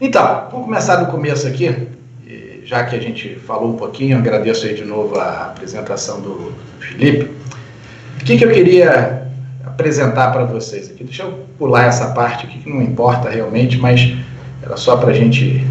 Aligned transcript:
Então, 0.00 0.48
vamos 0.50 0.66
começar 0.66 0.96
do 0.96 1.12
começo 1.12 1.46
aqui, 1.46 1.88
já 2.64 2.84
que 2.84 2.96
a 2.96 3.00
gente 3.00 3.36
falou 3.46 3.70
um 3.70 3.76
pouquinho, 3.76 4.18
agradeço 4.18 4.66
aí 4.66 4.74
de 4.74 4.84
novo 4.84 5.18
a 5.18 5.46
apresentação 5.46 6.20
do 6.20 6.52
Felipe. 6.80 7.30
O 8.20 8.24
que, 8.24 8.36
que 8.36 8.44
eu 8.44 8.50
queria 8.50 9.28
apresentar 9.64 10.32
para 10.32 10.44
vocês 10.44 10.90
aqui? 10.90 11.04
Deixa 11.04 11.22
eu 11.22 11.46
pular 11.58 11.84
essa 11.84 12.08
parte 12.12 12.46
aqui, 12.46 12.58
que 12.58 12.68
não 12.68 12.82
importa 12.82 13.30
realmente, 13.30 13.78
mas 13.78 14.14
era 14.62 14.76
só 14.76 14.96
para 14.96 15.10
a 15.10 15.14
gente 15.14 15.64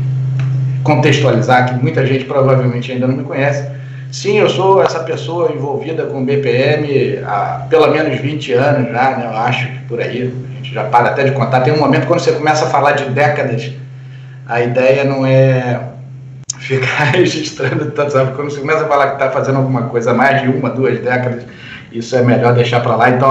contextualizar, 0.84 1.70
que 1.70 1.82
muita 1.82 2.06
gente 2.06 2.26
provavelmente 2.26 2.92
ainda 2.92 3.08
não 3.08 3.18
me 3.18 3.24
conhece. 3.24 3.70
Sim, 4.12 4.40
eu 4.40 4.50
sou 4.50 4.82
essa 4.82 5.02
pessoa 5.02 5.52
envolvida 5.52 6.06
com 6.06 6.26
BPM 6.26 7.18
há 7.26 7.68
pelo 7.70 7.88
menos 7.92 8.20
20 8.20 8.54
anos 8.54 8.92
já, 8.92 9.18
né? 9.18 9.26
Eu 9.26 9.38
acho 9.38 9.68
que 9.68 9.80
por 9.88 10.02
aí, 10.02 10.34
gente 10.70 10.74
já 10.74 10.84
para 10.86 11.10
até 11.10 11.24
de 11.24 11.32
contar. 11.32 11.62
Tem 11.62 11.74
um 11.74 11.80
momento 11.80 12.08
quando 12.08 12.20
você 12.20 12.32
começa 12.32 12.66
a 12.66 12.70
falar 12.70 12.94
de 12.94 13.06
décadas, 13.06 13.72
a 14.48 14.62
ideia 14.62 15.04
não 15.04 15.26
é 15.26 15.82
ficar 16.60 17.12
registrando, 17.12 17.92
sabe? 18.10 18.36
Quando 18.36 18.52
você 18.52 18.60
começa 18.60 18.86
a 18.86 18.88
falar 18.88 19.08
que 19.08 19.14
está 19.14 19.32
fazendo 19.32 19.58
alguma 19.58 19.84
coisa 19.84 20.12
há 20.12 20.14
mais 20.14 20.42
de 20.42 20.48
uma, 20.50 20.70
duas 20.70 21.00
décadas, 21.00 21.44
isso 21.92 22.16
é 22.16 22.22
melhor 22.22 22.54
deixar 22.54 22.82
para 22.82 22.96
lá. 22.96 23.10
Então 23.10 23.30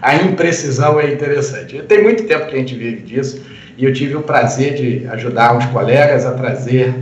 a 0.00 0.14
imprecisão 0.16 0.98
é 0.98 1.12
interessante. 1.12 1.80
Tem 1.82 2.02
muito 2.02 2.24
tempo 2.24 2.46
que 2.46 2.54
a 2.54 2.58
gente 2.58 2.74
vive 2.74 3.02
disso 3.02 3.42
e 3.76 3.84
eu 3.84 3.92
tive 3.92 4.16
o 4.16 4.22
prazer 4.22 4.74
de 4.74 5.06
ajudar 5.08 5.56
uns 5.56 5.66
colegas 5.66 6.24
a 6.26 6.32
trazer 6.32 6.94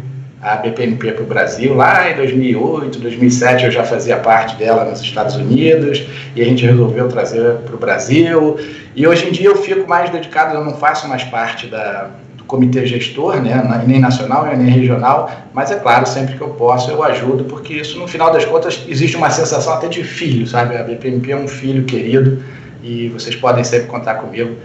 a 0.43 0.57
BPMP 0.57 1.12
para 1.12 1.23
o 1.23 1.27
Brasil. 1.27 1.75
Lá 1.75 2.11
em 2.11 2.17
2008, 2.17 2.99
2007 2.99 3.65
eu 3.65 3.71
já 3.71 3.85
fazia 3.85 4.17
parte 4.17 4.57
dela 4.57 4.85
nos 4.85 5.01
Estados 5.01 5.37
Unidos 5.37 6.03
e 6.35 6.41
a 6.41 6.45
gente 6.45 6.65
resolveu 6.65 7.09
trazer 7.09 7.57
para 7.57 7.75
o 7.75 7.79
Brasil. 7.79 8.59
E 8.97 9.07
hoje 9.07 9.29
em 9.29 9.33
dia 9.33 9.49
eu 9.49 9.57
fico 9.57 9.89
mais 9.89 10.09
dedicado, 10.11 10.55
eu 10.55 10.65
não 10.65 10.75
faço 10.75 11.07
mais 11.07 11.23
parte 11.25 11.66
da, 11.66 12.11
do 12.37 12.45
comitê 12.45 12.87
gestor, 12.87 13.41
né, 13.43 13.63
nem 13.87 14.01
nacional 14.01 14.47
nem 14.57 14.71
regional, 14.71 15.30
mas 15.52 15.71
é 15.71 15.77
claro, 15.77 16.07
sempre 16.07 16.37
que 16.37 16.41
eu 16.41 16.49
posso 16.51 16.91
eu 16.91 17.02
ajudo, 17.02 17.45
porque 17.45 17.75
isso 17.75 17.99
no 17.99 18.09
final 18.09 18.32
das 18.32 18.45
contas 18.45 18.82
existe 18.88 19.16
uma 19.16 19.30
sensação 19.30 19.75
até 19.75 19.88
de 19.88 20.02
filho, 20.02 20.47
sabe? 20.47 20.75
A 20.77 20.82
BPMP 20.82 21.32
é 21.32 21.37
um 21.37 21.47
filho 21.47 21.85
querido 21.85 22.43
e 22.82 23.09
vocês 23.09 23.37
podem 23.37 23.63
sempre 23.63 23.88
contar 23.88 24.15
comigo 24.15 24.57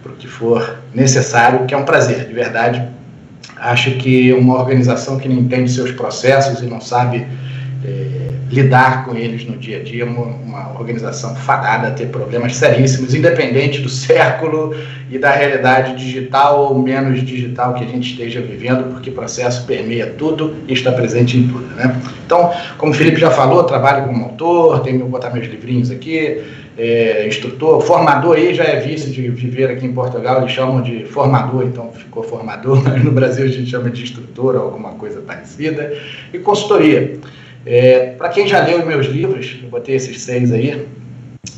para 0.00 0.12
o 0.12 0.14
que 0.14 0.28
for 0.28 0.78
necessário, 0.94 1.66
que 1.66 1.74
é 1.74 1.76
um 1.76 1.84
prazer, 1.84 2.24
de 2.24 2.32
verdade 2.32 2.86
Acho 3.64 3.92
que 3.92 4.32
uma 4.32 4.58
organização 4.58 5.18
que 5.18 5.28
não 5.28 5.36
entende 5.36 5.70
seus 5.70 5.90
processos 5.90 6.62
e 6.62 6.66
não 6.66 6.80
sabe 6.80 7.26
é, 7.84 8.28
lidar 8.50 9.04
com 9.04 9.16
eles 9.16 9.44
no 9.46 9.56
dia 9.56 9.78
a 9.78 9.82
dia, 9.82 10.04
uma, 10.04 10.26
uma 10.26 10.78
organização 10.78 11.34
fadada 11.34 11.88
a 11.88 11.90
ter 11.90 12.06
problemas 12.06 12.56
seríssimos, 12.56 13.14
independente 13.14 13.80
do 13.80 13.88
século 13.90 14.74
e 15.10 15.18
da 15.18 15.30
realidade 15.30 15.96
digital 15.96 16.72
ou 16.72 16.78
menos 16.78 17.22
digital 17.22 17.74
que 17.74 17.84
a 17.84 17.86
gente 17.86 18.10
esteja 18.10 18.40
vivendo, 18.40 18.90
porque 18.92 19.10
processo 19.10 19.66
permeia 19.66 20.06
tudo 20.18 20.54
e 20.68 20.72
está 20.72 20.92
presente 20.92 21.38
em 21.38 21.48
tudo. 21.48 21.66
Né? 21.74 22.00
Então, 22.24 22.52
como 22.78 22.92
o 22.92 22.94
Felipe 22.94 23.20
já 23.20 23.30
falou, 23.30 23.64
trabalho 23.64 24.06
como 24.06 24.24
autor, 24.24 24.80
tenho 24.80 25.00
que 25.00 25.04
botar 25.08 25.30
meus 25.30 25.46
livrinhos 25.46 25.90
aqui, 25.90 26.42
é, 26.76 27.26
instrutor, 27.26 27.80
formador 27.80 28.36
aí 28.36 28.54
já 28.54 28.64
é 28.64 28.80
vice 28.80 29.10
de 29.10 29.28
viver 29.30 29.70
aqui 29.70 29.86
em 29.86 29.92
Portugal, 29.92 30.40
eles 30.40 30.52
chamam 30.52 30.82
de 30.82 31.04
formador, 31.04 31.64
então 31.64 31.92
ficou 31.92 32.22
formador, 32.22 32.82
mas 32.84 33.02
no 33.02 33.12
Brasil 33.12 33.44
a 33.44 33.48
gente 33.48 33.70
chama 33.70 33.90
de 33.90 34.02
instrutor 34.02 34.56
alguma 34.56 34.92
coisa 34.92 35.20
parecida, 35.20 35.96
e 36.32 36.38
consultoria. 36.38 37.18
É, 37.66 38.14
Para 38.18 38.28
quem 38.28 38.46
já 38.46 38.64
leu 38.64 38.84
meus 38.84 39.06
livros, 39.06 39.56
eu 39.62 39.68
botei 39.68 39.94
esses 39.94 40.20
seis 40.20 40.52
aí, 40.52 40.86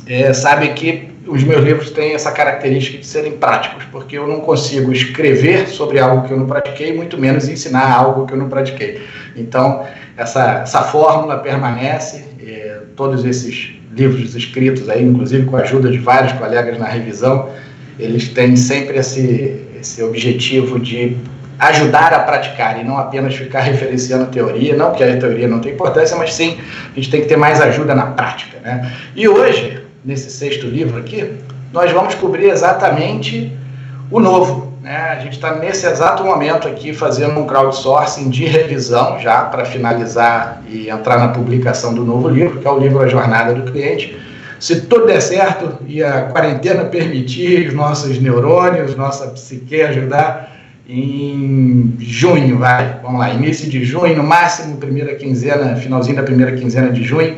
é, 0.05 0.31
sabe 0.33 0.69
que 0.69 1.09
os 1.27 1.43
meus 1.43 1.63
livros 1.63 1.91
têm 1.91 2.13
essa 2.13 2.31
característica 2.31 2.97
de 2.97 3.05
serem 3.05 3.33
práticos, 3.33 3.83
porque 3.91 4.17
eu 4.17 4.27
não 4.27 4.39
consigo 4.39 4.91
escrever 4.91 5.67
sobre 5.67 5.99
algo 5.99 6.25
que 6.27 6.33
eu 6.33 6.37
não 6.37 6.47
pratiquei, 6.47 6.95
muito 6.95 7.17
menos 7.17 7.49
ensinar 7.49 7.91
algo 7.91 8.25
que 8.25 8.33
eu 8.33 8.37
não 8.37 8.47
pratiquei. 8.47 9.01
Então, 9.35 9.85
essa, 10.15 10.61
essa 10.61 10.83
fórmula 10.83 11.37
permanece, 11.39 12.25
é, 12.41 12.66
todos 12.97 13.23
esses 13.23 13.75
livros 13.95 14.35
escritos 14.35 14.89
aí, 14.89 15.03
inclusive 15.03 15.45
com 15.45 15.55
a 15.55 15.61
ajuda 15.61 15.89
de 15.89 15.99
vários 15.99 16.33
colegas 16.33 16.77
na 16.77 16.87
revisão, 16.87 17.49
eles 17.97 18.27
têm 18.29 18.55
sempre 18.55 18.97
esse, 18.97 19.65
esse 19.79 20.03
objetivo 20.03 20.79
de 20.79 21.15
ajudar 21.59 22.13
a 22.13 22.19
praticar 22.19 22.79
e 22.79 22.83
não 22.83 22.97
apenas 22.97 23.35
ficar 23.35 23.61
referenciando 23.63 24.25
teoria, 24.27 24.75
não 24.75 24.91
que 24.91 25.03
a 25.03 25.17
teoria 25.17 25.47
não 25.47 25.59
tem 25.59 25.73
importância, 25.73 26.17
mas 26.17 26.33
sim 26.33 26.57
a 26.91 26.95
gente 26.95 27.09
tem 27.09 27.21
que 27.21 27.27
ter 27.27 27.37
mais 27.37 27.61
ajuda 27.61 27.95
na 27.95 28.07
prática. 28.07 28.57
Né? 28.59 28.91
E 29.15 29.27
hoje, 29.27 29.79
nesse 30.03 30.29
sexto 30.31 30.67
livro 30.67 30.99
aqui, 30.99 31.33
nós 31.71 31.91
vamos 31.91 32.15
cobrir 32.15 32.49
exatamente 32.49 33.51
o 34.09 34.19
novo. 34.19 34.66
Né? 34.87 34.95
A 34.95 35.19
gente 35.19 35.33
está 35.33 35.53
nesse 35.55 35.85
exato 35.85 36.23
momento 36.23 36.65
aqui 36.65 36.93
fazendo 36.93 37.37
um 37.37 37.45
crowdsourcing 37.45 38.29
de 38.29 38.45
revisão 38.45 39.19
já 39.19 39.41
para 39.41 39.65
finalizar 39.65 40.63
e 40.69 40.89
entrar 40.89 41.19
na 41.19 41.27
publicação 41.27 41.93
do 41.93 42.05
novo 42.05 42.29
livro, 42.29 42.61
que 42.61 42.65
é 42.65 42.71
o 42.71 42.79
livro 42.79 43.01
A 43.01 43.07
Jornada 43.07 43.53
do 43.53 43.69
Cliente. 43.69 44.17
Se 44.61 44.83
tudo 44.83 45.07
der 45.07 45.21
certo 45.21 45.77
e 45.85 46.01
a 46.01 46.21
quarentena 46.27 46.85
permitir, 46.85 47.67
os 47.67 47.73
nossos 47.73 48.17
neurônios, 48.17 48.95
nossa 48.95 49.27
psique 49.27 49.81
ajudar, 49.81 50.55
em 50.87 51.93
junho, 51.99 52.57
vai, 52.57 53.01
vamos 53.03 53.19
lá, 53.19 53.29
início 53.29 53.69
de 53.69 53.83
junho, 53.83 54.15
no 54.15 54.23
máximo 54.23 54.77
primeira 54.77 55.15
quinzena, 55.15 55.75
finalzinho 55.75 56.15
da 56.15 56.23
primeira 56.23 56.53
quinzena 56.53 56.89
de 56.89 57.03
junho, 57.03 57.35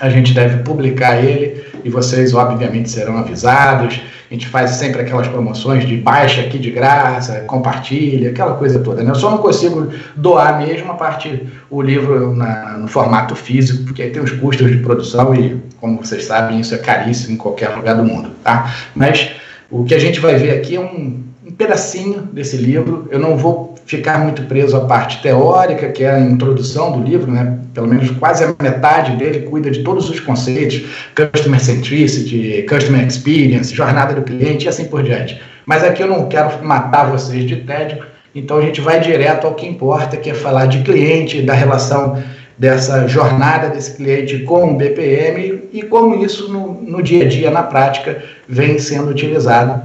a 0.00 0.08
gente 0.08 0.32
deve 0.32 0.62
publicar 0.62 1.22
ele 1.22 1.64
e 1.84 1.90
vocês, 1.90 2.34
obviamente, 2.34 2.90
serão 2.90 3.18
avisados. 3.18 4.00
A 4.30 4.34
gente 4.34 4.46
faz 4.46 4.72
sempre 4.72 5.00
aquelas 5.00 5.26
promoções 5.26 5.86
de 5.86 5.96
baixa 5.96 6.42
aqui 6.42 6.58
de 6.58 6.70
graça, 6.70 7.40
compartilha, 7.46 8.30
aquela 8.30 8.54
coisa 8.54 8.78
toda. 8.78 9.02
Né? 9.02 9.10
Eu 9.10 9.14
só 9.14 9.30
não 9.30 9.38
consigo 9.38 9.90
doar 10.14 10.58
mesmo 10.58 10.92
a 10.92 10.94
parte 10.94 11.46
o 11.70 11.80
livro 11.80 12.34
na, 12.34 12.76
no 12.78 12.88
formato 12.88 13.34
físico, 13.34 13.84
porque 13.84 14.02
aí 14.02 14.10
tem 14.10 14.22
os 14.22 14.32
custos 14.32 14.70
de 14.70 14.78
produção 14.78 15.34
e, 15.34 15.60
como 15.80 16.04
vocês 16.04 16.26
sabem, 16.26 16.60
isso 16.60 16.74
é 16.74 16.78
caríssimo 16.78 17.34
em 17.34 17.38
qualquer 17.38 17.70
lugar 17.70 17.96
do 17.96 18.04
mundo. 18.04 18.30
Tá? 18.44 18.74
Mas 18.94 19.30
o 19.70 19.84
que 19.84 19.94
a 19.94 19.98
gente 19.98 20.20
vai 20.20 20.36
ver 20.36 20.58
aqui 20.58 20.76
é 20.76 20.80
um 20.80 21.24
pedacinho 21.56 22.22
desse 22.32 22.56
livro. 22.56 23.08
Eu 23.10 23.18
não 23.18 23.36
vou 23.36 23.67
ficar 23.88 24.18
muito 24.18 24.42
preso 24.42 24.76
à 24.76 24.82
parte 24.82 25.22
teórica, 25.22 25.88
que 25.88 26.04
é 26.04 26.10
a 26.10 26.20
introdução 26.20 26.92
do 26.92 27.02
livro, 27.02 27.32
né? 27.32 27.58
pelo 27.72 27.88
menos 27.88 28.10
quase 28.10 28.44
a 28.44 28.54
metade 28.62 29.16
dele 29.16 29.40
cuida 29.40 29.70
de 29.70 29.82
todos 29.82 30.10
os 30.10 30.20
conceitos, 30.20 30.84
customer 31.16 31.58
centricity, 31.58 32.66
customer 32.68 33.06
experience, 33.06 33.74
jornada 33.74 34.14
do 34.14 34.22
cliente 34.22 34.66
e 34.66 34.68
assim 34.68 34.84
por 34.84 35.02
diante. 35.02 35.40
Mas 35.64 35.82
aqui 35.82 36.02
eu 36.02 36.06
não 36.06 36.28
quero 36.28 36.62
matar 36.62 37.10
vocês 37.10 37.46
de 37.46 37.56
tédio, 37.56 38.04
então 38.34 38.58
a 38.58 38.62
gente 38.62 38.82
vai 38.82 39.00
direto 39.00 39.46
ao 39.46 39.54
que 39.54 39.66
importa, 39.66 40.18
que 40.18 40.28
é 40.30 40.34
falar 40.34 40.66
de 40.66 40.82
cliente, 40.82 41.40
da 41.40 41.54
relação 41.54 42.22
dessa 42.58 43.08
jornada 43.08 43.70
desse 43.70 43.96
cliente 43.96 44.40
com 44.40 44.72
o 44.72 44.76
BPM 44.76 45.62
e 45.72 45.82
como 45.82 46.22
isso 46.22 46.52
no, 46.52 46.74
no 46.74 47.02
dia 47.02 47.24
a 47.24 47.28
dia, 47.28 47.50
na 47.50 47.62
prática, 47.62 48.22
vem 48.46 48.78
sendo 48.78 49.08
utilizado 49.10 49.80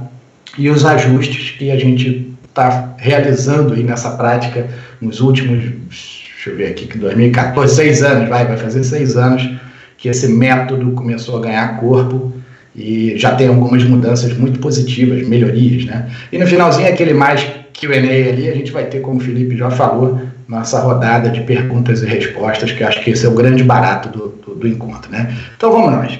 e 0.58 0.68
os 0.68 0.84
ajustes 0.84 1.52
que 1.52 1.70
a 1.70 1.78
gente 1.78 2.33
está 2.54 2.94
realizando 2.98 3.74
aí 3.74 3.82
nessa 3.82 4.12
prática 4.12 4.68
nos 5.00 5.20
últimos, 5.20 5.58
deixa 5.60 6.50
eu 6.50 6.56
ver 6.56 6.68
aqui, 6.68 6.86
que 6.86 6.96
2014, 6.96 7.74
seis 7.74 8.02
anos, 8.02 8.28
vai, 8.28 8.46
vai 8.46 8.56
fazer 8.56 8.84
seis 8.84 9.16
anos 9.16 9.50
que 9.98 10.08
esse 10.08 10.28
método 10.28 10.92
começou 10.92 11.38
a 11.38 11.40
ganhar 11.40 11.80
corpo 11.80 12.32
e 12.76 13.14
já 13.16 13.34
tem 13.34 13.48
algumas 13.48 13.82
mudanças 13.84 14.36
muito 14.36 14.60
positivas, 14.60 15.26
melhorias, 15.26 15.84
né? 15.84 16.10
E 16.30 16.38
no 16.38 16.46
finalzinho, 16.46 16.88
aquele 16.88 17.14
mais 17.14 17.44
Q&A 17.72 17.96
ali, 17.96 18.48
a 18.48 18.54
gente 18.54 18.70
vai 18.70 18.84
ter, 18.84 19.00
como 19.00 19.18
o 19.18 19.20
Felipe 19.20 19.56
já 19.56 19.70
falou, 19.70 20.20
nossa 20.46 20.80
rodada 20.80 21.30
de 21.30 21.40
perguntas 21.42 22.02
e 22.02 22.06
respostas, 22.06 22.72
que 22.72 22.84
acho 22.84 23.02
que 23.02 23.10
esse 23.10 23.24
é 23.24 23.28
o 23.28 23.34
grande 23.34 23.64
barato 23.64 24.08
do, 24.08 24.28
do, 24.28 24.54
do 24.54 24.68
encontro, 24.68 25.10
né? 25.10 25.34
Então 25.56 25.72
vamos 25.72 25.92
nós. 25.92 26.18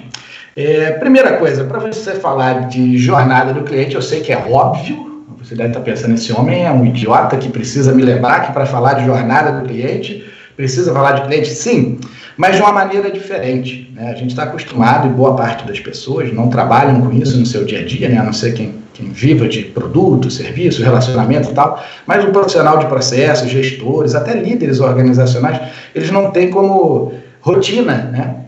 É, 0.56 0.92
primeira 0.92 1.36
coisa, 1.36 1.64
para 1.64 1.80
você 1.80 2.14
falar 2.14 2.68
de 2.68 2.96
jornada 2.96 3.52
do 3.52 3.62
cliente, 3.62 3.94
eu 3.94 4.02
sei 4.02 4.20
que 4.20 4.32
é 4.32 4.38
óbvio, 4.38 5.13
você 5.44 5.54
deve 5.54 5.68
estar 5.68 5.80
pensando, 5.80 6.14
esse 6.14 6.32
homem 6.32 6.64
é 6.64 6.72
um 6.72 6.86
idiota 6.86 7.36
que 7.36 7.50
precisa 7.50 7.92
me 7.92 8.02
lembrar 8.02 8.46
que 8.46 8.52
para 8.52 8.64
falar 8.64 8.94
de 8.94 9.04
jornada 9.04 9.60
do 9.60 9.68
cliente, 9.68 10.24
precisa 10.56 10.92
falar 10.92 11.12
de 11.12 11.26
cliente, 11.26 11.50
sim, 11.50 11.98
mas 12.36 12.56
de 12.56 12.62
uma 12.62 12.72
maneira 12.72 13.10
diferente. 13.10 13.92
Né? 13.94 14.10
A 14.10 14.14
gente 14.14 14.30
está 14.30 14.44
acostumado, 14.44 15.06
e 15.06 15.10
boa 15.10 15.36
parte 15.36 15.66
das 15.66 15.78
pessoas 15.78 16.32
não 16.32 16.48
trabalham 16.48 16.98
com 17.02 17.12
isso 17.12 17.38
no 17.38 17.44
seu 17.44 17.64
dia 17.64 17.80
a 17.80 17.84
dia, 17.84 18.08
né? 18.08 18.18
a 18.18 18.22
não 18.22 18.32
ser 18.32 18.54
quem, 18.54 18.74
quem 18.94 19.10
viva 19.10 19.46
de 19.46 19.64
produto, 19.64 20.30
serviço, 20.30 20.82
relacionamento 20.82 21.50
e 21.50 21.54
tal, 21.54 21.84
mas 22.06 22.24
o 22.24 22.28
profissional 22.28 22.78
de 22.78 22.86
processos, 22.86 23.50
gestores, 23.50 24.14
até 24.14 24.32
líderes 24.34 24.80
organizacionais, 24.80 25.60
eles 25.94 26.10
não 26.10 26.30
têm 26.30 26.50
como 26.50 27.12
rotina, 27.42 28.08
né? 28.10 28.43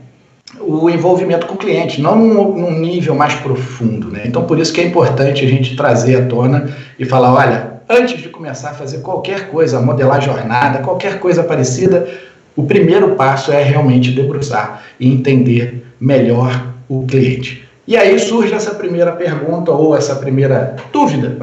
O 0.60 0.88
envolvimento 0.88 1.46
com 1.46 1.54
o 1.54 1.58
cliente, 1.58 2.00
não 2.00 2.16
num, 2.16 2.78
nível 2.78 3.14
mais 3.14 3.34
profundo. 3.34 4.10
Né? 4.10 4.22
Então, 4.26 4.44
por 4.44 4.58
isso 4.58 4.72
que 4.72 4.81
é 4.81 4.84
importante 4.84 5.44
a 5.44 5.48
gente 5.48 5.76
trazer 5.76 6.16
à 6.16 6.26
tona 6.26 6.70
e 6.98 7.04
falar: 7.04 7.34
olha, 7.34 7.81
antes 7.88 8.22
de 8.22 8.28
começar 8.28 8.70
a 8.70 8.75
fazer 8.75 8.98
qualquer 8.98 9.48
coisa, 9.48 9.81
modelar 9.81 10.20
jornada, 10.20 10.78
qualquer 10.78 11.19
coisa 11.19 11.43
parecida, 11.43 12.08
o 12.54 12.64
primeiro 12.64 13.16
passo 13.16 13.52
é 13.52 13.62
realmente 13.62 14.12
debruçar 14.12 14.82
e 14.98 15.12
entender 15.12 15.84
melhor 16.00 16.72
o 16.88 17.04
cliente. 17.06 17.66
E 17.87 17.96
aí 17.96 18.19
surge 18.19 18.52
essa 18.52 18.75
primeira 18.75 19.12
pergunta 19.12 19.70
ou 19.70 19.96
essa 19.96 20.16
primeira 20.16 20.76
dúvida, 20.93 21.37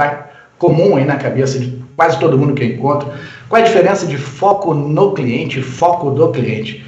comum 0.57 0.95
aí 0.95 1.05
na 1.05 1.15
cabeça 1.15 1.59
de 1.59 1.83
quase 1.95 2.19
todo 2.19 2.37
mundo 2.37 2.53
que 2.53 2.63
eu 2.63 2.67
encontro. 2.67 3.09
Qual 3.47 3.61
é 3.61 3.63
a 3.63 3.67
diferença 3.67 4.05
de 4.05 4.17
foco 4.17 4.73
no 4.73 5.13
cliente 5.13 5.59
e 5.59 5.63
foco 5.63 6.09
do 6.11 6.31
cliente? 6.31 6.83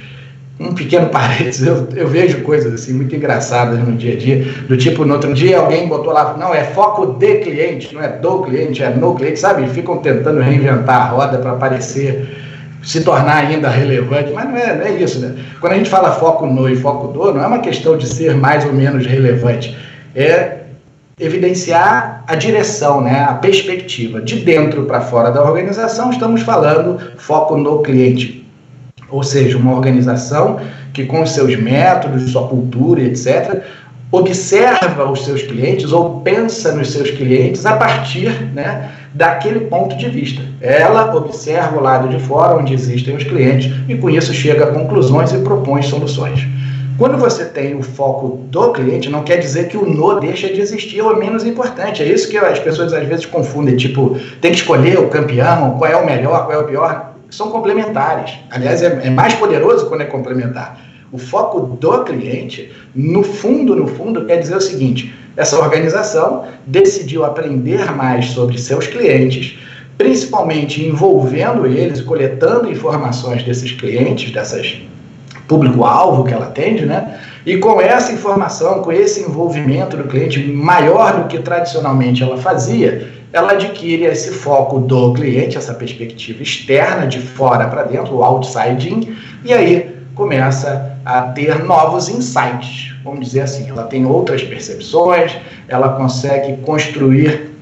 Um 0.58 0.74
pequeno 0.74 1.08
parênteses, 1.10 1.66
eu, 1.66 1.88
eu, 1.94 2.08
vejo 2.08 2.42
coisas 2.42 2.72
assim 2.72 2.94
muito 2.94 3.14
engraçadas 3.14 3.78
no 3.78 3.92
dia 3.92 4.14
a 4.14 4.16
dia, 4.16 4.44
do 4.68 4.76
tipo, 4.76 5.04
no 5.04 5.14
outro 5.14 5.34
dia 5.34 5.58
alguém 5.58 5.86
botou 5.86 6.12
lá, 6.12 6.36
não, 6.38 6.54
é 6.54 6.64
foco 6.64 7.06
de 7.06 7.40
cliente, 7.40 7.94
não 7.94 8.02
é 8.02 8.08
do 8.08 8.42
cliente, 8.42 8.82
é 8.82 8.90
no 8.90 9.14
cliente, 9.14 9.38
sabe? 9.38 9.68
Ficam 9.68 9.98
tentando 9.98 10.40
reinventar 10.40 11.02
a 11.02 11.04
roda 11.06 11.38
para 11.38 11.54
parecer 11.54 12.44
se 12.82 13.02
tornar 13.02 13.46
ainda 13.46 13.68
relevante, 13.68 14.32
mas 14.32 14.48
não 14.48 14.56
é, 14.56 14.76
não 14.76 14.86
é 14.86 14.92
isso, 14.92 15.18
né? 15.18 15.34
Quando 15.60 15.72
a 15.72 15.76
gente 15.76 15.90
fala 15.90 16.12
foco 16.12 16.46
no 16.46 16.68
e 16.68 16.76
foco 16.76 17.08
do, 17.08 17.34
não 17.34 17.42
é 17.42 17.46
uma 17.46 17.58
questão 17.58 17.96
de 17.98 18.06
ser 18.06 18.34
mais 18.36 18.64
ou 18.64 18.72
menos 18.72 19.04
relevante, 19.04 19.76
é 20.14 20.58
evidenciar 21.18 22.22
a 22.26 22.34
direção, 22.34 23.00
né, 23.00 23.26
a 23.28 23.34
perspectiva 23.34 24.20
de 24.20 24.36
dentro 24.36 24.84
para 24.84 25.00
fora 25.00 25.30
da 25.30 25.42
organização. 25.42 26.10
Estamos 26.10 26.42
falando 26.42 27.00
foco 27.16 27.56
no 27.56 27.82
cliente, 27.82 28.45
ou 29.10 29.22
seja, 29.22 29.56
uma 29.56 29.74
organização 29.74 30.58
que 30.92 31.04
com 31.04 31.24
seus 31.26 31.56
métodos, 31.56 32.30
sua 32.30 32.48
cultura, 32.48 33.02
etc, 33.02 33.62
observa 34.10 35.10
os 35.10 35.24
seus 35.24 35.42
clientes 35.42 35.92
ou 35.92 36.20
pensa 36.20 36.72
nos 36.72 36.90
seus 36.90 37.10
clientes 37.10 37.66
a 37.66 37.76
partir, 37.76 38.30
né, 38.54 38.90
daquele 39.12 39.60
ponto 39.60 39.96
de 39.96 40.08
vista. 40.08 40.42
Ela 40.60 41.14
observa 41.14 41.76
o 41.76 41.82
lado 41.82 42.08
de 42.08 42.20
fora 42.20 42.56
onde 42.56 42.72
existem 42.72 43.16
os 43.16 43.24
clientes 43.24 43.72
e 43.88 43.96
com 43.96 44.08
isso 44.08 44.32
chega 44.32 44.64
a 44.64 44.72
conclusões 44.72 45.32
e 45.32 45.38
propõe 45.38 45.82
soluções. 45.82 46.46
Quando 46.98 47.18
você 47.18 47.44
tem 47.44 47.74
o 47.74 47.82
foco 47.82 48.40
do 48.48 48.72
cliente, 48.72 49.10
não 49.10 49.22
quer 49.22 49.36
dizer 49.36 49.68
que 49.68 49.76
o 49.76 49.84
no 49.84 50.18
deixa 50.18 50.48
de 50.48 50.60
existir 50.62 51.02
ou 51.02 51.12
é 51.12 51.18
menos 51.18 51.44
importante. 51.44 52.02
É 52.02 52.06
isso 52.06 52.28
que 52.30 52.38
as 52.38 52.58
pessoas 52.58 52.90
às 52.94 53.06
vezes 53.06 53.26
confundem. 53.26 53.76
Tipo, 53.76 54.16
tem 54.40 54.50
que 54.50 54.56
escolher 54.56 54.98
o 54.98 55.08
campeão, 55.08 55.76
qual 55.76 55.90
é 55.90 55.96
o 55.96 56.06
melhor, 56.06 56.46
qual 56.46 56.58
é 56.58 56.62
o 56.62 56.64
pior. 56.64 57.15
São 57.30 57.50
complementares. 57.50 58.34
Aliás, 58.50 58.82
é, 58.82 59.00
é 59.04 59.10
mais 59.10 59.34
poderoso 59.34 59.86
quando 59.86 60.02
é 60.02 60.06
complementar. 60.06 60.80
O 61.12 61.18
foco 61.18 61.60
do 61.60 62.04
cliente, 62.04 62.72
no 62.94 63.22
fundo, 63.22 63.74
no 63.76 63.86
fundo, 63.86 64.24
quer 64.24 64.38
dizer 64.38 64.56
o 64.56 64.60
seguinte: 64.60 65.14
essa 65.36 65.58
organização 65.58 66.44
decidiu 66.66 67.24
aprender 67.24 67.92
mais 67.92 68.26
sobre 68.26 68.58
seus 68.58 68.86
clientes, 68.86 69.58
principalmente 69.96 70.84
envolvendo 70.84 71.66
eles, 71.66 72.00
coletando 72.00 72.70
informações 72.70 73.42
desses 73.44 73.72
clientes, 73.72 74.32
dessas 74.32 74.80
público-alvo 75.46 76.24
que 76.24 76.34
ela 76.34 76.46
atende, 76.46 76.84
né? 76.84 77.20
E 77.44 77.56
com 77.58 77.80
essa 77.80 78.12
informação, 78.12 78.82
com 78.82 78.90
esse 78.90 79.20
envolvimento 79.20 79.96
do 79.96 80.04
cliente 80.04 80.40
maior 80.40 81.22
do 81.22 81.28
que 81.28 81.38
tradicionalmente 81.38 82.22
ela 82.22 82.36
fazia, 82.36 83.08
ela 83.32 83.52
adquire 83.52 84.04
esse 84.04 84.30
foco 84.30 84.78
do 84.78 85.12
cliente, 85.12 85.58
essa 85.58 85.74
perspectiva 85.74 86.42
externa, 86.42 87.06
de 87.06 87.20
fora 87.20 87.66
para 87.68 87.82
dentro, 87.82 88.16
o 88.16 88.24
outside 88.24 89.16
e 89.44 89.52
aí 89.52 89.96
começa 90.14 90.98
a 91.04 91.22
ter 91.22 91.62
novos 91.62 92.08
insights, 92.08 92.94
vamos 93.04 93.26
dizer 93.26 93.42
assim. 93.42 93.68
Ela 93.68 93.84
tem 93.84 94.06
outras 94.06 94.42
percepções, 94.42 95.36
ela 95.68 95.90
consegue 95.90 96.56
construir 96.62 97.52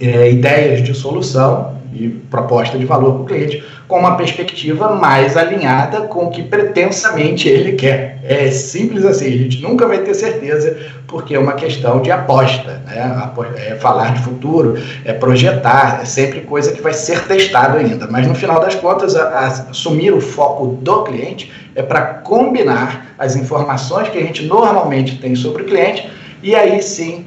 é, 0.00 0.30
ideias 0.30 0.82
de 0.82 0.94
solução 0.94 1.76
e 1.92 2.08
proposta 2.08 2.78
de 2.78 2.86
valor 2.86 3.12
para 3.12 3.22
o 3.22 3.26
cliente 3.26 3.62
com 3.88 3.98
uma 3.98 4.16
perspectiva 4.16 4.94
mais 4.94 5.36
alinhada 5.36 6.02
com 6.02 6.26
o 6.26 6.30
que 6.30 6.42
pretensamente 6.42 7.48
ele 7.48 7.72
quer. 7.72 8.20
É 8.24 8.50
simples 8.50 9.04
assim, 9.04 9.26
a 9.26 9.36
gente 9.36 9.62
nunca 9.62 9.86
vai 9.86 9.98
ter 9.98 10.14
certeza, 10.14 10.76
porque 11.06 11.34
é 11.34 11.38
uma 11.38 11.54
questão 11.54 12.00
de 12.00 12.10
aposta. 12.10 12.80
Né? 12.86 13.30
É 13.56 13.74
falar 13.74 14.14
de 14.14 14.22
futuro, 14.22 14.76
é 15.04 15.12
projetar, 15.12 16.00
é 16.02 16.04
sempre 16.04 16.40
coisa 16.40 16.72
que 16.72 16.80
vai 16.80 16.94
ser 16.94 17.26
testado 17.26 17.78
ainda. 17.78 18.06
Mas 18.10 18.26
no 18.26 18.34
final 18.34 18.60
das 18.60 18.74
contas, 18.74 19.16
a, 19.16 19.28
a 19.28 19.46
assumir 19.46 20.12
o 20.12 20.20
foco 20.20 20.78
do 20.80 21.02
cliente 21.02 21.52
é 21.74 21.82
para 21.82 22.02
combinar 22.02 23.14
as 23.18 23.36
informações 23.36 24.08
que 24.08 24.18
a 24.18 24.22
gente 24.22 24.44
normalmente 24.44 25.18
tem 25.18 25.34
sobre 25.34 25.62
o 25.62 25.66
cliente 25.66 26.10
e 26.42 26.54
aí 26.54 26.82
sim 26.82 27.26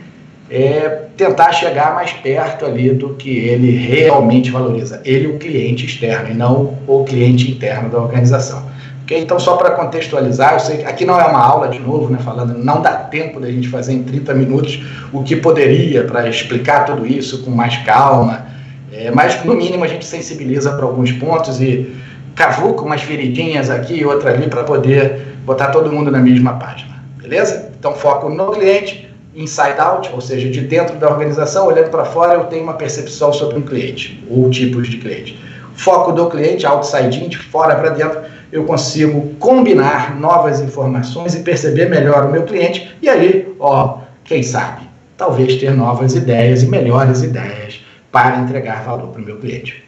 é 0.50 1.08
tentar 1.18 1.52
chegar 1.52 1.96
mais 1.96 2.12
perto 2.14 2.66
ali 2.66 2.90
do 2.92 3.16
que 3.16 3.30
ele 3.30 3.72
realmente 3.72 4.52
valoriza. 4.52 5.02
Ele, 5.04 5.28
o 5.28 5.38
cliente 5.38 5.86
externo, 5.86 6.30
e 6.30 6.34
não 6.34 6.78
o 6.88 7.04
cliente 7.04 7.50
interno 7.50 7.90
da 7.90 7.98
organização. 7.98 8.64
Okay? 9.04 9.20
Então, 9.20 9.40
só 9.40 9.56
para 9.56 9.72
contextualizar, 9.72 10.54
eu 10.54 10.60
sei 10.60 10.78
que 10.78 10.84
aqui 10.86 11.06
não 11.06 11.20
é 11.20 11.26
uma 11.26 11.40
aula, 11.40 11.68
de 11.68 11.80
novo, 11.80 12.12
né, 12.12 12.20
falando, 12.24 12.58
não 12.58 12.82
dá 12.82 12.92
tempo 12.92 13.40
da 13.40 13.50
gente 13.52 13.68
fazer 13.70 13.94
em 13.94 14.04
30 14.04 14.34
minutos 14.34 14.84
o 15.14 15.24
que 15.24 15.36
poderia 15.36 16.04
para 16.04 16.28
explicar 16.28 16.86
tudo 16.86 17.06
isso 17.06 17.44
com 17.44 17.52
mais 17.52 17.78
calma, 17.78 18.48
é, 18.92 19.12
mas 19.12 19.44
no 19.44 19.54
mínimo 19.54 19.84
a 19.84 19.88
gente 19.88 20.06
sensibiliza 20.06 20.72
para 20.74 20.86
alguns 20.86 21.12
pontos 21.12 21.62
e 21.62 21.96
cavuca 22.34 22.82
umas 22.82 23.02
feridinhas 23.02 23.70
aqui 23.70 23.96
e 23.96 24.06
outra 24.06 24.32
ali 24.32 24.48
para 24.48 24.64
poder 24.64 25.36
botar 25.46 25.68
todo 25.68 25.92
mundo 25.92 26.10
na 26.10 26.20
mesma 26.20 26.54
página, 26.54 27.04
beleza? 27.22 27.72
Então, 27.78 27.94
foco 27.94 28.30
no 28.30 28.52
cliente, 28.52 29.08
inside 29.36 29.80
out, 29.80 30.10
ou 30.14 30.22
seja, 30.22 30.50
de 30.50 30.62
dentro 30.62 30.96
da 30.98 31.10
organização, 31.10 31.68
olhando 31.68 31.90
para 31.90 32.06
fora, 32.06 32.36
eu 32.36 32.46
tenho 32.46 32.64
uma 32.64 32.76
percepção 32.76 33.34
sobre 33.34 33.58
um 33.58 33.62
cliente 33.62 34.24
ou 34.30 34.50
tipos 34.50 34.88
de 34.88 34.98
cliente. 34.98 35.40
Foco 35.76 36.14
do 36.14 36.30
cliente, 36.30 36.66
outside 36.66 37.24
in, 37.24 37.28
de 37.28 37.38
fora 37.38 37.76
para 37.76 37.90
dentro, 37.90 38.22
eu 38.52 38.64
consigo 38.64 39.36
combinar 39.40 40.18
novas 40.18 40.62
informações 40.62 41.36
e 41.36 41.40
perceber 41.40 41.90
melhor 41.90 42.26
o 42.26 42.32
meu 42.32 42.44
cliente 42.44 42.96
e 43.02 43.10
aí, 43.10 43.54
ó, 43.60 44.00
quem 44.24 44.42
sabe, 44.42 44.88
talvez 45.18 45.56
ter 45.58 45.72
novas 45.72 46.16
ideias 46.16 46.64
e 46.64 46.68
melhores 46.68 47.22
ideias 47.22 47.84
para 48.12 48.38
entregar 48.38 48.84
valor 48.84 49.10
para 49.10 49.22
o 49.22 49.26
meu 49.26 49.38
cliente. 49.38 49.84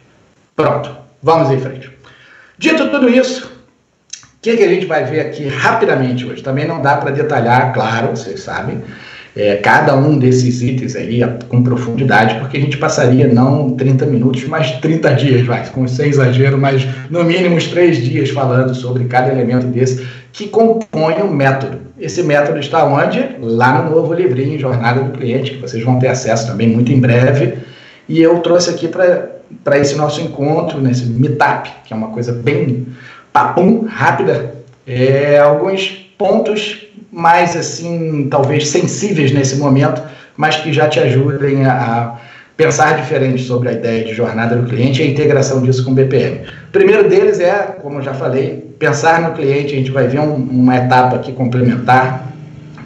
Pronto, 0.54 0.94
vamos 1.22 1.50
em 1.50 1.58
frente. 1.58 1.90
Dito 2.58 2.90
tudo 2.90 3.08
isso, 3.08 3.46
o 3.46 4.40
que, 4.42 4.56
que 4.56 4.62
a 4.62 4.68
gente 4.68 4.84
vai 4.84 5.04
ver 5.04 5.20
aqui 5.20 5.48
rapidamente 5.48 6.26
hoje? 6.26 6.42
Também 6.42 6.66
não 6.66 6.82
dá 6.82 6.96
para 6.96 7.10
detalhar, 7.10 7.72
claro, 7.72 8.08
vocês 8.08 8.40
sabem, 8.40 8.82
é, 9.36 9.56
cada 9.56 9.94
um 9.96 10.18
desses 10.18 10.62
itens 10.62 10.96
aí 10.96 11.20
com 11.48 11.62
profundidade, 11.62 12.38
porque 12.40 12.56
a 12.56 12.60
gente 12.60 12.76
passaria 12.76 13.26
não 13.28 13.70
30 13.70 14.06
minutos, 14.06 14.44
mas 14.44 14.72
30 14.80 15.14
dias, 15.14 15.46
vai, 15.46 15.66
com 15.68 15.86
sem 15.86 16.08
exagero, 16.08 16.58
mas 16.58 16.86
no 17.10 17.22
mínimo 17.24 17.56
uns 17.56 17.68
três 17.68 17.98
dias 17.98 18.30
falando 18.30 18.74
sobre 18.74 19.04
cada 19.04 19.30
elemento 19.30 19.66
desse 19.66 20.06
que 20.32 20.48
compõe 20.48 21.14
o 21.22 21.32
método. 21.32 21.78
Esse 21.98 22.22
método 22.22 22.58
está 22.58 22.84
onde? 22.84 23.36
Lá 23.40 23.82
no 23.82 23.90
novo 23.90 24.14
livrinho 24.14 24.58
Jornada 24.58 25.02
do 25.02 25.18
Cliente, 25.18 25.52
que 25.52 25.60
vocês 25.60 25.82
vão 25.84 25.98
ter 25.98 26.08
acesso 26.08 26.46
também 26.46 26.68
muito 26.68 26.92
em 26.92 27.00
breve. 27.00 27.54
E 28.08 28.20
eu 28.20 28.38
trouxe 28.38 28.70
aqui 28.70 28.88
para 28.88 29.78
esse 29.78 29.96
nosso 29.96 30.20
encontro, 30.20 30.80
nesse 30.80 31.06
meetup, 31.06 31.70
que 31.84 31.92
é 31.92 31.96
uma 31.96 32.08
coisa 32.08 32.32
bem 32.32 32.86
papum, 33.32 33.84
rápida, 33.88 34.54
é, 34.86 35.38
alguns 35.38 36.07
pontos 36.18 36.86
mais 37.10 37.56
assim, 37.56 38.28
talvez 38.30 38.68
sensíveis 38.68 39.32
nesse 39.32 39.56
momento, 39.56 40.02
mas 40.36 40.56
que 40.56 40.72
já 40.72 40.88
te 40.88 41.00
ajudem 41.00 41.64
a, 41.64 42.18
pensar 42.58 42.96
diferente 42.96 43.44
sobre 43.44 43.68
a 43.68 43.72
ideia 43.72 44.04
de 44.04 44.12
jornada 44.12 44.56
do 44.56 44.68
cliente 44.68 45.00
e 45.00 45.06
a 45.06 45.08
integração 45.08 45.62
disso 45.62 45.84
com 45.84 45.92
o 45.92 45.94
BPM. 45.94 46.40
O 46.68 46.72
primeiro 46.72 47.08
deles 47.08 47.38
é, 47.38 47.76
como 47.80 48.00
eu 48.00 48.02
já 48.02 48.12
falei, 48.12 48.74
pensar 48.80 49.22
no 49.22 49.32
cliente, 49.32 49.74
a 49.74 49.76
gente 49.76 49.92
vai 49.92 50.08
ver 50.08 50.18
um, 50.18 50.34
uma 50.34 50.76
etapa 50.76 51.14
aqui 51.14 51.32
complementar, 51.32 52.26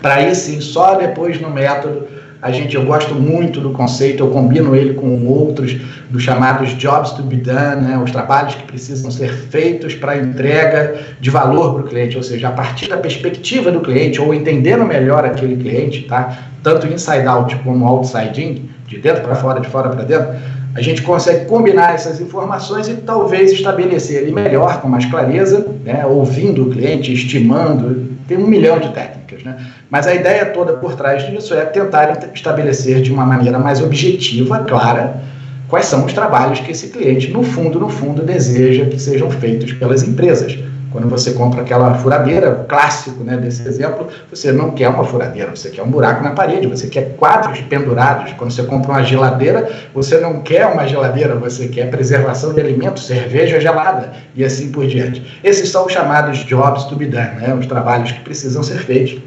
para 0.02 0.16
aí 0.16 0.34
sim, 0.34 0.60
só 0.60 0.96
depois 0.96 1.40
no 1.40 1.50
método, 1.50 2.06
a 2.42 2.50
gente, 2.50 2.74
eu 2.74 2.84
gosto 2.84 3.14
muito 3.14 3.60
do 3.60 3.70
conceito, 3.70 4.24
eu 4.24 4.30
combino 4.30 4.74
ele 4.74 4.94
com 4.94 5.24
outros, 5.26 5.76
dos 6.10 6.24
chamados 6.24 6.70
jobs 6.70 7.12
to 7.12 7.22
be 7.22 7.36
done, 7.36 7.82
né, 7.82 7.96
os 8.04 8.10
trabalhos 8.10 8.56
que 8.56 8.64
precisam 8.64 9.12
ser 9.12 9.32
feitos 9.32 9.94
para 9.94 10.16
entrega 10.16 11.00
de 11.20 11.30
valor 11.30 11.74
para 11.74 11.84
o 11.84 11.88
cliente, 11.88 12.16
ou 12.16 12.22
seja, 12.22 12.48
a 12.48 12.50
partir 12.50 12.88
da 12.88 12.96
perspectiva 12.96 13.70
do 13.70 13.80
cliente, 13.80 14.20
ou 14.20 14.34
entendendo 14.34 14.84
melhor 14.84 15.24
aquele 15.24 15.56
cliente, 15.56 16.02
tá? 16.02 16.36
tanto 16.64 16.88
inside 16.88 17.26
out 17.26 17.54
como 17.56 17.86
outside 17.86 18.42
in, 18.42 18.68
de 18.88 18.98
dentro 18.98 19.22
para 19.22 19.36
fora, 19.36 19.60
de 19.60 19.68
fora 19.68 19.90
para 19.90 20.02
dentro, 20.02 20.34
a 20.74 20.80
gente 20.80 21.02
consegue 21.02 21.44
combinar 21.44 21.94
essas 21.94 22.20
informações 22.20 22.88
e 22.88 22.94
talvez 22.94 23.52
estabelecer 23.52 24.22
ele 24.22 24.32
melhor, 24.32 24.80
com 24.80 24.88
mais 24.88 25.04
clareza, 25.04 25.66
né, 25.84 26.06
ouvindo 26.06 26.62
o 26.62 26.70
cliente, 26.70 27.12
estimando, 27.12 28.10
tem 28.26 28.38
um 28.38 28.46
milhão 28.46 28.78
de 28.78 28.88
técnicas, 28.90 29.42
né? 29.42 29.56
Mas 29.90 30.06
a 30.06 30.14
ideia 30.14 30.46
toda 30.46 30.72
por 30.74 30.94
trás 30.94 31.26
disso 31.26 31.52
é 31.52 31.64
tentar 31.66 32.30
estabelecer 32.32 33.02
de 33.02 33.12
uma 33.12 33.26
maneira 33.26 33.58
mais 33.58 33.82
objetiva, 33.82 34.60
clara, 34.60 35.20
quais 35.68 35.86
são 35.86 36.06
os 36.06 36.12
trabalhos 36.14 36.60
que 36.60 36.70
esse 36.70 36.88
cliente, 36.88 37.30
no 37.30 37.42
fundo, 37.42 37.78
no 37.78 37.90
fundo, 37.90 38.22
deseja 38.22 38.86
que 38.86 38.98
sejam 38.98 39.30
feitos 39.30 39.72
pelas 39.72 40.02
empresas. 40.02 40.58
Quando 40.92 41.08
você 41.08 41.32
compra 41.32 41.62
aquela 41.62 41.94
furadeira, 41.94 42.66
clássico 42.68 43.24
né, 43.24 43.36
desse 43.36 43.66
exemplo, 43.66 44.08
você 44.30 44.52
não 44.52 44.72
quer 44.72 44.88
uma 44.88 45.04
furadeira, 45.04 45.50
você 45.50 45.70
quer 45.70 45.82
um 45.82 45.90
buraco 45.90 46.22
na 46.22 46.30
parede, 46.30 46.66
você 46.66 46.86
quer 46.86 47.16
quadros 47.16 47.60
pendurados. 47.62 48.32
Quando 48.34 48.50
você 48.50 48.62
compra 48.64 48.92
uma 48.92 49.02
geladeira, 49.02 49.70
você 49.94 50.18
não 50.18 50.40
quer 50.40 50.66
uma 50.66 50.86
geladeira, 50.86 51.34
você 51.34 51.68
quer 51.68 51.90
preservação 51.90 52.52
de 52.52 52.60
alimentos, 52.60 53.06
cerveja 53.06 53.60
gelada 53.60 54.12
e 54.34 54.44
assim 54.44 54.70
por 54.70 54.86
diante. 54.86 55.40
Esses 55.42 55.70
são 55.70 55.86
os 55.86 55.92
chamados 55.92 56.38
jobs 56.44 56.84
to 56.84 56.96
be 56.96 57.06
done, 57.06 57.40
né, 57.40 57.54
os 57.58 57.66
trabalhos 57.66 58.12
que 58.12 58.20
precisam 58.20 58.62
ser 58.62 58.78
feitos 58.78 59.20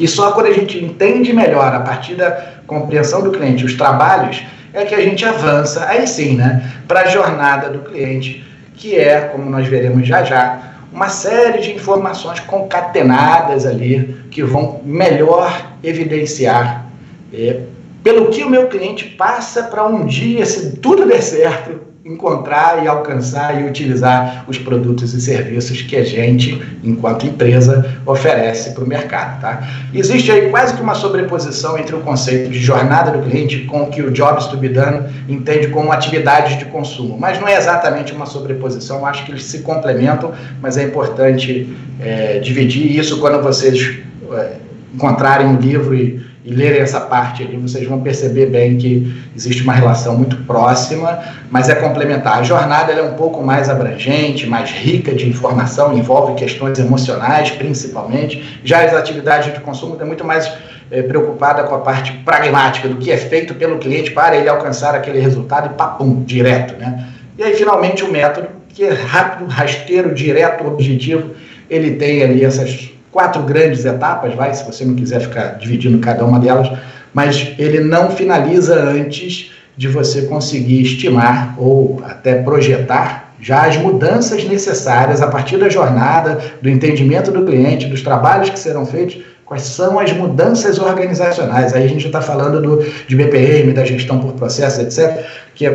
e 0.00 0.08
só 0.08 0.32
quando 0.32 0.46
a 0.46 0.52
gente 0.54 0.82
entende 0.82 1.30
melhor, 1.30 1.74
a 1.74 1.80
partir 1.80 2.14
da 2.14 2.30
compreensão 2.66 3.22
do 3.22 3.30
cliente, 3.30 3.66
os 3.66 3.74
trabalhos, 3.74 4.42
é 4.72 4.86
que 4.86 4.94
a 4.94 5.00
gente 5.02 5.26
avança, 5.26 5.84
aí 5.86 6.06
sim, 6.06 6.36
né, 6.36 6.62
para 6.88 7.02
a 7.02 7.08
jornada 7.08 7.68
do 7.68 7.80
cliente, 7.80 8.42
que 8.74 8.98
é, 8.98 9.20
como 9.20 9.50
nós 9.50 9.68
veremos 9.68 10.08
já 10.08 10.24
já, 10.24 10.69
uma 10.92 11.08
série 11.08 11.60
de 11.60 11.72
informações 11.72 12.40
concatenadas 12.40 13.64
ali 13.64 14.16
que 14.30 14.42
vão 14.42 14.80
melhor 14.84 15.72
evidenciar. 15.82 16.86
É, 17.32 17.60
pelo 18.02 18.30
que 18.30 18.42
o 18.42 18.50
meu 18.50 18.68
cliente 18.68 19.04
passa 19.04 19.64
para 19.64 19.86
um 19.86 20.06
dia, 20.06 20.44
se 20.46 20.76
tudo 20.76 21.06
der 21.06 21.22
certo, 21.22 21.89
encontrar 22.04 22.82
e 22.82 22.88
alcançar 22.88 23.60
e 23.60 23.64
utilizar 23.64 24.44
os 24.48 24.56
produtos 24.56 25.12
e 25.12 25.20
serviços 25.20 25.82
que 25.82 25.96
a 25.96 26.02
gente, 26.02 26.60
enquanto 26.82 27.26
empresa, 27.26 27.94
oferece 28.06 28.70
para 28.70 28.84
o 28.84 28.86
mercado. 28.86 29.40
Tá? 29.40 29.68
Existe 29.92 30.32
aí 30.32 30.48
quase 30.48 30.74
que 30.74 30.82
uma 30.82 30.94
sobreposição 30.94 31.76
entre 31.76 31.94
o 31.94 32.00
conceito 32.00 32.48
de 32.50 32.58
jornada 32.58 33.10
do 33.10 33.28
cliente 33.28 33.64
com 33.64 33.82
o 33.82 33.90
que 33.90 34.00
o 34.00 34.10
Jobs 34.10 34.46
to 34.46 34.56
be 34.56 34.70
done 34.70 35.08
entende 35.28 35.68
como 35.68 35.92
atividades 35.92 36.58
de 36.58 36.64
consumo, 36.66 37.18
mas 37.18 37.38
não 37.38 37.46
é 37.46 37.56
exatamente 37.56 38.14
uma 38.14 38.24
sobreposição, 38.24 39.04
acho 39.04 39.26
que 39.26 39.32
eles 39.32 39.44
se 39.44 39.58
complementam, 39.58 40.32
mas 40.62 40.78
é 40.78 40.84
importante 40.84 41.76
é, 42.00 42.38
dividir 42.38 42.98
isso 42.98 43.20
quando 43.20 43.42
vocês 43.42 43.98
é, 44.32 44.52
encontrarem 44.94 45.54
o 45.54 45.60
livro 45.60 45.94
e 45.94 46.29
e 46.44 46.54
lerem 46.54 46.80
essa 46.80 47.00
parte 47.00 47.42
ali, 47.42 47.56
vocês 47.58 47.86
vão 47.86 48.00
perceber 48.00 48.46
bem 48.46 48.78
que 48.78 49.14
existe 49.36 49.62
uma 49.62 49.74
relação 49.74 50.16
muito 50.16 50.36
próxima, 50.44 51.18
mas 51.50 51.68
é 51.68 51.74
complementar. 51.74 52.38
A 52.38 52.42
jornada 52.42 52.92
é 52.92 53.02
um 53.02 53.14
pouco 53.14 53.42
mais 53.42 53.68
abrangente, 53.68 54.46
mais 54.46 54.70
rica 54.70 55.14
de 55.14 55.28
informação, 55.28 55.96
envolve 55.96 56.34
questões 56.34 56.78
emocionais, 56.78 57.50
principalmente. 57.50 58.60
Já 58.64 58.82
as 58.82 58.94
atividades 58.94 59.52
de 59.52 59.60
consumo 59.60 59.98
é 60.00 60.04
muito 60.04 60.24
mais 60.24 60.50
é, 60.90 61.02
preocupada 61.02 61.64
com 61.64 61.74
a 61.74 61.80
parte 61.80 62.12
pragmática 62.24 62.88
do 62.88 62.96
que 62.96 63.10
é 63.10 63.18
feito 63.18 63.54
pelo 63.54 63.78
cliente 63.78 64.10
para 64.10 64.34
ele 64.34 64.48
alcançar 64.48 64.94
aquele 64.94 65.20
resultado 65.20 65.66
e 65.66 65.76
papum, 65.76 66.22
direto, 66.24 66.74
né? 66.78 67.06
E 67.36 67.42
aí, 67.42 67.54
finalmente, 67.54 68.02
o 68.02 68.10
método, 68.10 68.48
que 68.70 68.84
é 68.84 68.92
rápido, 68.92 69.48
rasteiro, 69.48 70.14
direto, 70.14 70.66
objetivo, 70.66 71.30
ele 71.68 71.92
tem 71.92 72.22
ali 72.22 72.44
essas 72.44 72.90
quatro 73.10 73.42
grandes 73.42 73.84
etapas, 73.84 74.34
vai, 74.34 74.54
se 74.54 74.64
você 74.64 74.84
não 74.84 74.94
quiser 74.94 75.20
ficar 75.20 75.58
dividindo 75.58 75.98
cada 75.98 76.24
uma 76.24 76.38
delas, 76.38 76.70
mas 77.12 77.52
ele 77.58 77.80
não 77.80 78.10
finaliza 78.10 78.80
antes 78.82 79.52
de 79.76 79.88
você 79.88 80.22
conseguir 80.22 80.82
estimar 80.82 81.54
ou 81.58 82.02
até 82.04 82.34
projetar 82.42 83.34
já 83.40 83.66
as 83.66 83.76
mudanças 83.76 84.44
necessárias 84.44 85.22
a 85.22 85.26
partir 85.26 85.56
da 85.56 85.68
jornada, 85.68 86.38
do 86.60 86.68
entendimento 86.68 87.30
do 87.30 87.44
cliente, 87.44 87.86
dos 87.86 88.02
trabalhos 88.02 88.50
que 88.50 88.58
serão 88.58 88.84
feitos, 88.84 89.22
quais 89.46 89.62
são 89.62 89.98
as 89.98 90.12
mudanças 90.12 90.78
organizacionais. 90.78 91.72
Aí 91.72 91.84
a 91.84 91.88
gente 91.88 92.06
está 92.06 92.20
falando 92.20 92.60
do, 92.60 92.84
de 93.08 93.16
BPM, 93.16 93.72
da 93.72 93.84
gestão 93.84 94.20
por 94.20 94.34
processos, 94.34 94.78
etc., 94.78 95.24
que 95.54 95.66
é 95.66 95.70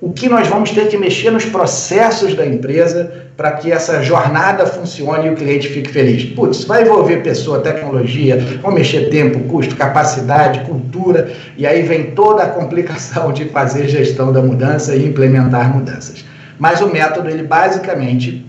o 0.00 0.12
que 0.12 0.28
nós 0.28 0.46
vamos 0.46 0.70
ter 0.70 0.88
que 0.88 0.96
mexer 0.96 1.30
nos 1.30 1.44
processos 1.44 2.34
da 2.34 2.46
empresa 2.46 3.12
para 3.36 3.52
que 3.52 3.72
essa 3.72 4.02
jornada 4.02 4.64
funcione 4.64 5.26
e 5.26 5.30
o 5.30 5.34
cliente 5.34 5.68
fique 5.68 5.90
feliz. 5.90 6.24
Putz, 6.24 6.64
vai 6.64 6.82
envolver 6.82 7.22
pessoa, 7.22 7.60
tecnologia, 7.60 8.38
vão 8.62 8.72
mexer 8.72 9.10
tempo, 9.10 9.40
custo, 9.48 9.74
capacidade, 9.74 10.60
cultura, 10.60 11.32
e 11.56 11.66
aí 11.66 11.82
vem 11.82 12.12
toda 12.12 12.44
a 12.44 12.48
complicação 12.48 13.32
de 13.32 13.46
fazer 13.46 13.88
gestão 13.88 14.32
da 14.32 14.40
mudança 14.40 14.94
e 14.94 15.04
implementar 15.04 15.74
mudanças. 15.74 16.24
Mas 16.58 16.80
o 16.80 16.88
método, 16.88 17.28
ele 17.28 17.42
basicamente, 17.42 18.46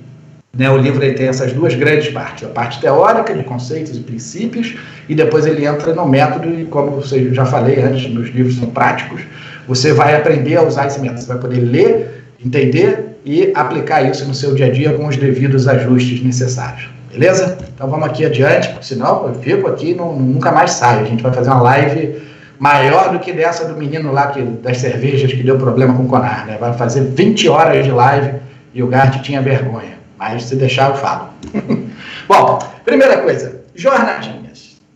né, 0.55 0.69
o 0.69 0.77
livro 0.77 1.03
ele 1.03 1.13
tem 1.15 1.27
essas 1.27 1.51
duas 1.51 1.73
grandes 1.73 2.09
partes, 2.09 2.43
a 2.43 2.49
parte 2.49 2.79
teórica 2.79 3.33
de 3.33 3.43
conceitos 3.43 3.97
e 3.97 4.01
princípios, 4.01 4.75
e 5.07 5.15
depois 5.15 5.47
ele 5.47 5.65
entra 5.65 5.93
no 5.95 6.07
método, 6.07 6.47
e 6.59 6.65
como 6.65 7.01
eu 7.11 7.33
já 7.33 7.45
falei 7.45 7.79
antes, 7.81 8.11
nos 8.11 8.29
livros 8.29 8.57
são 8.57 8.69
práticos, 8.69 9.21
você 9.69 9.93
vai 9.93 10.15
aprender 10.15 10.57
a 10.57 10.63
usar 10.63 10.88
esse 10.88 10.99
método, 10.99 11.21
você 11.21 11.27
vai 11.27 11.38
poder 11.38 11.59
ler, 11.59 12.23
entender 12.43 13.19
e 13.23 13.51
aplicar 13.53 14.01
isso 14.01 14.25
no 14.25 14.33
seu 14.33 14.55
dia 14.55 14.65
a 14.65 14.71
dia 14.71 14.93
com 14.93 15.05
os 15.05 15.15
devidos 15.15 15.67
ajustes 15.67 16.23
necessários. 16.23 16.89
Beleza? 17.11 17.55
Então 17.75 17.88
vamos 17.88 18.07
aqui 18.07 18.25
adiante, 18.25 18.67
porque 18.69 18.85
senão 18.85 19.27
eu 19.27 19.35
fico 19.35 19.67
aqui 19.67 19.91
e 19.91 19.93
nunca 19.93 20.51
mais 20.51 20.71
saio. 20.71 21.01
A 21.01 21.03
gente 21.03 21.21
vai 21.21 21.31
fazer 21.31 21.51
uma 21.51 21.61
live 21.61 22.19
maior 22.57 23.11
do 23.11 23.19
que 23.19 23.31
dessa 23.31 23.65
do 23.65 23.77
menino 23.77 24.11
lá 24.11 24.27
que, 24.27 24.41
das 24.41 24.79
cervejas 24.79 25.31
que 25.31 25.43
deu 25.43 25.59
problema 25.59 25.93
com 25.93 26.01
o 26.01 26.07
Conar. 26.07 26.47
Né? 26.47 26.57
Vai 26.59 26.73
fazer 26.73 27.01
20 27.01 27.47
horas 27.49 27.85
de 27.85 27.91
live 27.91 28.39
e 28.73 28.81
o 28.81 28.88
Gart 28.88 29.21
tinha 29.21 29.39
vergonha. 29.39 29.99
Mas 30.17 30.45
se 30.45 30.55
deixar, 30.55 30.89
eu 30.89 30.95
falo. 30.95 31.29
Bom, 32.27 32.57
primeira 32.83 33.19
coisa, 33.19 33.61
jornadinha. 33.75 34.38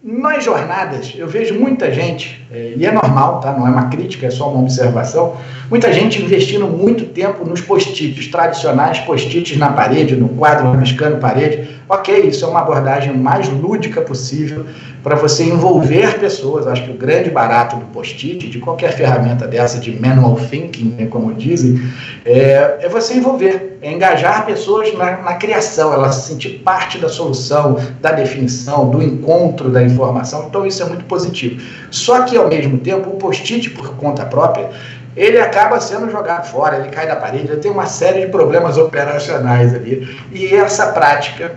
Nas 0.05 0.43
jornadas, 0.43 1.13
eu 1.17 1.29
vejo 1.29 1.57
muita 1.57 1.89
gente, 1.89 2.45
é, 2.51 2.73
e 2.75 2.85
é 2.85 2.91
normal, 2.91 3.39
tá? 3.39 3.53
não 3.53 3.65
é 3.65 3.69
uma 3.69 3.87
crítica, 3.87 4.27
é 4.27 4.29
só 4.29 4.49
uma 4.49 4.59
observação, 4.59 5.37
muita 5.69 5.93
gente 5.93 6.21
investindo 6.21 6.67
muito 6.67 7.05
tempo 7.05 7.45
nos 7.45 7.61
post-its, 7.61 8.27
tradicionais 8.27 8.99
post-its 8.99 9.55
na 9.57 9.71
parede, 9.71 10.13
no 10.13 10.27
quadro, 10.27 10.77
riscando 10.77 11.19
parede. 11.21 11.69
Ok, 11.93 12.21
isso 12.21 12.43
é 12.43 12.47
uma 12.47 12.61
abordagem 12.61 13.15
mais 13.15 13.47
lúdica 13.47 14.01
possível 14.01 14.65
para 15.03 15.15
você 15.15 15.43
envolver 15.43 16.19
pessoas. 16.19 16.65
Acho 16.65 16.85
que 16.85 16.89
o 16.89 16.95
grande 16.95 17.29
barato 17.29 17.75
do 17.75 17.85
post-it, 17.85 18.49
de 18.49 18.57
qualquer 18.57 18.93
ferramenta 18.93 19.47
dessa, 19.47 19.77
de 19.77 19.91
manual 19.99 20.35
thinking, 20.49 20.95
né, 20.97 21.05
como 21.05 21.31
dizem, 21.35 21.79
é, 22.25 22.77
é 22.79 22.89
você 22.89 23.13
envolver, 23.13 23.77
é 23.79 23.91
engajar 23.91 24.43
pessoas 24.43 24.91
na, 24.97 25.17
na 25.17 25.35
criação, 25.35 25.93
elas 25.93 26.15
se 26.15 26.29
sentir 26.29 26.63
parte 26.65 26.97
da 26.97 27.07
solução, 27.07 27.77
da 28.01 28.11
definição, 28.11 28.89
do 28.89 28.99
encontro 29.03 29.69
da 29.69 29.83
informação. 29.83 30.47
Então, 30.49 30.65
isso 30.65 30.81
é 30.81 30.87
muito 30.87 31.05
positivo. 31.05 31.61
Só 31.91 32.23
que, 32.23 32.35
ao 32.35 32.47
mesmo 32.47 32.79
tempo, 32.79 33.11
o 33.11 33.17
post-it, 33.17 33.69
por 33.69 33.95
conta 33.97 34.25
própria, 34.25 34.71
ele 35.15 35.39
acaba 35.39 35.79
sendo 35.79 36.09
jogado 36.09 36.47
fora, 36.47 36.77
ele 36.77 36.89
cai 36.89 37.05
da 37.05 37.15
parede, 37.15 37.51
ele 37.51 37.61
tem 37.61 37.69
uma 37.69 37.85
série 37.85 38.21
de 38.21 38.27
problemas 38.31 38.79
operacionais 38.79 39.75
ali. 39.75 40.17
E 40.31 40.55
essa 40.55 40.87
prática 40.87 41.53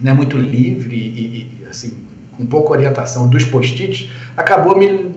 né, 0.00 0.12
muito 0.12 0.36
livre 0.36 0.96
e, 0.96 1.60
e 1.62 1.66
assim, 1.68 2.06
com 2.36 2.46
pouca 2.46 2.72
orientação 2.72 3.28
dos 3.28 3.44
post-its, 3.44 4.10
acabou 4.36 4.76
me, 4.76 5.14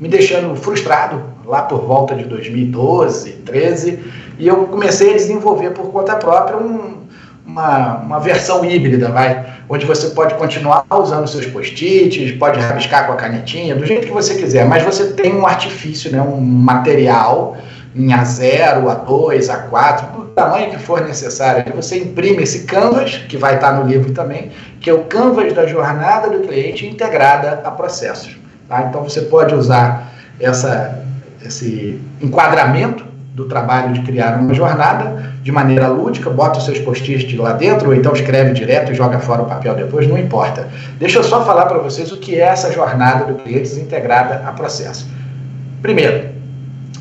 me 0.00 0.08
deixando 0.08 0.54
frustrado 0.54 1.22
lá 1.44 1.62
por 1.62 1.80
volta 1.80 2.14
de 2.14 2.24
2012, 2.24 3.30
13, 3.44 3.98
e 4.38 4.46
eu 4.46 4.64
comecei 4.64 5.10
a 5.10 5.16
desenvolver 5.16 5.70
por 5.70 5.90
conta 5.90 6.16
própria 6.16 6.56
um, 6.56 7.00
uma, 7.44 7.96
uma 7.96 8.18
versão 8.20 8.64
híbrida, 8.64 9.08
vai, 9.08 9.44
onde 9.68 9.84
você 9.84 10.10
pode 10.10 10.34
continuar 10.34 10.84
usando 10.90 11.26
seus 11.26 11.46
post-its, 11.46 12.32
pode 12.38 12.60
rabiscar 12.60 13.06
com 13.06 13.12
a 13.12 13.16
canetinha, 13.16 13.74
do 13.74 13.84
jeito 13.84 14.06
que 14.06 14.12
você 14.12 14.34
quiser, 14.34 14.66
mas 14.66 14.82
você 14.82 15.12
tem 15.12 15.34
um 15.34 15.46
artifício, 15.46 16.10
né, 16.12 16.22
um 16.22 16.40
material 16.40 17.56
em 17.94 18.08
A0, 18.08 18.84
A2, 18.84 19.48
A4, 19.48 20.12
do 20.12 20.24
tamanho 20.26 20.70
que 20.70 20.78
for 20.78 21.00
necessário. 21.00 21.72
Você 21.74 21.98
imprime 21.98 22.42
esse 22.42 22.64
canvas, 22.64 23.16
que 23.28 23.36
vai 23.36 23.56
estar 23.56 23.72
no 23.72 23.88
livro 23.88 24.12
também, 24.12 24.52
que 24.80 24.88
é 24.88 24.94
o 24.94 25.04
canvas 25.04 25.52
da 25.52 25.66
jornada 25.66 26.28
do 26.30 26.40
cliente 26.40 26.86
integrada 26.86 27.60
a 27.64 27.70
processos. 27.70 28.36
Tá? 28.68 28.82
Então 28.82 29.02
você 29.02 29.22
pode 29.22 29.54
usar 29.54 30.12
essa, 30.38 31.02
esse 31.44 32.00
enquadramento 32.20 33.04
do 33.34 33.46
trabalho 33.46 33.92
de 33.92 34.02
criar 34.02 34.38
uma 34.38 34.54
jornada 34.54 35.30
de 35.42 35.50
maneira 35.50 35.88
lúdica, 35.88 36.28
bota 36.28 36.58
os 36.58 36.64
seus 36.64 36.78
post-its 36.78 37.36
lá 37.38 37.52
dentro, 37.52 37.88
ou 37.88 37.94
então 37.94 38.12
escreve 38.12 38.52
direto 38.52 38.92
e 38.92 38.94
joga 38.94 39.18
fora 39.18 39.42
o 39.42 39.46
papel 39.46 39.74
depois, 39.74 40.06
não 40.06 40.18
importa. 40.18 40.68
Deixa 40.98 41.18
eu 41.18 41.24
só 41.24 41.44
falar 41.44 41.66
para 41.66 41.78
vocês 41.78 42.12
o 42.12 42.18
que 42.18 42.36
é 42.36 42.44
essa 42.44 42.72
jornada 42.72 43.24
do 43.24 43.34
cliente 43.34 43.74
integrada 43.80 44.42
a 44.46 44.52
processo. 44.52 45.08
Primeiro, 45.80 46.39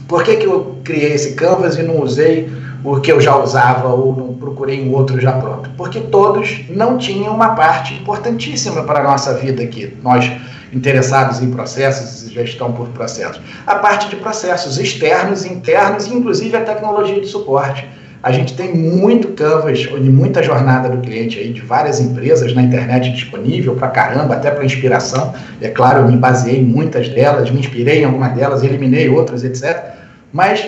por 0.09 0.23
que, 0.23 0.37
que 0.37 0.47
eu 0.47 0.75
criei 0.83 1.13
esse 1.13 1.35
canvas 1.35 1.77
e 1.77 1.83
não 1.83 2.01
usei 2.01 2.51
o 2.83 2.99
que 2.99 3.11
eu 3.11 3.21
já 3.21 3.37
usava 3.37 3.89
ou 3.89 4.15
não 4.15 4.33
procurei 4.33 4.81
um 4.81 4.91
outro 4.93 5.21
já 5.21 5.33
pronto? 5.33 5.69
Porque 5.77 5.99
todos 5.99 6.65
não 6.67 6.97
tinham 6.97 7.33
uma 7.33 7.49
parte 7.49 7.93
importantíssima 7.93 8.83
para 8.83 9.01
a 9.01 9.03
nossa 9.03 9.35
vida 9.35 9.61
aqui, 9.61 9.95
nós 10.01 10.29
interessados 10.73 11.41
em 11.41 11.51
processos 11.51 12.23
e 12.23 12.33
gestão 12.33 12.71
por 12.71 12.87
processos. 12.89 13.39
A 13.67 13.75
parte 13.75 14.09
de 14.09 14.15
processos 14.15 14.79
externos, 14.79 15.45
internos 15.45 16.07
e 16.07 16.13
inclusive 16.13 16.57
a 16.57 16.61
tecnologia 16.61 17.21
de 17.21 17.27
suporte. 17.27 17.87
A 18.21 18.33
gente 18.33 18.53
tem 18.53 18.75
muito 18.75 19.29
canvas 19.29 19.79
e 19.79 20.09
muita 20.09 20.43
jornada 20.43 20.89
do 20.89 20.97
cliente 20.97 21.39
aí 21.39 21.53
de 21.53 21.61
várias 21.61 22.01
empresas 22.01 22.53
na 22.53 22.63
internet 22.63 23.11
disponível 23.13 23.75
para 23.75 23.87
caramba, 23.87 24.33
até 24.33 24.51
para 24.51 24.65
inspiração. 24.65 25.33
É 25.61 25.69
claro, 25.69 25.99
eu 25.99 26.07
me 26.11 26.17
baseei 26.17 26.59
em 26.59 26.65
muitas 26.65 27.07
delas, 27.07 27.49
me 27.49 27.59
inspirei 27.59 28.01
em 28.01 28.05
alguma 28.05 28.27
delas, 28.27 28.61
eliminei 28.61 29.07
outras, 29.07 29.45
etc. 29.45 29.98
Mas 30.31 30.67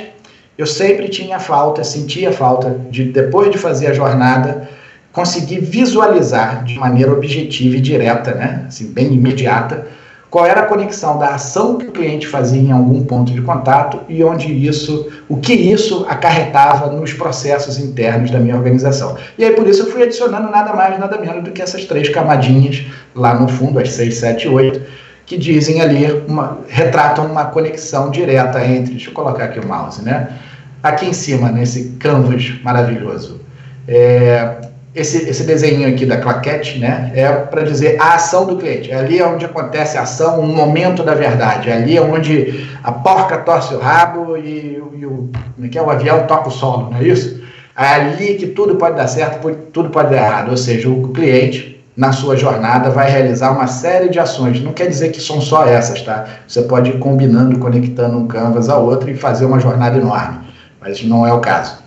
eu 0.58 0.66
sempre 0.66 1.10
tinha 1.10 1.40
falta, 1.40 1.84
sentia 1.84 2.32
falta 2.32 2.80
de, 2.90 3.06
depois 3.06 3.52
de 3.52 3.58
fazer 3.58 3.88
a 3.88 3.94
jornada, 3.94 4.70
conseguir 5.12 5.60
visualizar 5.60 6.64
de 6.64 6.78
maneira 6.78 7.12
objetiva 7.12 7.76
e 7.76 7.82
direta, 7.82 8.34
né? 8.34 8.66
assim, 8.68 8.88
bem 8.92 9.14
imediata, 9.14 9.88
qual 10.30 10.46
era 10.46 10.62
a 10.62 10.66
conexão 10.66 11.20
da 11.20 11.36
ação 11.36 11.78
que 11.78 11.88
o 11.88 11.92
cliente 11.92 12.26
fazia 12.26 12.62
em 12.62 12.72
algum 12.72 13.04
ponto 13.04 13.34
de 13.34 13.42
contato 13.42 14.00
e 14.08 14.24
onde 14.24 14.48
isso, 14.66 15.12
o 15.28 15.36
que 15.36 15.52
isso 15.52 16.06
acarretava 16.08 16.90
nos 16.90 17.12
processos 17.12 17.78
internos 17.78 18.32
da 18.32 18.40
minha 18.40 18.56
organização. 18.56 19.18
E 19.38 19.44
aí 19.44 19.52
por 19.52 19.68
isso 19.68 19.82
eu 19.82 19.92
fui 19.92 20.04
adicionando 20.04 20.50
nada 20.50 20.74
mais, 20.74 20.98
nada 20.98 21.18
menos 21.18 21.44
do 21.44 21.52
que 21.52 21.62
essas 21.62 21.84
três 21.84 22.08
camadinhas 22.08 22.86
lá 23.14 23.34
no 23.38 23.50
fundo, 23.50 23.78
as 23.78 23.92
seis, 23.92 24.16
sete, 24.16 24.48
oito, 24.48 24.82
que 25.32 25.38
dizem 25.38 25.80
ali, 25.80 26.26
uma, 26.28 26.58
retratam 26.68 27.26
uma 27.26 27.46
conexão 27.46 28.10
direta 28.12 28.62
entre, 28.66 28.96
deixa 28.96 29.10
eu 29.10 29.14
colocar 29.14 29.46
aqui 29.46 29.62
o 29.62 29.66
mouse, 29.66 30.04
né? 30.04 30.28
Aqui 30.84 31.06
em 31.06 31.14
cima, 31.14 31.50
nesse 31.50 31.92
canvas 31.92 32.52
maravilhoso, 32.62 33.40
é, 33.88 34.58
esse, 34.94 35.30
esse 35.30 35.46
desenho 35.46 35.88
aqui 35.88 36.06
da 36.06 36.18
claquete, 36.18 36.80
né, 36.80 37.14
é 37.16 37.32
para 37.32 37.64
dizer 37.64 37.96
a 37.98 38.16
ação 38.16 38.46
do 38.46 38.58
cliente. 38.58 38.92
É 38.92 38.96
ali 38.96 39.22
onde 39.22 39.46
acontece 39.46 39.98
a 39.98 40.02
ação, 40.02 40.42
um 40.42 40.54
momento 40.54 41.02
da 41.02 41.14
verdade. 41.14 41.70
É 41.70 41.74
ali 41.76 41.98
onde 41.98 42.68
a 42.84 42.92
porca 42.92 43.38
torce 43.38 43.74
o 43.74 43.80
rabo 43.80 44.36
e, 44.36 44.84
e 44.94 45.06
o, 45.06 45.30
como 45.56 45.66
é 45.66 45.78
é, 45.78 45.82
o 45.82 45.90
avião 45.90 46.28
toca 46.28 46.50
o 46.50 46.52
solo, 46.52 46.90
não 46.90 46.98
é 46.98 47.04
isso? 47.04 47.42
É 47.78 47.86
ali 47.86 48.34
que 48.36 48.48
tudo 48.48 48.76
pode 48.76 48.98
dar 48.98 49.08
certo, 49.08 49.50
tudo 49.72 49.92
pode 49.92 50.10
dar 50.10 50.18
errado. 50.18 50.52
Ou 50.52 50.58
seja, 50.58 50.90
o 50.90 51.08
cliente, 51.08 51.71
na 52.02 52.12
sua 52.12 52.36
jornada, 52.36 52.90
vai 52.90 53.12
realizar 53.12 53.52
uma 53.52 53.68
série 53.68 54.10
de 54.10 54.20
ações. 54.20 54.60
Não 54.60 54.74
quer 54.74 54.88
dizer 54.88 55.10
que 55.10 55.22
são 55.22 55.40
só 55.40 55.68
essas, 55.68 56.02
tá? 56.02 56.26
Você 56.48 56.64
pode 56.64 56.90
ir 56.90 56.98
combinando, 56.98 57.60
conectando 57.60 58.18
um 58.18 58.26
canvas 58.26 58.70
a 58.70 58.76
outro 58.76 59.12
e 59.12 59.16
fazer 59.16 59.46
uma 59.46 59.60
jornada 59.60 60.00
enorme. 60.00 60.40
Mas 60.82 61.04
não 61.04 61.28
é 61.28 61.32
o 61.32 61.40
caso. 61.40 61.78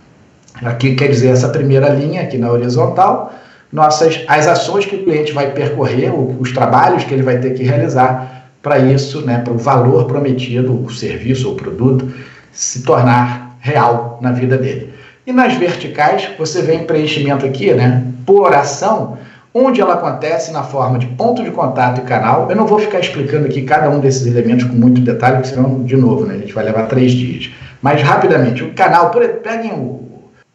Aqui 0.64 0.94
quer 0.94 1.08
dizer 1.08 1.30
essa 1.30 1.48
primeira 1.48 1.88
linha 1.88 2.22
aqui 2.22 2.38
na 2.38 2.48
horizontal, 2.48 3.34
nossas 3.72 4.22
as 4.28 4.46
ações 4.46 4.86
que 4.86 4.94
o 4.94 5.02
cliente 5.02 5.32
vai 5.32 5.50
percorrer, 5.50 6.12
os 6.14 6.52
trabalhos 6.52 7.02
que 7.02 7.12
ele 7.12 7.24
vai 7.24 7.38
ter 7.38 7.54
que 7.54 7.64
realizar 7.64 8.52
para 8.62 8.78
isso, 8.78 9.20
né, 9.22 9.38
para 9.38 9.52
o 9.52 9.58
valor 9.58 10.04
prometido, 10.04 10.80
o 10.80 10.92
serviço 10.92 11.48
ou 11.48 11.56
produto 11.56 12.08
se 12.52 12.84
tornar 12.84 13.56
real 13.58 14.20
na 14.22 14.30
vida 14.30 14.56
dele. 14.56 14.94
E 15.26 15.32
nas 15.32 15.54
verticais, 15.54 16.28
você 16.38 16.62
vê 16.62 16.74
em 16.74 16.84
preenchimento 16.84 17.44
aqui, 17.44 17.74
né, 17.74 18.04
por 18.24 18.54
ação, 18.54 19.18
onde 19.54 19.80
ela 19.80 19.94
acontece 19.94 20.50
na 20.50 20.64
forma 20.64 20.98
de 20.98 21.06
ponto 21.06 21.44
de 21.44 21.52
contato 21.52 22.00
e 22.00 22.04
canal. 22.04 22.50
Eu 22.50 22.56
não 22.56 22.66
vou 22.66 22.80
ficar 22.80 22.98
explicando 22.98 23.46
aqui 23.46 23.62
cada 23.62 23.88
um 23.88 24.00
desses 24.00 24.26
elementos 24.26 24.64
com 24.64 24.74
muito 24.74 25.00
detalhe, 25.00 25.36
porque 25.36 25.50
senão, 25.50 25.84
de 25.84 25.96
novo, 25.96 26.26
né, 26.26 26.34
a 26.34 26.38
gente 26.38 26.52
vai 26.52 26.64
levar 26.64 26.88
três 26.88 27.12
dias. 27.12 27.52
Mas 27.80 28.02
rapidamente, 28.02 28.64
o 28.64 28.74
canal, 28.74 29.10
por, 29.10 29.22
peguem 29.28 29.72
o, 29.72 30.04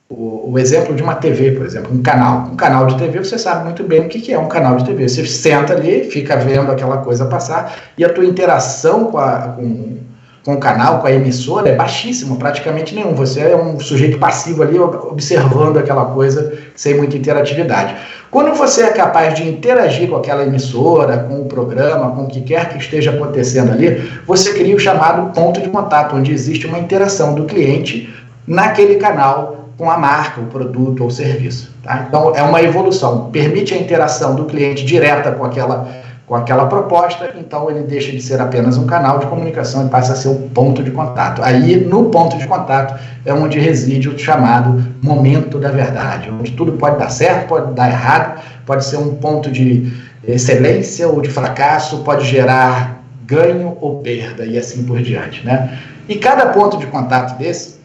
o, 0.09 0.51
o, 0.51 0.59
exemplo 0.59 0.93
de 0.93 1.01
uma 1.01 1.15
TV, 1.15 1.51
por 1.51 1.65
exemplo, 1.65 1.95
um 1.95 2.01
canal. 2.01 2.49
Um 2.51 2.57
canal 2.57 2.87
de 2.87 2.97
TV, 2.97 3.19
você 3.19 3.37
sabe 3.37 3.63
muito 3.63 3.83
bem 3.83 4.01
o 4.01 4.09
que, 4.09 4.19
que 4.19 4.33
é 4.33 4.39
um 4.39 4.49
canal 4.49 4.75
de 4.75 4.83
TV. 4.83 5.07
Você 5.07 5.25
senta 5.25 5.73
ali, 5.73 6.03
fica 6.03 6.35
vendo 6.35 6.69
aquela 6.69 6.97
coisa 6.97 7.25
passar 7.25 7.73
e 7.97 8.03
a 8.03 8.09
tua 8.09 8.25
interação 8.25 9.05
com, 9.05 9.17
a, 9.17 9.53
com, 9.55 9.97
com 10.43 10.53
o 10.53 10.57
canal, 10.57 10.99
com 10.99 11.07
a 11.07 11.11
emissora, 11.11 11.69
é 11.69 11.75
baixíssima, 11.75 12.35
praticamente 12.35 12.95
nenhum. 12.95 13.13
Você 13.13 13.41
é 13.41 13.55
um 13.55 13.79
sujeito 13.79 14.17
passivo 14.17 14.63
ali, 14.63 14.79
observando 14.79 15.77
aquela 15.77 16.05
coisa 16.05 16.53
sem 16.75 16.95
muita 16.95 17.17
interatividade. 17.17 17.95
Quando 18.31 18.55
você 18.55 18.83
é 18.83 18.89
capaz 18.89 19.33
de 19.33 19.47
interagir 19.47 20.07
com 20.07 20.15
aquela 20.15 20.43
emissora, 20.43 21.17
com 21.17 21.41
o 21.41 21.45
programa, 21.45 22.11
com 22.11 22.23
o 22.23 22.27
que 22.27 22.41
quer 22.41 22.69
que 22.69 22.77
esteja 22.77 23.11
acontecendo 23.11 23.71
ali, 23.71 24.09
você 24.25 24.53
cria 24.53 24.75
o 24.75 24.79
chamado 24.79 25.33
ponto 25.33 25.59
de 25.59 25.69
contato, 25.69 26.15
onde 26.15 26.31
existe 26.31 26.67
uma 26.67 26.77
interação 26.77 27.33
do 27.33 27.45
cliente 27.45 28.13
naquele 28.47 28.95
canal 28.95 29.59
com 29.79 29.89
a 29.89 29.97
marca, 29.97 30.41
o 30.41 30.45
produto 30.45 31.03
ou 31.03 31.09
serviço. 31.09 31.73
Tá? 31.81 32.05
Então, 32.07 32.35
é 32.35 32.43
uma 32.43 32.61
evolução. 32.61 33.29
Permite 33.31 33.73
a 33.73 33.77
interação 33.77 34.35
do 34.35 34.45
cliente 34.45 34.85
direta 34.85 35.31
com 35.31 35.45
aquela, 35.45 35.87
com 36.29 36.35
aquela 36.35 36.67
proposta, 36.67 37.33
então 37.39 37.71
ele 37.71 37.81
deixa 37.81 38.11
de 38.11 38.21
ser 38.21 38.39
apenas 38.39 38.77
um 38.77 38.85
canal 38.85 39.17
de 39.17 39.25
comunicação 39.25 39.87
e 39.87 39.89
passa 39.89 40.13
a 40.13 40.15
ser 40.15 40.27
um 40.27 40.47
ponto 40.49 40.83
de 40.83 40.91
contato. 40.91 41.41
Aí, 41.43 41.83
no 41.83 42.05
ponto 42.11 42.37
de 42.37 42.45
contato, 42.45 42.99
é 43.25 43.33
onde 43.33 43.57
reside 43.57 44.07
o 44.07 44.17
chamado 44.17 44.79
momento 45.01 45.57
da 45.57 45.71
verdade, 45.71 46.29
onde 46.29 46.51
tudo 46.51 46.73
pode 46.73 46.99
dar 46.99 47.09
certo, 47.09 47.47
pode 47.47 47.73
dar 47.73 47.89
errado, 47.89 48.43
pode 48.63 48.85
ser 48.85 48.97
um 48.97 49.15
ponto 49.15 49.49
de 49.49 49.91
excelência 50.23 51.07
ou 51.07 51.19
de 51.19 51.29
fracasso, 51.29 52.03
pode 52.03 52.25
gerar 52.27 53.03
ganho 53.25 53.75
ou 53.81 53.99
perda 53.99 54.45
e 54.45 54.55
assim 54.55 54.83
por 54.83 55.01
diante. 55.01 55.43
Né? 55.43 55.79
E 56.07 56.15
cada 56.15 56.45
ponto 56.47 56.77
de 56.77 56.85
contato 56.85 57.39
desse 57.39 57.79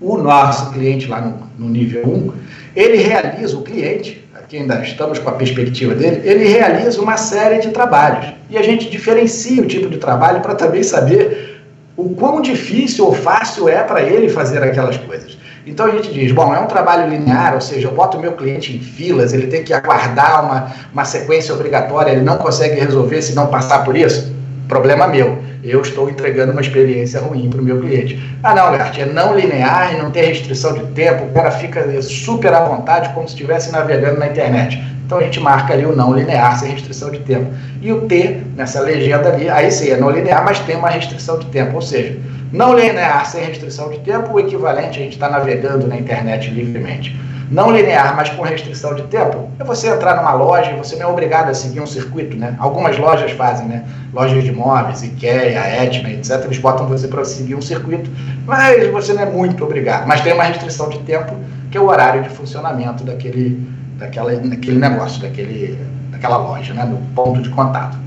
o 0.00 0.16
nosso 0.16 0.70
cliente 0.70 1.08
lá 1.08 1.20
no, 1.20 1.36
no 1.58 1.68
nível 1.68 2.06
1, 2.06 2.32
ele 2.76 2.98
realiza, 2.98 3.56
o 3.56 3.62
cliente, 3.62 4.24
aqui 4.42 4.58
ainda 4.58 4.82
estamos 4.82 5.18
com 5.18 5.28
a 5.28 5.32
perspectiva 5.32 5.94
dele, 5.94 6.20
ele 6.24 6.48
realiza 6.48 7.00
uma 7.00 7.16
série 7.16 7.60
de 7.60 7.68
trabalhos. 7.68 8.34
E 8.50 8.58
a 8.58 8.62
gente 8.62 8.90
diferencia 8.90 9.62
o 9.62 9.66
tipo 9.66 9.88
de 9.88 9.98
trabalho 9.98 10.40
para 10.40 10.54
também 10.54 10.82
saber 10.82 11.62
o 11.96 12.10
quão 12.14 12.40
difícil 12.40 13.06
ou 13.06 13.14
fácil 13.14 13.68
é 13.68 13.82
para 13.82 14.02
ele 14.02 14.28
fazer 14.28 14.62
aquelas 14.62 14.96
coisas. 14.96 15.38
Então 15.64 15.86
a 15.86 15.90
gente 15.90 16.12
diz, 16.12 16.32
bom, 16.32 16.52
é 16.52 16.58
um 16.58 16.66
trabalho 16.66 17.08
linear, 17.08 17.54
ou 17.54 17.60
seja, 17.60 17.86
eu 17.86 17.92
boto 17.92 18.18
o 18.18 18.20
meu 18.20 18.32
cliente 18.32 18.76
em 18.76 18.80
filas, 18.80 19.32
ele 19.32 19.46
tem 19.46 19.62
que 19.62 19.72
aguardar 19.72 20.44
uma, 20.44 20.72
uma 20.92 21.04
sequência 21.04 21.54
obrigatória, 21.54 22.10
ele 22.10 22.22
não 22.22 22.38
consegue 22.38 22.80
resolver 22.80 23.22
se 23.22 23.34
não 23.34 23.46
passar 23.46 23.84
por 23.84 23.96
isso. 23.96 24.31
Problema 24.72 25.06
meu 25.06 25.38
eu 25.62 25.82
estou 25.82 26.08
entregando 26.08 26.50
uma 26.50 26.62
experiência 26.62 27.20
ruim 27.20 27.50
para 27.50 27.60
o 27.60 27.62
meu 27.62 27.78
cliente. 27.78 28.18
Ah, 28.42 28.54
não, 28.54 28.72
Gart, 28.72 28.98
é 28.98 29.04
não 29.04 29.36
linear 29.38 29.94
e 29.94 29.98
não 29.98 30.10
tem 30.10 30.24
restrição 30.24 30.72
de 30.72 30.86
tempo, 30.92 31.26
o 31.26 31.28
cara 31.28 31.50
fica 31.50 32.00
super 32.00 32.54
à 32.54 32.64
vontade, 32.64 33.10
como 33.10 33.28
se 33.28 33.34
estivesse 33.34 33.70
navegando 33.70 34.18
na 34.18 34.28
internet. 34.28 34.82
Então 35.04 35.18
a 35.18 35.24
gente 35.24 35.38
marca 35.40 35.74
ali 35.74 35.84
o 35.84 35.94
não 35.94 36.14
linear 36.14 36.58
sem 36.58 36.70
restrição 36.70 37.10
de 37.10 37.18
tempo. 37.18 37.52
E 37.82 37.92
o 37.92 38.06
T, 38.06 38.40
nessa 38.56 38.80
legenda 38.80 39.28
ali, 39.28 39.46
aí 39.50 39.70
sim, 39.70 39.90
é 39.90 39.96
não 39.98 40.08
linear, 40.08 40.42
mas 40.42 40.58
tem 40.60 40.74
uma 40.74 40.88
restrição 40.88 41.38
de 41.38 41.44
tempo. 41.48 41.74
Ou 41.74 41.82
seja, 41.82 42.18
não 42.50 42.74
linear 42.74 43.26
sem 43.26 43.44
restrição 43.44 43.90
de 43.90 43.98
tempo, 43.98 44.32
o 44.32 44.40
equivalente 44.40 44.98
a 44.98 45.02
gente 45.02 45.12
está 45.12 45.28
navegando 45.28 45.86
na 45.86 45.96
internet 45.98 46.50
livremente 46.50 47.14
não 47.52 47.70
linear, 47.70 48.16
mas 48.16 48.30
com 48.30 48.42
restrição 48.42 48.94
de 48.94 49.02
tempo, 49.04 49.50
é 49.58 49.64
você 49.64 49.88
entrar 49.88 50.16
numa 50.16 50.32
loja 50.32 50.74
você 50.74 50.96
não 50.96 51.10
é 51.10 51.12
obrigado 51.12 51.50
a 51.50 51.54
seguir 51.54 51.80
um 51.80 51.86
circuito, 51.86 52.34
né? 52.34 52.56
Algumas 52.58 52.96
lojas 52.96 53.30
fazem, 53.32 53.68
né? 53.68 53.84
Lojas 54.12 54.42
de 54.42 54.50
móveis, 54.50 55.02
IKEA, 55.02 55.84
Etna, 55.84 56.10
etc. 56.10 56.44
Eles 56.44 56.58
botam 56.58 56.86
você 56.86 57.06
para 57.06 57.22
seguir 57.24 57.54
um 57.54 57.60
circuito, 57.60 58.10
mas 58.46 58.90
você 58.90 59.12
não 59.12 59.22
é 59.22 59.26
muito 59.26 59.62
obrigado. 59.64 60.06
Mas 60.06 60.22
tem 60.22 60.32
uma 60.32 60.44
restrição 60.44 60.88
de 60.88 60.98
tempo, 61.00 61.36
que 61.70 61.76
é 61.76 61.80
o 61.80 61.88
horário 61.88 62.22
de 62.22 62.30
funcionamento 62.30 63.04
daquele, 63.04 63.68
daquela, 63.98 64.34
daquele 64.34 64.78
negócio, 64.78 65.20
daquele, 65.20 65.78
daquela 66.10 66.38
loja, 66.38 66.72
né? 66.72 66.86
Do 66.86 66.96
ponto 67.14 67.42
de 67.42 67.50
contato. 67.50 67.98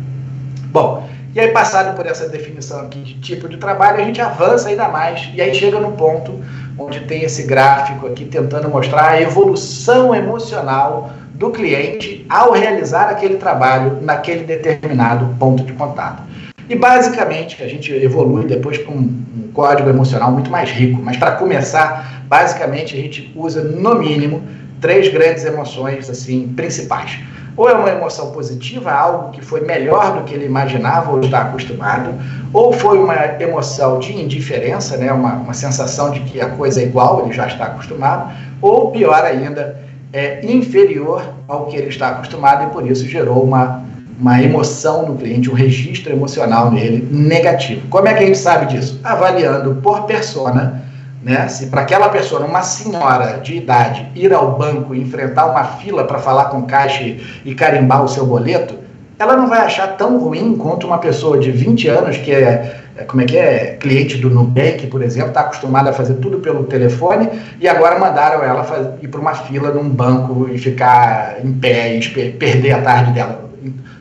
Bom, 0.72 1.08
e 1.36 1.40
aí, 1.40 1.50
passado 1.50 1.96
por 1.96 2.08
essa 2.08 2.28
definição 2.30 2.80
aqui 2.80 3.00
de 3.00 3.14
tipo 3.16 3.48
de 3.48 3.58
trabalho, 3.58 4.02
a 4.02 4.06
gente 4.06 4.20
avança 4.22 4.70
ainda 4.70 4.88
mais 4.88 5.30
e 5.36 5.42
aí 5.42 5.54
chega 5.54 5.80
no 5.80 5.92
ponto 5.92 6.42
onde 6.78 7.02
tem 7.02 7.24
esse 7.24 7.44
gráfico 7.44 8.08
aqui 8.08 8.26
tentando 8.26 8.70
mostrar 8.70 9.12
a 9.12 9.22
evolução 9.22 10.14
emocional 10.14 11.12
do 11.34 11.52
cliente 11.52 12.26
ao 12.30 12.54
realizar 12.54 13.10
aquele 13.10 13.36
trabalho 13.36 14.00
naquele 14.02 14.44
determinado 14.44 15.36
ponto 15.38 15.64
de 15.64 15.74
contato. 15.74 16.24
E 16.68 16.76
basicamente 16.76 17.62
a 17.62 17.68
gente 17.68 17.94
evolui 17.94 18.46
depois 18.46 18.78
para 18.78 18.92
um, 18.92 18.98
um 19.00 19.52
código 19.54 19.90
emocional 19.90 20.32
muito 20.32 20.50
mais 20.50 20.72
rico. 20.72 21.02
Mas 21.02 21.18
para 21.18 21.32
começar, 21.34 22.24
basicamente 22.28 22.96
a 22.96 23.00
gente 23.00 23.32
usa 23.36 23.64
no 23.64 23.96
mínimo 23.96 24.42
três 24.82 25.08
grandes 25.10 25.46
emoções 25.46 26.10
assim 26.10 26.48
principais. 26.56 27.20
Ou 27.58 27.70
é 27.70 27.74
uma 27.74 27.89
emoção 27.89 28.32
positiva, 28.32 28.91
algo 28.91 29.32
que 29.32 29.41
foi 29.41 29.62
melhor 29.62 30.13
do 30.13 30.24
que 30.24 30.34
ele 30.34 30.46
imaginava 30.46 31.12
ou 31.12 31.22
está 31.22 31.41
acostumado, 31.41 32.13
ou 32.52 32.74
foi 32.74 32.98
uma 32.98 33.15
emoção 33.39 34.00
de 34.00 34.13
indiferença, 34.13 34.98
né, 34.98 35.12
uma, 35.12 35.34
uma 35.36 35.54
sensação 35.54 36.12
de 36.12 36.20
que 36.22 36.41
a 36.41 36.50
coisa 36.50 36.82
é 36.82 36.84
igual, 36.84 37.24
ele 37.24 37.34
já 37.34 37.48
está 37.48 37.65
acostumado, 37.65 38.34
ou 38.62 38.91
pior 38.91 39.24
ainda, 39.24 39.80
é 40.12 40.46
inferior 40.46 41.24
ao 41.48 41.65
que 41.65 41.78
ele 41.78 41.88
está 41.88 42.10
acostumado 42.10 42.63
e 42.63 42.74
por 42.74 42.89
isso 42.89 43.06
gerou 43.08 43.44
uma, 43.44 43.84
uma 44.20 44.41
emoção 44.41 45.06
no 45.08 45.15
cliente, 45.18 45.50
um 45.50 45.54
registro 45.54 46.12
emocional 46.12 46.72
nele 46.72 47.08
negativo. 47.12 47.88
Como 47.89 48.08
é 48.08 48.13
que 48.13 48.24
a 48.24 48.26
gente 48.26 48.38
sabe 48.38 48.65
disso? 48.68 49.00
Avaliando 49.04 49.76
por 49.76 50.04
persona 50.04 50.84
né? 51.26 51.48
Se 51.48 51.66
para 51.66 51.82
aquela 51.82 52.08
pessoa, 52.10 52.46
uma 52.46 52.62
senhora 52.62 53.40
de 53.40 53.56
idade, 53.56 54.08
ir 54.14 54.32
ao 54.32 54.56
banco 54.56 54.94
e 54.94 55.02
enfrentar 55.02 55.48
uma 55.48 55.64
fila 55.64 56.04
para 56.04 56.20
falar 56.20 56.46
com 56.46 56.62
caixa 56.62 57.04
e 57.44 57.56
carimbar 57.56 58.04
o 58.04 58.08
seu 58.08 58.28
boleto, 58.28 58.76
ela 59.18 59.36
não 59.36 59.48
vai 59.48 59.62
achar 59.62 59.98
tão 59.98 60.20
ruim 60.20 60.56
quanto 60.56 60.86
uma 60.86 61.00
pessoa 61.00 61.40
de 61.40 61.50
20 61.50 61.88
anos 61.88 62.18
que 62.18 62.32
é, 62.32 62.80
é 62.96 63.04
como 63.06 63.24
é 63.24 63.26
que 63.26 63.38
é, 63.38 63.78
cliente 63.80 64.18
do 64.20 64.30
Nubank, 64.30 64.86
por 64.86 65.02
exemplo, 65.02 65.30
está 65.30 65.42
acostumada 65.42 65.90
a 65.90 65.94
fazer 65.94 66.14
tudo 66.16 66.38
pelo 66.40 66.66
telefone 66.66 67.28
e 67.60 67.68
agora 67.68 67.98
mandaram 67.98 68.44
ela 68.44 68.64
fazer, 68.64 68.92
ir 69.02 69.08
para 69.08 69.20
uma 69.20 69.34
fila 69.34 69.72
num 69.72 69.90
banco 69.90 70.48
e 70.52 70.60
ficar 70.60 71.38
em 71.44 71.52
pé 71.54 71.96
e 71.96 72.32
perder 72.34 72.74
a 72.74 72.82
tarde 72.84 73.14
dela. 73.14 73.50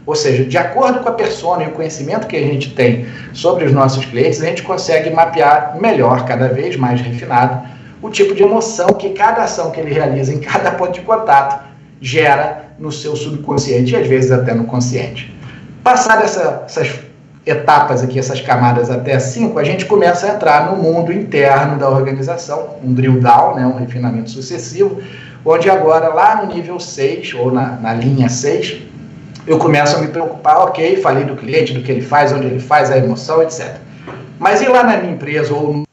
Ou 0.07 0.15
seja, 0.15 0.45
de 0.45 0.59
acordo 0.59 1.01
com 1.01 1.09
a 1.09 1.13
persona 1.13 1.65
e 1.65 1.69
o 1.69 1.71
conhecimento 1.71 2.27
que 2.27 2.37
a 2.37 2.41
gente 2.41 2.75
tem 2.75 3.07
sobre 3.33 3.65
os 3.65 3.73
nossos 3.73 4.05
clientes, 4.05 4.43
a 4.43 4.47
gente 4.47 4.63
consegue 4.63 5.11
mapear 5.11 5.77
melhor, 5.81 6.27
cada 6.27 6.49
vez 6.49 6.77
mais 6.77 7.01
refinado, 7.01 7.67
o 8.03 8.11
tipo 8.11 8.35
de 8.35 8.43
emoção 8.43 8.89
que 8.89 9.11
cada 9.11 9.45
ação 9.45 9.71
que 9.71 9.81
ele 9.81 9.93
realiza 9.93 10.33
em 10.33 10.39
cada 10.39 10.73
ponto 10.73 10.93
de 10.93 11.01
contato 11.01 11.65
gera 12.01 12.65
no 12.79 12.93
seu 12.93 13.17
subconsciente 13.17 13.95
e 13.95 13.97
às 13.97 14.07
vezes 14.07 14.31
até 14.31 14.53
no 14.53 14.65
consciente. 14.65 15.35
Passadas 15.83 16.37
essa, 16.37 16.65
essas 16.67 17.01
etapas 17.47 18.03
aqui, 18.03 18.19
essas 18.19 18.41
camadas 18.41 18.91
até 18.91 19.19
cinco, 19.19 19.59
a 19.59 19.65
gente 19.65 19.87
começa 19.87 20.27
a 20.27 20.35
entrar 20.35 20.71
no 20.71 20.83
mundo 20.83 21.13
interno 21.13 21.79
da 21.79 21.89
organização, 21.89 22.77
um 22.83 22.93
drill 22.93 23.21
down, 23.21 23.55
né, 23.55 23.67
um 23.67 23.77
refinamento 23.77 24.31
sucessivo, 24.31 25.01
onde 25.45 25.69
agora 25.69 26.09
lá 26.09 26.43
no 26.43 26.55
nível 26.55 26.81
6, 26.81 27.35
ou 27.35 27.53
na, 27.53 27.73
na 27.77 27.93
linha 27.93 28.29
6, 28.29 28.83
eu 29.47 29.59
começo 29.59 29.97
a 29.97 30.01
me 30.01 30.09
preocupar, 30.09 30.59
ok, 30.59 30.97
falei 30.97 31.25
do 31.25 31.37
cliente, 31.37 31.75
do 31.75 31.83
que 31.83 31.93
ele 31.93 32.01
faz, 32.01 32.33
onde 32.33 32.47
ele 32.47 32.61
faz, 32.61 32.91
a 32.91 32.97
emoção, 32.97 33.43
etc. 33.43 33.77
Mas 34.39 34.63
e 34.63 34.67
lá 34.67 34.83
na 34.83 34.97
minha 34.97 35.13
empresa 35.13 35.55
ou 35.55 35.85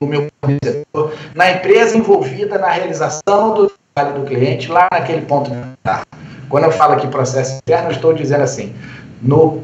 no 0.00 0.06
meu 0.06 0.28
fornecedor, 0.40 1.12
na 1.34 1.50
empresa 1.50 1.96
envolvida 1.96 2.58
na 2.58 2.68
realização 2.68 3.54
do 3.54 3.72
trabalho 3.94 4.20
do 4.20 4.26
cliente, 4.26 4.70
lá 4.70 4.88
naquele 4.92 5.22
ponto 5.22 5.50
de 5.50 5.56
estar. 5.74 6.02
Quando 6.48 6.64
eu 6.64 6.72
falo 6.72 6.94
aqui 6.94 7.06
processo 7.08 7.56
interno, 7.56 7.88
eu 7.88 7.92
estou 7.92 8.12
dizendo 8.12 8.42
assim, 8.42 8.74
no, 9.20 9.62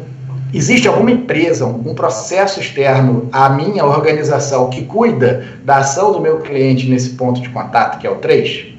existe 0.52 0.86
alguma 0.86 1.10
empresa, 1.10 1.64
algum 1.64 1.94
processo 1.94 2.60
externo 2.60 3.28
à 3.32 3.48
minha 3.48 3.84
organização 3.84 4.70
que 4.70 4.84
cuida 4.84 5.44
da 5.64 5.78
ação 5.78 6.12
do 6.12 6.20
meu 6.20 6.38
cliente 6.38 6.88
nesse 6.88 7.10
ponto 7.10 7.40
de 7.40 7.48
contato, 7.48 7.98
que 7.98 8.06
é 8.06 8.10
o 8.10 8.16
3? 8.16 8.75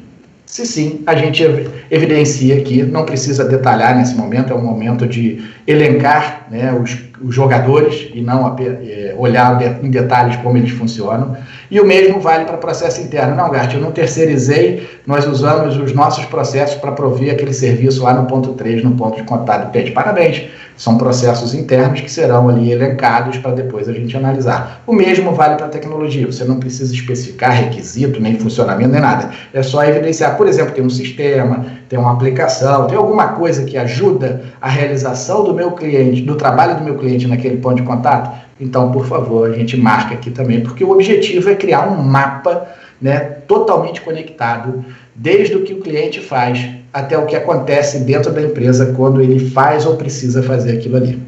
Se 0.47 0.65
sim, 0.65 1.03
a 1.05 1.13
gente 1.13 1.43
evidencia 1.91 2.57
aqui, 2.57 2.81
não 2.81 3.03
precisa 3.03 3.43
detalhar 3.43 3.97
nesse 3.97 4.15
momento, 4.15 4.53
é 4.53 4.55
um 4.55 4.63
momento 4.63 5.05
de 5.05 5.45
elencar 5.67 6.47
né, 6.49 6.73
os, 6.73 6.97
os, 7.21 7.35
jogadores 7.35 8.09
e 8.13 8.21
não 8.21 8.55
é, 8.57 9.13
olhar 9.17 9.61
em 9.83 9.91
detalhes 9.91 10.37
como 10.37 10.57
eles 10.57 10.71
funcionam. 10.71 11.35
E 11.69 11.81
o 11.81 11.85
mesmo 11.85 12.21
vale 12.21 12.45
para 12.45 12.55
processo 12.55 13.01
interno. 13.01 13.35
Não, 13.35 13.51
Gart, 13.51 13.73
eu 13.73 13.81
não 13.81 13.91
terceirizei, 13.91 14.87
nós 15.05 15.27
usamos 15.27 15.75
os 15.75 15.91
nossos 15.91 16.23
processos 16.23 16.77
para 16.77 16.93
prover 16.93 17.33
aquele 17.33 17.53
serviço 17.53 18.01
lá 18.03 18.13
no 18.13 18.25
ponto 18.25 18.53
3, 18.53 18.85
no 18.85 18.91
ponto 18.91 19.17
de 19.17 19.23
contato 19.23 19.69
cliente. 19.73 19.91
Parabéns! 19.91 20.45
São 20.77 20.95
processos 20.95 21.55
internos 21.55 22.01
que 22.01 22.09
serão 22.09 22.47
ali 22.47 22.71
elencados 22.71 23.37
para 23.39 23.51
depois 23.51 23.89
a 23.89 23.93
gente 23.93 24.15
analisar. 24.15 24.83
O 24.85 24.93
mesmo 24.93 25.31
vale 25.33 25.55
para 25.55 25.65
a 25.65 25.69
tecnologia. 25.69 26.27
Você 26.27 26.45
não 26.45 26.59
precisa 26.59 26.93
especificar 26.93 27.51
requisito, 27.51 28.21
nem 28.21 28.37
funcionamento, 28.37 28.91
nem 28.91 29.01
nada. 29.01 29.31
É 29.51 29.63
só 29.63 29.83
evidenciar, 29.83 30.37
por 30.37 30.47
exemplo, 30.47 30.75
tem 30.75 30.83
um 30.83 30.89
sistema, 30.89 31.65
tem 31.89 31.97
uma 31.97 32.13
aplicação, 32.13 32.85
tem 32.85 32.95
alguma 32.95 33.29
coisa 33.29 33.63
que 33.63 33.75
ajuda 33.75 34.43
a 34.61 34.69
realização 34.69 35.43
do 35.43 35.53
meu 35.53 35.71
cliente, 35.71 36.21
do 36.21 36.35
trabalho 36.35 36.77
do 36.77 36.83
meu 36.83 36.95
cliente 36.95 37.27
naquele 37.27 37.57
ponto 37.57 37.77
de 37.77 37.83
contato. 37.83 38.29
Então, 38.59 38.91
por 38.91 39.07
favor, 39.07 39.49
a 39.49 39.53
gente 39.53 39.75
marca 39.75 40.13
aqui 40.13 40.29
também, 40.29 40.61
porque 40.61 40.83
o 40.83 40.91
objetivo 40.91 41.49
é 41.49 41.55
criar 41.55 41.89
um 41.89 42.03
mapa 42.03 42.67
né, 43.01 43.19
totalmente 43.47 44.01
conectado, 44.01 44.85
desde 45.15 45.55
o 45.55 45.63
que 45.63 45.73
o 45.73 45.81
cliente 45.81 46.19
faz 46.19 46.67
até 46.93 47.17
o 47.17 47.25
que 47.25 47.35
acontece 47.35 47.99
dentro 47.99 48.31
da 48.31 48.41
empresa 48.41 48.93
quando 48.95 49.21
ele 49.21 49.49
faz 49.49 49.85
ou 49.85 49.95
precisa 49.95 50.41
fazer 50.41 50.73
aquilo 50.73 50.97
ali. 50.97 51.21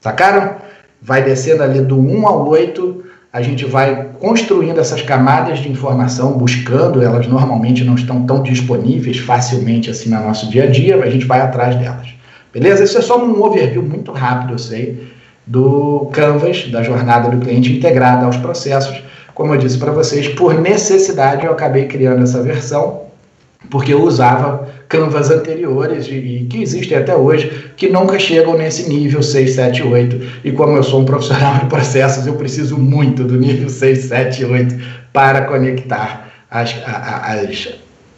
Sacaram? 0.00 0.56
Vai 1.02 1.22
descendo 1.22 1.62
ali 1.62 1.80
do 1.80 1.98
1 1.98 2.26
ao 2.26 2.48
8, 2.48 3.04
a 3.32 3.42
gente 3.42 3.64
vai 3.64 4.08
construindo 4.18 4.80
essas 4.80 5.02
camadas 5.02 5.60
de 5.60 5.70
informação, 5.70 6.32
buscando, 6.32 7.02
elas 7.02 7.26
normalmente 7.26 7.84
não 7.84 7.94
estão 7.94 8.24
tão 8.26 8.42
disponíveis 8.42 9.18
facilmente 9.18 9.88
assim 9.88 10.10
no 10.10 10.20
nosso 10.20 10.50
dia 10.50 10.64
a 10.64 10.66
dia, 10.66 10.96
a 10.96 11.10
gente 11.10 11.26
vai 11.26 11.40
atrás 11.40 11.76
delas. 11.76 12.08
Beleza? 12.52 12.82
Isso 12.82 12.98
é 12.98 13.02
só 13.02 13.24
um 13.24 13.40
overview 13.42 13.82
muito 13.82 14.10
rápido, 14.10 14.54
eu 14.54 14.58
sei, 14.58 15.08
do 15.46 16.08
Canvas, 16.12 16.68
da 16.68 16.82
jornada 16.82 17.28
do 17.28 17.38
cliente 17.38 17.72
integrada 17.72 18.26
aos 18.26 18.36
processos. 18.36 19.02
Como 19.32 19.54
eu 19.54 19.58
disse 19.58 19.78
para 19.78 19.92
vocês, 19.92 20.28
por 20.28 20.60
necessidade 20.60 21.46
eu 21.46 21.52
acabei 21.52 21.86
criando 21.86 22.24
essa 22.24 22.42
versão, 22.42 23.02
porque 23.70 23.94
eu 23.94 24.02
usava 24.02 24.68
canvas 24.90 25.30
anteriores 25.30 26.08
e, 26.08 26.46
que 26.50 26.60
existem 26.60 26.98
até 26.98 27.16
hoje, 27.16 27.70
que 27.76 27.88
nunca 27.88 28.18
chegam 28.18 28.58
nesse 28.58 28.90
nível 28.90 29.22
6, 29.22 29.54
7, 29.54 29.82
8. 29.84 30.20
E 30.44 30.50
como 30.50 30.76
eu 30.76 30.82
sou 30.82 31.00
um 31.00 31.04
profissional 31.04 31.60
de 31.60 31.66
processos, 31.66 32.26
eu 32.26 32.34
preciso 32.34 32.76
muito 32.76 33.22
do 33.24 33.38
nível 33.38 33.70
6, 33.70 33.98
7, 34.06 34.44
8 34.44 34.76
para 35.12 35.42
conectar 35.42 36.28
as, 36.50 36.74
as, 36.84 37.68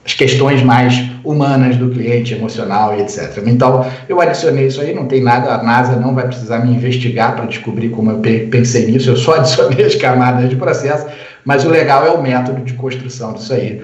as 0.03 0.15
questões 0.15 0.63
mais 0.63 0.95
humanas 1.23 1.77
do 1.77 1.91
cliente, 1.91 2.33
emocional 2.33 2.97
e 2.97 3.03
etc. 3.03 3.43
Então, 3.47 3.87
eu 4.09 4.19
adicionei 4.19 4.69
isso 4.69 4.81
aí, 4.81 4.95
não 4.95 5.07
tem 5.07 5.23
nada, 5.23 5.55
a 5.55 5.63
NASA 5.63 5.97
não 5.97 6.15
vai 6.15 6.27
precisar 6.27 6.61
me 6.61 6.75
investigar 6.75 7.37
para 7.37 7.45
descobrir 7.45 7.91
como 7.91 8.11
eu 8.11 8.19
pensei 8.51 8.91
nisso, 8.91 9.11
eu 9.11 9.17
só 9.17 9.35
adicionei 9.35 9.85
as 9.85 9.95
camadas 9.95 10.49
de 10.49 10.57
processo, 10.57 11.07
mas 11.45 11.67
o 11.67 11.69
legal 11.69 12.07
é 12.07 12.11
o 12.11 12.23
método 12.23 12.63
de 12.63 12.73
construção 12.73 13.35
disso 13.35 13.53
aí 13.53 13.83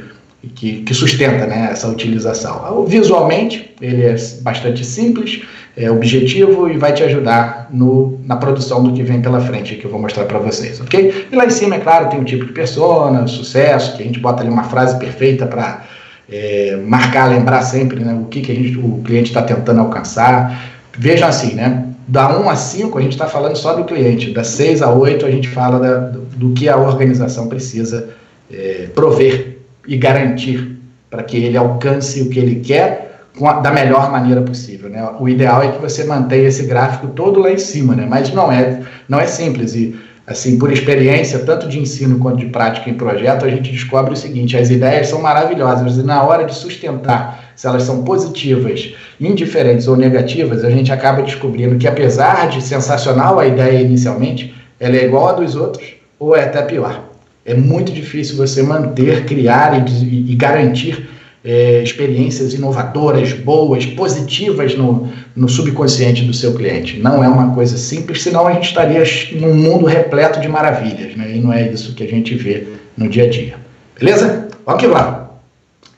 que, 0.55 0.83
que 0.83 0.95
sustenta 0.95 1.47
né, 1.47 1.69
essa 1.73 1.89
utilização. 1.89 2.85
Visualmente, 2.87 3.75
ele 3.81 4.05
é 4.05 4.17
bastante 4.43 4.85
simples, 4.85 5.43
é 5.77 5.91
objetivo 5.91 6.69
e 6.69 6.77
vai 6.77 6.93
te 6.93 7.03
ajudar 7.03 7.69
no, 7.73 8.19
na 8.25 8.37
produção 8.37 8.83
do 8.83 8.93
que 8.93 9.03
vem 9.03 9.21
pela 9.21 9.41
frente, 9.41 9.77
que 9.77 9.85
eu 9.85 9.91
vou 9.91 10.01
mostrar 10.01 10.25
para 10.25 10.39
vocês, 10.39 10.81
ok? 10.81 11.27
E 11.31 11.37
lá 11.37 11.47
em 11.47 11.51
cima, 11.51 11.77
é 11.77 11.79
claro, 11.79 12.09
tem 12.09 12.21
um 12.21 12.25
tipo 12.25 12.45
de 12.45 12.53
persona, 12.53 13.27
sucesso, 13.27 13.97
que 13.97 14.03
a 14.03 14.07
gente 14.07 14.21
bota 14.21 14.43
ali 14.43 14.51
uma 14.51 14.65
frase 14.65 14.99
perfeita 14.99 15.47
para 15.47 15.85
é, 16.31 16.77
marcar, 16.85 17.31
lembrar 17.31 17.63
sempre 17.63 18.01
né, 18.01 18.17
o 18.21 18.27
que, 18.27 18.41
que 18.41 18.53
a 18.53 18.55
gente, 18.55 18.79
o 18.79 19.01
cliente 19.05 19.31
está 19.31 19.43
tentando 19.43 19.81
alcançar. 19.81 20.77
Vejam 20.97 21.29
assim, 21.29 21.55
né? 21.55 21.85
Da 22.07 22.39
1 22.39 22.49
a 22.49 22.57
5, 22.57 22.99
a 22.99 23.03
gente 23.03 23.13
está 23.13 23.27
falando 23.27 23.57
só 23.57 23.75
do 23.75 23.85
cliente. 23.85 24.33
Da 24.33 24.43
6 24.43 24.83
a 24.83 24.91
8, 24.91 25.27
a 25.27 25.31
gente 25.31 25.49
fala 25.49 25.79
da, 25.79 25.99
do, 25.99 26.21
do, 26.21 26.53
que 26.55 26.69
a 26.69 26.77
organização 26.77 27.49
precisa 27.49 28.09
é, 28.51 28.89
prover 28.95 29.58
e 29.89 29.97
garantir 29.97 30.79
para 31.11 31.23
que 31.23 31.39
ele 31.39 31.57
alcance 31.57 32.21
o 32.21 32.29
que 32.29 32.39
ele 32.39 32.57
quer 32.57 33.23
a, 33.43 33.55
da 33.55 33.73
melhor 33.73 34.13
maneira 34.13 34.43
possível. 34.43 34.91
Né? 34.91 35.03
O 35.19 35.29
ideal 35.29 35.63
é 35.63 35.73
que 35.73 35.81
você 35.81 36.05
mantenha 36.05 36.49
esse 36.49 36.65
gráfico 36.65 37.09
todo 37.09 37.41
lá 37.41 37.51
em 37.51 37.59
cima, 37.59 37.97
né? 37.97 38.07
mas 38.09 38.33
não 38.33 38.53
é, 38.53 38.83
não 39.09 39.19
é 39.19 39.27
simples. 39.27 39.75
E, 39.75 39.99
assim, 40.27 40.59
por 40.59 40.71
experiência, 40.71 41.39
tanto 41.39 41.67
de 41.67 41.81
ensino 41.81 42.19
quanto 42.19 42.37
de 42.37 42.47
prática 42.47 42.91
em 42.91 42.95
projeto, 42.95 43.47
a 43.47 43.51
gente 43.51 43.73
descobre 43.73 44.13
o 44.13 44.17
seguinte: 44.17 44.57
as 44.57 44.69
ideias 44.69 45.09
são 45.09 45.23
maravilhosas 45.23 45.97
e 45.97 46.03
na 46.03 46.23
hora 46.23 46.45
de 46.45 46.55
sustentar 46.55 47.53
se 47.57 47.67
elas 47.67 47.83
são 47.83 48.05
positivas, 48.05 48.95
indiferentes 49.19 49.89
ou 49.89 49.97
negativas, 49.97 50.65
a 50.65 50.71
gente 50.71 50.93
acaba 50.93 51.23
descobrindo 51.23 51.77
que, 51.77 51.89
apesar 51.89 52.49
de 52.49 52.63
sensacional 52.63 53.41
a 53.41 53.47
ideia 53.47 53.81
inicialmente, 53.81 54.55
ela 54.79 54.95
é 54.95 55.07
igual 55.07 55.29
a 55.29 55.33
dos 55.33 55.57
outros 55.57 55.95
ou 56.21 56.37
é 56.37 56.45
até 56.45 56.63
pior 56.63 57.08
é 57.49 57.55
muito 57.55 57.91
difícil 57.91 58.37
você 58.37 58.63
manter, 58.63 59.25
criar 59.25 59.89
e, 59.89 60.33
e 60.33 60.35
garantir 60.35 61.09
é, 61.45 61.83
experiências 61.83 62.53
inovadoras, 62.53 63.33
boas, 63.33 63.87
positivas 63.87 64.77
no, 64.77 65.09
no 65.35 65.49
subconsciente 65.49 66.25
do 66.25 66.35
seu 66.35 66.55
cliente. 66.55 66.99
Não 66.99 67.25
é 67.25 67.29
uma 67.29 67.55
coisa 67.55 67.79
simples, 67.79 68.23
senão 68.23 68.47
a 68.47 68.53
gente 68.53 68.69
estaria 68.69 69.03
num 69.41 69.55
mundo 69.55 69.87
repleto 69.87 70.41
de 70.41 70.49
maravilhas, 70.49 71.17
né? 71.17 71.37
e 71.37 71.41
não 71.41 71.51
é 71.51 71.71
isso 71.73 71.95
que 71.95 72.05
a 72.05 72.09
gente 72.09 72.35
vê 72.35 72.67
no 72.97 73.09
dia 73.09 73.25
a 73.25 73.31
dia. 73.31 73.55
Beleza? 73.99 74.49
Vamos 74.67 74.81
que 74.81 74.89
vamos. 74.89 75.29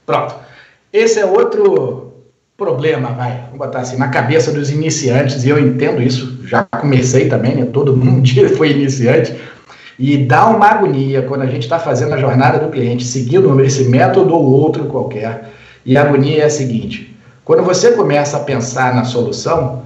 Pronto. 0.06 0.36
Esse 0.92 1.18
é 1.18 1.26
outro 1.26 2.12
problema, 2.56 3.12
vai, 3.12 3.44
vamos 3.46 3.58
botar 3.58 3.80
assim, 3.80 3.96
na 3.96 4.08
cabeça 4.08 4.52
dos 4.52 4.70
iniciantes, 4.70 5.44
e 5.44 5.48
eu 5.48 5.58
entendo 5.58 6.02
isso, 6.02 6.40
já 6.44 6.62
comecei 6.62 7.28
também, 7.28 7.54
né? 7.56 7.64
todo 7.64 7.96
mundo 7.96 8.28
foi 8.56 8.70
iniciante, 8.70 9.34
e 10.00 10.16
dá 10.16 10.46
uma 10.46 10.66
agonia 10.66 11.20
quando 11.20 11.42
a 11.42 11.46
gente 11.46 11.64
está 11.64 11.78
fazendo 11.78 12.14
a 12.14 12.16
jornada 12.16 12.58
do 12.58 12.70
cliente, 12.70 13.04
seguindo 13.04 13.60
esse 13.62 13.84
método 13.84 14.34
ou 14.34 14.50
outro 14.50 14.86
qualquer. 14.86 15.50
E 15.84 15.94
a 15.94 16.00
agonia 16.00 16.42
é 16.42 16.46
a 16.46 16.50
seguinte: 16.50 17.14
quando 17.44 17.62
você 17.62 17.92
começa 17.92 18.38
a 18.38 18.40
pensar 18.40 18.94
na 18.94 19.04
solução, 19.04 19.82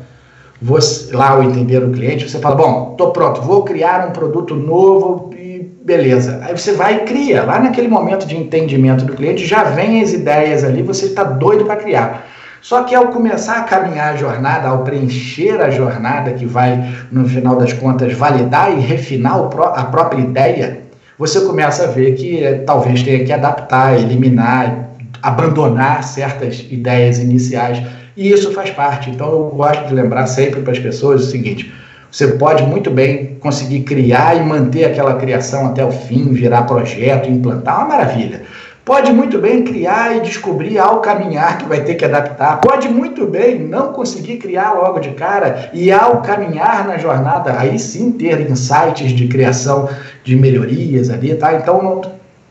você, 0.62 1.14
lá 1.14 1.30
ao 1.30 1.42
entender 1.42 1.82
o 1.82 1.90
cliente, 1.90 2.30
você 2.30 2.38
fala: 2.38 2.54
Bom, 2.54 2.90
estou 2.92 3.10
pronto, 3.10 3.42
vou 3.42 3.64
criar 3.64 4.06
um 4.06 4.12
produto 4.12 4.54
novo 4.54 5.30
e 5.36 5.68
beleza. 5.84 6.38
Aí 6.44 6.56
você 6.56 6.74
vai 6.74 6.98
e 6.98 7.00
cria. 7.00 7.42
Lá 7.42 7.58
naquele 7.58 7.88
momento 7.88 8.24
de 8.24 8.36
entendimento 8.36 9.04
do 9.04 9.14
cliente, 9.14 9.44
já 9.44 9.64
vem 9.64 10.00
as 10.00 10.12
ideias 10.12 10.62
ali, 10.62 10.80
você 10.80 11.06
está 11.06 11.24
doido 11.24 11.64
para 11.64 11.74
criar. 11.74 12.28
Só 12.64 12.82
que 12.84 12.94
ao 12.94 13.08
começar 13.08 13.58
a 13.58 13.62
caminhar 13.64 14.14
a 14.14 14.16
jornada, 14.16 14.68
ao 14.68 14.84
preencher 14.84 15.60
a 15.60 15.68
jornada 15.68 16.32
que 16.32 16.46
vai, 16.46 16.94
no 17.12 17.28
final 17.28 17.56
das 17.56 17.74
contas, 17.74 18.14
validar 18.14 18.72
e 18.72 18.80
refinar 18.80 19.36
a 19.36 19.84
própria 19.84 20.22
ideia, 20.22 20.80
você 21.18 21.42
começa 21.42 21.84
a 21.84 21.88
ver 21.88 22.14
que 22.14 22.42
eh, 22.42 22.54
talvez 22.60 23.02
tenha 23.02 23.22
que 23.22 23.30
adaptar, 23.30 24.00
eliminar, 24.00 24.92
abandonar 25.22 26.02
certas 26.04 26.66
ideias 26.70 27.18
iniciais. 27.18 27.82
E 28.16 28.30
isso 28.30 28.50
faz 28.54 28.70
parte. 28.70 29.10
Então 29.10 29.30
eu 29.30 29.50
gosto 29.54 29.86
de 29.86 29.92
lembrar 29.92 30.26
sempre 30.26 30.62
para 30.62 30.72
as 30.72 30.78
pessoas 30.78 31.20
o 31.26 31.30
seguinte: 31.30 31.70
você 32.10 32.28
pode 32.28 32.62
muito 32.62 32.90
bem 32.90 33.36
conseguir 33.40 33.80
criar 33.80 34.38
e 34.38 34.42
manter 34.42 34.86
aquela 34.86 35.16
criação 35.16 35.66
até 35.66 35.84
o 35.84 35.92
fim, 35.92 36.32
virar 36.32 36.62
projeto, 36.62 37.28
implantar, 37.28 37.80
uma 37.80 37.88
maravilha. 37.88 38.40
Pode 38.84 39.10
muito 39.14 39.38
bem 39.38 39.62
criar 39.62 40.14
e 40.14 40.20
descobrir 40.20 40.78
ao 40.78 41.00
caminhar 41.00 41.56
que 41.56 41.64
vai 41.64 41.82
ter 41.82 41.94
que 41.94 42.04
adaptar. 42.04 42.60
Pode 42.60 42.86
muito 42.86 43.26
bem 43.26 43.58
não 43.58 43.94
conseguir 43.94 44.36
criar 44.36 44.74
logo 44.74 44.98
de 44.98 45.12
cara 45.12 45.70
e 45.72 45.90
ao 45.90 46.20
caminhar 46.20 46.86
na 46.86 46.98
jornada, 46.98 47.58
aí 47.58 47.78
sim 47.78 48.12
ter 48.12 48.50
insights 48.50 49.12
de 49.12 49.26
criação 49.26 49.88
de 50.22 50.36
melhorias 50.36 51.08
ali, 51.08 51.34
tá? 51.34 51.54
Então 51.54 51.82
não, 51.82 52.02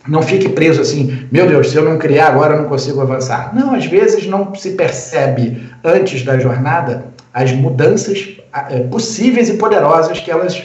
não 0.08 0.24
fique 0.24 0.50
preso 0.50 0.82
assim, 0.82 1.28
meu 1.32 1.46
Deus, 1.48 1.70
se 1.70 1.76
eu 1.76 1.86
não 1.86 2.00
criar 2.00 2.30
agora 2.30 2.56
eu 2.56 2.64
não 2.64 2.70
consigo 2.70 3.00
avançar. 3.00 3.54
Não, 3.54 3.76
às 3.76 3.86
vezes 3.86 4.26
não 4.26 4.56
se 4.56 4.72
percebe 4.72 5.70
antes 5.84 6.24
da 6.24 6.40
jornada 6.40 7.06
as 7.32 7.52
mudanças 7.52 8.38
é, 8.72 8.80
possíveis 8.80 9.50
e 9.50 9.54
poderosas 9.54 10.20
que 10.20 10.32
elas 10.32 10.64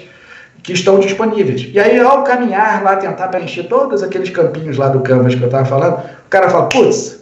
que 0.63 0.73
estão 0.73 0.99
disponíveis. 0.99 1.69
E 1.73 1.79
aí, 1.79 1.99
ao 1.99 2.25
caminhar 2.25 2.83
lá, 2.83 2.97
tentar 2.97 3.29
preencher 3.29 3.65
todos 3.65 4.03
aqueles 4.03 4.31
campinhos 4.31 4.77
lá 4.77 4.89
do 4.89 5.01
Canvas 5.01 5.35
que 5.35 5.41
eu 5.41 5.47
estava 5.47 5.65
falando, 5.65 5.95
o 5.99 6.29
cara 6.29 6.51
fala, 6.51 6.69
putz, 6.69 7.21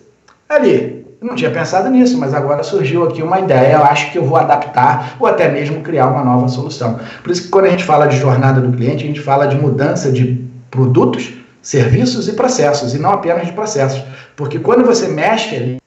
ali, 0.49 1.05
Não 1.21 1.35
tinha 1.35 1.51
pensado 1.51 1.89
nisso, 1.89 2.19
mas 2.19 2.35
agora 2.35 2.63
surgiu 2.63 3.05
aqui 3.05 3.23
uma 3.23 3.41
ideia. 3.41 3.75
Eu 3.75 3.85
acho 3.85 4.13
que 4.13 4.19
eu 4.19 4.25
vou 4.25 4.37
adaptar 4.37 5.17
ou 5.19 5.27
até 5.27 5.49
mesmo 5.49 5.81
criar 5.81 6.09
uma 6.09 6.23
nova 6.23 6.47
solução. 6.49 7.01
Por 7.23 7.33
isso 7.33 7.45
que 7.45 7.49
quando 7.49 7.67
a 7.67 7.71
gente 7.71 7.85
fala 7.85 8.07
de 8.07 8.17
jornada 8.17 8.61
do 8.61 8.77
cliente, 8.77 9.05
a 9.05 9.07
gente 9.07 9.21
fala 9.21 9.47
de 9.47 9.57
mudança 9.57 10.13
de 10.13 10.45
produtos, 10.71 11.33
serviços 11.63 12.29
e 12.29 12.33
processos, 12.35 12.95
e 12.95 12.99
não 12.99 13.13
apenas 13.13 13.47
de 13.47 13.53
processos. 13.53 14.03
Porque 14.37 14.59
quando 14.59 14.85
você 14.85 15.09
mexe 15.09 15.57
ali, 15.57 15.79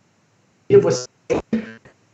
você 0.82 1.06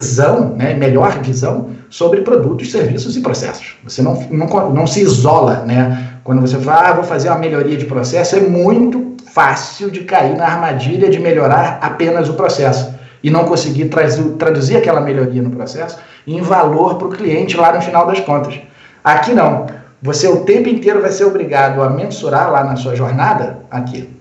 visão, 0.05 0.53
né, 0.55 0.75
melhor 0.75 1.19
visão 1.21 1.71
sobre 1.89 2.21
produtos, 2.21 2.71
serviços 2.71 3.17
e 3.17 3.21
processos. 3.21 3.75
Você 3.83 4.03
não, 4.03 4.13
não, 4.29 4.73
não 4.73 4.87
se 4.87 5.01
isola, 5.01 5.63
né? 5.65 6.19
Quando 6.23 6.41
você 6.41 6.57
fala, 6.59 6.89
ah, 6.89 6.93
vou 6.93 7.03
fazer 7.03 7.29
uma 7.29 7.39
melhoria 7.39 7.75
de 7.75 7.85
processo, 7.85 8.35
é 8.35 8.41
muito 8.41 9.15
fácil 9.33 9.89
de 9.89 10.01
cair 10.01 10.37
na 10.37 10.45
armadilha 10.45 11.09
de 11.09 11.19
melhorar 11.19 11.79
apenas 11.81 12.29
o 12.29 12.33
processo 12.33 12.93
e 13.23 13.31
não 13.31 13.45
conseguir 13.45 13.89
traduzir 14.37 14.77
aquela 14.77 15.01
melhoria 15.01 15.41
no 15.41 15.49
processo 15.49 15.97
em 16.27 16.41
valor 16.41 16.95
para 16.95 17.07
o 17.07 17.11
cliente 17.11 17.57
lá 17.57 17.73
no 17.73 17.81
final 17.81 18.05
das 18.05 18.19
contas. 18.19 18.59
Aqui 19.03 19.33
não. 19.33 19.65
Você 20.01 20.27
o 20.27 20.41
tempo 20.41 20.69
inteiro 20.69 21.01
vai 21.01 21.11
ser 21.11 21.25
obrigado 21.25 21.81
a 21.81 21.89
mensurar 21.89 22.51
lá 22.51 22.63
na 22.63 22.75
sua 22.75 22.95
jornada 22.95 23.57
aqui. 23.71 24.14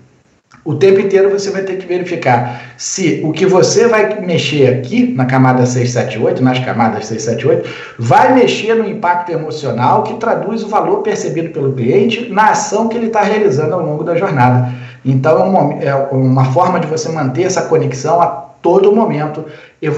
O 0.63 0.75
tempo 0.75 0.99
inteiro 0.99 1.29
você 1.29 1.51
vai 1.51 1.61
ter 1.61 1.77
que 1.77 1.85
verificar 1.85 2.61
se 2.77 3.21
o 3.23 3.31
que 3.31 3.45
você 3.45 3.87
vai 3.87 4.19
mexer 4.21 4.67
aqui 4.67 5.13
na 5.13 5.25
camada 5.25 5.65
678, 5.65 6.43
nas 6.43 6.59
camadas 6.59 7.05
678, 7.05 7.69
vai 7.99 8.33
mexer 8.33 8.73
no 8.73 8.87
impacto 8.87 9.31
emocional 9.31 10.03
que 10.03 10.15
traduz 10.15 10.63
o 10.63 10.67
valor 10.67 11.01
percebido 11.01 11.49
pelo 11.49 11.73
cliente 11.73 12.29
na 12.29 12.49
ação 12.49 12.87
que 12.87 12.97
ele 12.97 13.07
está 13.07 13.21
realizando 13.21 13.73
ao 13.73 13.81
longo 13.81 14.03
da 14.03 14.15
jornada. 14.15 14.71
Então, 15.05 15.37
é 15.81 15.93
uma 16.11 16.41
é 16.41 16.51
forma 16.51 16.79
de 16.79 16.87
você 16.87 17.09
manter 17.09 17.43
essa 17.43 17.61
conexão 17.63 18.19
a 18.19 18.25
todo 18.65 18.91
momento. 18.91 19.45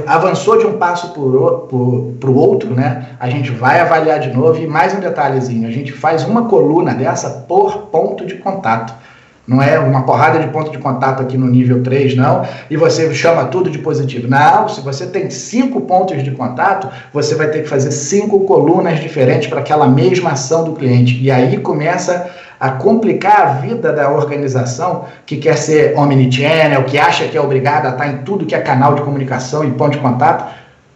Avançou 0.06 0.58
de 0.58 0.66
um 0.66 0.78
passo 0.78 1.14
para 1.14 2.30
o 2.30 2.36
outro, 2.36 2.76
né? 2.76 3.12
A 3.18 3.30
gente 3.30 3.50
vai 3.52 3.80
avaliar 3.80 4.20
de 4.20 4.36
novo. 4.36 4.62
E 4.62 4.68
mais 4.68 4.94
um 4.94 5.00
detalhezinho: 5.00 5.66
a 5.66 5.72
gente 5.72 5.94
faz 5.94 6.26
uma 6.26 6.50
coluna 6.50 6.94
dessa 6.94 7.30
por 7.48 7.84
ponto 7.84 8.26
de 8.26 8.36
contato. 8.36 8.94
Não 9.48 9.62
é 9.62 9.80
uma 9.80 10.04
porrada 10.04 10.40
de 10.40 10.48
ponto 10.50 10.70
de 10.70 10.78
contato 10.78 11.22
aqui 11.22 11.38
no 11.38 11.48
nível 11.48 11.82
3, 11.82 12.18
não, 12.18 12.46
e 12.70 12.76
você 12.76 13.14
chama 13.14 13.46
tudo 13.46 13.70
de 13.70 13.80
positivo. 13.80 14.28
Não, 14.28 14.68
se 14.68 14.82
você 14.82 15.08
tem 15.08 15.30
cinco 15.30 15.80
pontos 15.82 16.22
de 16.22 16.32
contato, 16.32 16.90
você 17.14 17.34
vai 17.34 17.48
ter 17.48 17.64
que 17.64 17.70
fazer 17.70 17.92
cinco 17.92 18.42
colunas 18.42 19.00
diferentes 19.00 19.48
para 19.48 19.62
aquela 19.62 19.88
mesma 19.88 20.32
ação 20.32 20.66
do 20.66 20.74
cliente. 20.74 21.18
E 21.24 21.32
aí 21.32 21.58
começa 21.60 22.30
a 22.60 22.72
complicar 22.72 23.42
a 23.42 23.46
vida 23.54 23.94
da 23.94 24.12
organização 24.12 25.06
que 25.26 25.38
quer 25.38 25.56
ser 25.58 25.98
omnichannel, 25.98 26.84
que 26.84 26.98
acha 26.98 27.26
que 27.28 27.38
é 27.38 27.42
obrigada 27.42 27.88
a 27.88 27.92
estar 27.92 28.08
em 28.08 28.18
tudo 28.24 28.46
que 28.46 28.56
é 28.56 28.60
canal 28.60 28.96
de 28.96 29.02
comunicação 29.02 29.64
e 29.64 29.72
ponto 29.72 29.92
de 29.92 30.00
contato. 30.00 30.54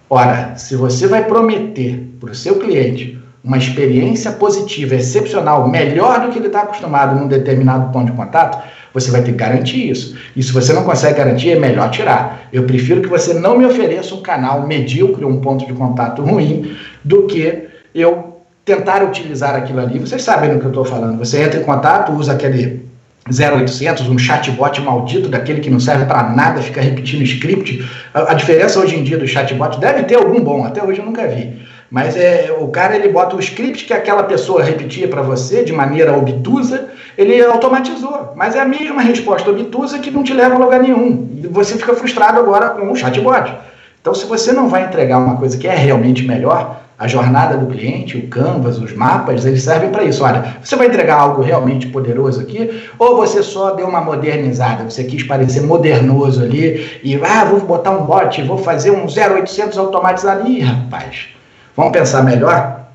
Ora, 0.09 0.55
se 0.57 0.75
você 0.75 1.07
vai 1.07 1.23
prometer 1.23 2.05
para 2.19 2.31
o 2.31 2.35
seu 2.35 2.59
cliente 2.59 3.20
uma 3.43 3.57
experiência 3.57 4.31
positiva, 4.31 4.95
excepcional, 4.95 5.67
melhor 5.67 6.21
do 6.21 6.31
que 6.31 6.37
ele 6.37 6.47
está 6.47 6.61
acostumado 6.61 7.19
num 7.19 7.27
determinado 7.27 7.91
ponto 7.91 8.11
de 8.11 8.17
contato, 8.17 8.61
você 8.93 9.09
vai 9.09 9.21
ter 9.21 9.31
que 9.31 9.37
garantir 9.37 9.89
isso. 9.89 10.17
E 10.35 10.43
se 10.43 10.51
você 10.51 10.73
não 10.73 10.83
consegue 10.83 11.17
garantir, 11.17 11.51
é 11.51 11.59
melhor 11.59 11.89
tirar. 11.89 12.47
Eu 12.51 12.63
prefiro 12.63 13.01
que 13.01 13.07
você 13.07 13.33
não 13.33 13.57
me 13.57 13.65
ofereça 13.65 14.13
um 14.13 14.21
canal 14.21 14.67
medíocre, 14.67 15.25
um 15.25 15.39
ponto 15.39 15.65
de 15.65 15.73
contato 15.73 16.21
ruim, 16.21 16.75
do 17.03 17.25
que 17.25 17.67
eu 17.95 18.41
tentar 18.63 19.03
utilizar 19.03 19.55
aquilo 19.55 19.79
ali. 19.79 19.97
Vocês 19.97 20.21
sabem 20.21 20.53
do 20.53 20.59
que 20.59 20.65
eu 20.65 20.69
estou 20.69 20.85
falando. 20.85 21.17
Você 21.17 21.41
entra 21.41 21.59
em 21.59 21.63
contato, 21.63 22.11
usa 22.11 22.33
aquele 22.33 22.85
0800, 23.27 24.07
um 24.09 24.17
chatbot 24.17 24.81
maldito 24.81 25.29
daquele 25.29 25.61
que 25.61 25.69
não 25.69 25.79
serve 25.79 26.05
para 26.05 26.29
nada, 26.29 26.61
fica 26.61 26.81
repetindo 26.81 27.23
script. 27.23 27.87
A, 28.13 28.31
a, 28.31 28.33
diferença 28.33 28.79
hoje 28.79 28.97
em 28.97 29.03
dia 29.03 29.17
do 29.17 29.27
chatbot 29.27 29.79
deve 29.79 30.03
ter 30.03 30.15
algum 30.15 30.41
bom, 30.41 30.65
até 30.65 30.83
hoje 30.83 30.99
eu 30.99 31.05
nunca 31.05 31.27
vi. 31.27 31.61
Mas 31.91 32.15
é, 32.15 32.55
o 32.57 32.69
cara 32.69 32.95
ele 32.95 33.09
bota 33.09 33.35
o 33.35 33.39
script 33.41 33.83
que 33.83 33.93
aquela 33.93 34.23
pessoa 34.23 34.63
repetia 34.63 35.09
para 35.09 35.21
você 35.21 35.61
de 35.61 35.73
maneira 35.73 36.17
obtusa, 36.17 36.87
ele 37.17 37.43
automatizou. 37.43 38.31
Mas 38.33 38.55
é 38.55 38.61
a 38.61 38.65
mesma 38.65 39.01
resposta 39.01 39.49
obtusa 39.49 39.99
que 39.99 40.09
não 40.09 40.23
te 40.23 40.33
leva 40.33 40.55
a 40.55 40.57
lugar 40.57 40.79
nenhum. 40.79 41.29
E 41.43 41.47
você 41.47 41.75
fica 41.75 41.93
frustrado 41.93 42.39
agora 42.39 42.69
com 42.69 42.89
o 42.89 42.95
chatbot. 42.95 43.53
Então, 43.99 44.15
se 44.15 44.25
você 44.25 44.53
não 44.53 44.69
vai 44.69 44.85
entregar 44.85 45.17
uma 45.19 45.35
coisa 45.35 45.57
que 45.57 45.67
é 45.67 45.75
realmente 45.75 46.25
melhor, 46.25 46.81
a 46.97 47.07
jornada 47.07 47.57
do 47.57 47.65
cliente, 47.65 48.15
o 48.15 48.27
Canvas, 48.27 48.77
os 48.77 48.93
mapas, 48.93 49.45
eles 49.45 49.61
servem 49.61 49.89
para 49.89 50.05
isso. 50.05 50.23
Olha, 50.23 50.55
você 50.63 50.77
vai 50.77 50.87
entregar 50.87 51.19
algo 51.19 51.41
realmente 51.41 51.87
poderoso 51.87 52.39
aqui, 52.39 52.83
ou 52.97 53.17
você 53.17 53.43
só 53.43 53.71
deu 53.71 53.87
uma 53.87 53.99
modernizada, 53.99 54.89
você 54.89 55.03
quis 55.03 55.23
parecer 55.23 55.61
modernoso 55.61 56.41
ali 56.41 56.99
e, 57.03 57.19
ah, 57.21 57.43
vou 57.43 57.59
botar 57.59 57.91
um 57.91 58.05
bot, 58.05 58.41
vou 58.43 58.57
fazer 58.57 58.91
um 58.91 59.07
0800 59.07 59.77
automatizado. 59.77 60.47
Ih, 60.47 60.61
rapaz, 60.61 61.27
Vamos 61.81 61.97
pensar 61.97 62.23
melhor? 62.23 62.91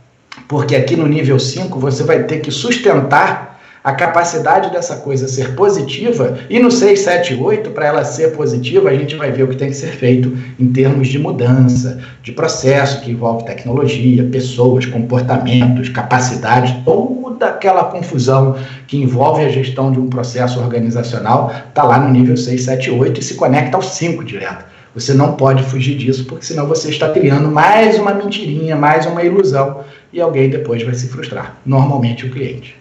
Porque 0.47 0.77
aqui 0.77 0.95
no 0.95 1.09
nível 1.09 1.41
5 1.41 1.77
você 1.81 2.05
vai 2.05 2.23
ter 2.23 2.39
que 2.39 2.53
sustentar 2.53 3.59
a 3.83 3.93
capacidade 3.93 4.71
dessa 4.71 4.95
coisa 4.99 5.27
ser 5.27 5.57
positiva, 5.57 6.39
e 6.49 6.61
no 6.61 6.71
6, 6.71 7.01
7, 7.01 7.35
8, 7.35 7.71
para 7.71 7.87
ela 7.87 8.05
ser 8.05 8.37
positiva, 8.37 8.89
a 8.89 8.95
gente 8.95 9.17
vai 9.17 9.33
ver 9.33 9.43
o 9.43 9.49
que 9.49 9.57
tem 9.57 9.71
que 9.71 9.75
ser 9.75 9.89
feito 9.89 10.39
em 10.57 10.69
termos 10.69 11.09
de 11.09 11.19
mudança, 11.19 11.99
de 12.23 12.31
processo 12.31 13.01
que 13.01 13.11
envolve 13.11 13.45
tecnologia, 13.45 14.23
pessoas, 14.23 14.87
comportamentos, 14.87 15.89
capacidades, 15.89 16.73
toda 16.85 17.47
aquela 17.47 17.85
confusão 17.85 18.57
que 18.87 18.97
envolve 18.97 19.45
a 19.45 19.49
gestão 19.49 19.91
de 19.91 19.99
um 19.99 20.09
processo 20.09 20.61
organizacional, 20.61 21.53
está 21.69 21.83
lá 21.83 21.99
no 21.99 22.09
nível 22.09 22.37
6, 22.37 22.63
7, 22.63 22.91
8 22.93 23.19
e 23.19 23.25
se 23.25 23.35
conecta 23.35 23.77
ao 23.77 23.83
5 23.83 24.23
direto. 24.23 24.65
Você 24.97 25.13
não 25.13 25.35
pode 25.35 25.63
fugir 25.65 25.95
disso, 25.95 26.25
porque 26.25 26.47
senão 26.47 26.67
você 26.67 26.89
está 26.89 27.11
criando 27.11 27.51
mais 27.51 27.99
uma 27.99 28.15
mentirinha, 28.15 28.75
mais 28.75 29.05
uma 29.05 29.23
ilusão, 29.23 29.85
e 30.11 30.19
alguém 30.19 30.49
depois 30.49 30.83
vai 30.83 30.95
se 30.95 31.07
frustrar. 31.09 31.59
Normalmente 31.67 32.25
o 32.25 32.31
cliente. 32.31 32.75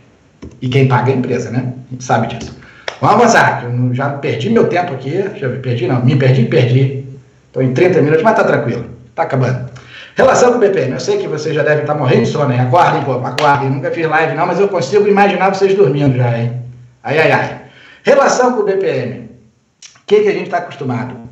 E 0.62 0.70
quem 0.70 0.88
paga 0.88 1.12
é 1.12 1.14
a 1.14 1.18
empresa, 1.18 1.52
né? 1.52 1.74
A 1.90 1.92
gente 1.92 2.04
sabe 2.06 2.28
disso. 2.28 2.58
Vamos 3.02 3.18
avançar, 3.18 3.66
eu 3.66 3.94
já 3.94 4.12
perdi 4.12 4.50
meu 4.50 4.68
tempo 4.68 4.94
aqui. 4.94 5.26
Já 5.36 5.50
perdi, 5.50 5.88
não, 5.88 6.06
me 6.06 6.16
perdi, 6.16 6.46
perdi. 6.46 7.04
Estou 7.48 7.62
em 7.62 7.74
30 7.74 8.02
minutos, 8.02 8.24
mas 8.24 8.32
está 8.32 8.46
tranquilo. 8.46 8.86
Está 9.10 9.24
acabando. 9.24 9.70
Relação 10.16 10.52
com 10.52 10.58
o 10.58 10.62
BPM. 10.62 10.94
Eu 10.94 11.02
sei 11.02 11.18
que 11.18 11.28
vocês 11.28 11.54
já 11.54 11.64
devem 11.64 11.82
estar 11.82 11.96
morrendo 11.96 12.24
de 12.24 12.30
sono, 12.30 12.54
hein? 12.54 12.62
Aguardem, 12.62 13.04
pô, 13.04 13.12
aguardem. 13.12 13.70
Nunca 13.70 13.92
fiz 13.92 14.08
live, 14.08 14.38
não, 14.38 14.48
mas 14.48 14.58
eu 14.58 14.70
consigo 14.70 15.06
imaginar 15.06 15.54
vocês 15.54 15.76
dormindo 15.76 16.16
já, 16.16 16.40
hein? 16.40 16.62
Ai, 17.04 17.20
ai, 17.20 17.32
ai. 17.34 17.62
Relação 18.04 18.54
com 18.54 18.62
o 18.62 18.64
BPM. 18.64 19.20
O 19.20 20.06
que, 20.08 20.22
que 20.22 20.30
a 20.30 20.32
gente 20.32 20.46
está 20.46 20.60
acostumado? 20.60 21.25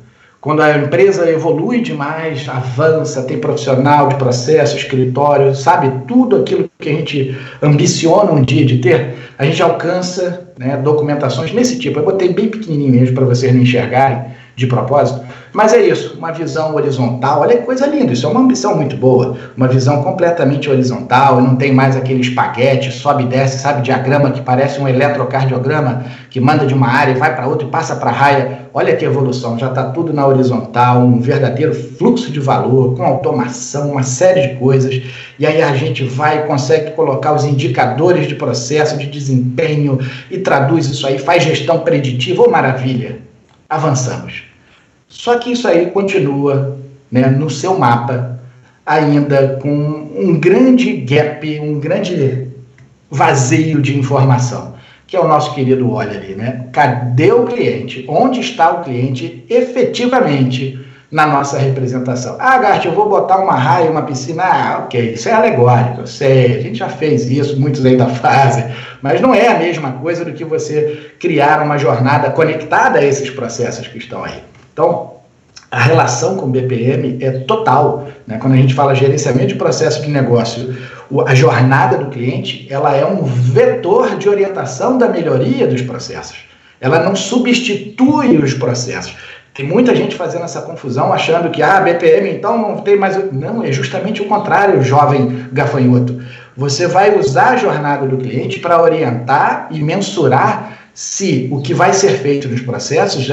Quando 0.44 0.60
a 0.60 0.76
empresa 0.76 1.30
evolui 1.30 1.80
demais, 1.80 2.46
avança, 2.50 3.22
tem 3.22 3.38
profissional 3.38 4.08
de 4.08 4.16
processo, 4.16 4.76
escritório, 4.76 5.54
sabe, 5.54 5.90
tudo 6.06 6.36
aquilo 6.36 6.70
que 6.78 6.90
a 6.90 6.92
gente 6.92 7.34
ambiciona 7.62 8.30
um 8.30 8.42
dia 8.42 8.62
de 8.66 8.76
ter, 8.76 9.14
a 9.38 9.46
gente 9.46 9.62
alcança 9.62 10.46
né, 10.58 10.76
documentações 10.76 11.50
nesse 11.54 11.78
tipo. 11.78 11.98
Eu 11.98 12.04
botei 12.04 12.30
bem 12.30 12.48
pequenininho 12.48 12.92
mesmo 12.92 13.14
para 13.14 13.24
vocês 13.24 13.54
não 13.54 13.62
enxergarem 13.62 14.22
de 14.54 14.66
propósito. 14.66 15.23
Mas 15.54 15.72
é 15.72 15.86
isso, 15.86 16.16
uma 16.18 16.32
visão 16.32 16.74
horizontal. 16.74 17.42
Olha 17.42 17.56
que 17.56 17.62
coisa 17.62 17.86
linda, 17.86 18.12
isso 18.12 18.26
é 18.26 18.28
uma 18.28 18.40
ambição 18.40 18.74
muito 18.76 18.96
boa. 18.96 19.36
Uma 19.56 19.68
visão 19.68 20.02
completamente 20.02 20.68
horizontal, 20.68 21.40
não 21.40 21.54
tem 21.54 21.72
mais 21.72 21.96
aquele 21.96 22.22
espaguete, 22.22 22.90
sobe 22.90 23.22
e 23.22 23.26
desce, 23.26 23.60
sabe, 23.60 23.82
diagrama 23.82 24.32
que 24.32 24.40
parece 24.40 24.80
um 24.80 24.88
eletrocardiograma 24.88 26.06
que 26.28 26.40
manda 26.40 26.66
de 26.66 26.74
uma 26.74 26.88
área 26.88 27.12
e 27.12 27.14
vai 27.14 27.36
para 27.36 27.46
outra 27.46 27.68
e 27.68 27.70
passa 27.70 27.94
para 27.94 28.10
a 28.10 28.12
raia. 28.12 28.58
Olha 28.74 28.96
que 28.96 29.04
evolução, 29.04 29.56
já 29.56 29.68
está 29.68 29.84
tudo 29.84 30.12
na 30.12 30.26
horizontal, 30.26 31.02
um 31.02 31.20
verdadeiro 31.20 31.72
fluxo 31.72 32.32
de 32.32 32.40
valor, 32.40 32.96
com 32.96 33.04
automação, 33.04 33.92
uma 33.92 34.02
série 34.02 34.48
de 34.48 34.54
coisas. 34.56 35.00
E 35.38 35.46
aí 35.46 35.62
a 35.62 35.72
gente 35.76 36.02
vai 36.02 36.38
e 36.38 36.46
consegue 36.48 36.90
colocar 36.96 37.32
os 37.32 37.44
indicadores 37.44 38.26
de 38.26 38.34
processo, 38.34 38.98
de 38.98 39.06
desempenho 39.06 40.00
e 40.28 40.36
traduz 40.38 40.86
isso 40.86 41.06
aí, 41.06 41.16
faz 41.16 41.44
gestão 41.44 41.78
preditiva. 41.78 42.42
Oh, 42.44 42.50
maravilha! 42.50 43.20
Avançamos. 43.68 44.53
Só 45.14 45.38
que 45.38 45.52
isso 45.52 45.66
aí 45.68 45.86
continua 45.86 46.76
né, 47.10 47.28
no 47.28 47.48
seu 47.48 47.78
mapa, 47.78 48.40
ainda 48.84 49.58
com 49.62 49.70
um 49.70 50.38
grande 50.38 50.92
gap, 50.92 51.60
um 51.60 51.78
grande 51.78 52.48
vazio 53.08 53.80
de 53.80 53.96
informação, 53.96 54.74
que 55.06 55.16
é 55.16 55.20
o 55.20 55.28
nosso 55.28 55.54
querido 55.54 55.90
olha 55.90 56.18
ali, 56.18 56.34
né? 56.34 56.66
Cadê 56.72 57.32
o 57.32 57.44
cliente? 57.44 58.04
Onde 58.08 58.40
está 58.40 58.72
o 58.72 58.82
cliente 58.82 59.44
efetivamente 59.48 60.84
na 61.12 61.26
nossa 61.26 61.58
representação? 61.58 62.36
Ah, 62.40 62.58
Gart, 62.58 62.84
eu 62.84 62.92
vou 62.92 63.08
botar 63.08 63.38
uma 63.38 63.54
raia, 63.54 63.90
uma 63.90 64.02
piscina. 64.02 64.42
Ah, 64.42 64.82
ok, 64.84 65.12
isso 65.12 65.28
é 65.28 65.32
alegórico, 65.32 66.00
eu 66.00 66.06
sei, 66.08 66.56
a 66.56 66.60
gente 66.60 66.78
já 66.78 66.88
fez 66.88 67.30
isso, 67.30 67.58
muitos 67.58 67.86
ainda 67.86 68.08
fazem, 68.18 68.64
mas 69.00 69.20
não 69.20 69.32
é 69.32 69.46
a 69.46 69.58
mesma 69.58 69.92
coisa 69.92 70.24
do 70.24 70.32
que 70.32 70.44
você 70.44 71.12
criar 71.20 71.62
uma 71.62 71.78
jornada 71.78 72.30
conectada 72.30 72.98
a 72.98 73.04
esses 73.04 73.30
processos 73.30 73.86
que 73.86 73.98
estão 73.98 74.24
aí. 74.24 74.53
Então, 74.74 75.14
a 75.70 75.80
relação 75.80 76.36
com 76.36 76.46
o 76.46 76.50
BPM 76.50 77.18
é 77.20 77.30
total. 77.30 78.08
Né? 78.26 78.38
Quando 78.38 78.54
a 78.54 78.56
gente 78.56 78.74
fala 78.74 78.94
gerenciamento 78.94 79.46
de 79.46 79.54
processo 79.54 80.02
de 80.02 80.10
negócio, 80.10 80.76
a 81.26 81.34
jornada 81.34 81.96
do 81.96 82.10
cliente 82.10 82.66
ela 82.68 82.94
é 82.94 83.06
um 83.06 83.22
vetor 83.22 84.16
de 84.16 84.28
orientação 84.28 84.98
da 84.98 85.08
melhoria 85.08 85.66
dos 85.66 85.80
processos. 85.80 86.38
Ela 86.80 87.02
não 87.02 87.14
substitui 87.14 88.36
os 88.36 88.52
processos. 88.52 89.16
Tem 89.54 89.64
muita 89.64 89.94
gente 89.94 90.16
fazendo 90.16 90.44
essa 90.44 90.60
confusão, 90.62 91.12
achando 91.12 91.48
que, 91.50 91.62
ah, 91.62 91.80
BPM 91.80 92.28
então 92.30 92.58
não 92.58 92.78
tem 92.78 92.96
mais. 92.96 93.32
Não, 93.32 93.62
é 93.62 93.70
justamente 93.70 94.20
o 94.20 94.26
contrário, 94.26 94.82
jovem 94.82 95.46
gafanhoto. 95.52 96.20
Você 96.56 96.88
vai 96.88 97.16
usar 97.16 97.50
a 97.50 97.56
jornada 97.56 98.06
do 98.06 98.16
cliente 98.16 98.58
para 98.58 98.82
orientar 98.82 99.68
e 99.70 99.80
mensurar 99.80 100.78
se 100.92 101.48
o 101.52 101.60
que 101.60 101.72
vai 101.72 101.92
ser 101.92 102.18
feito 102.18 102.48
nos 102.48 102.60
processos 102.60 103.30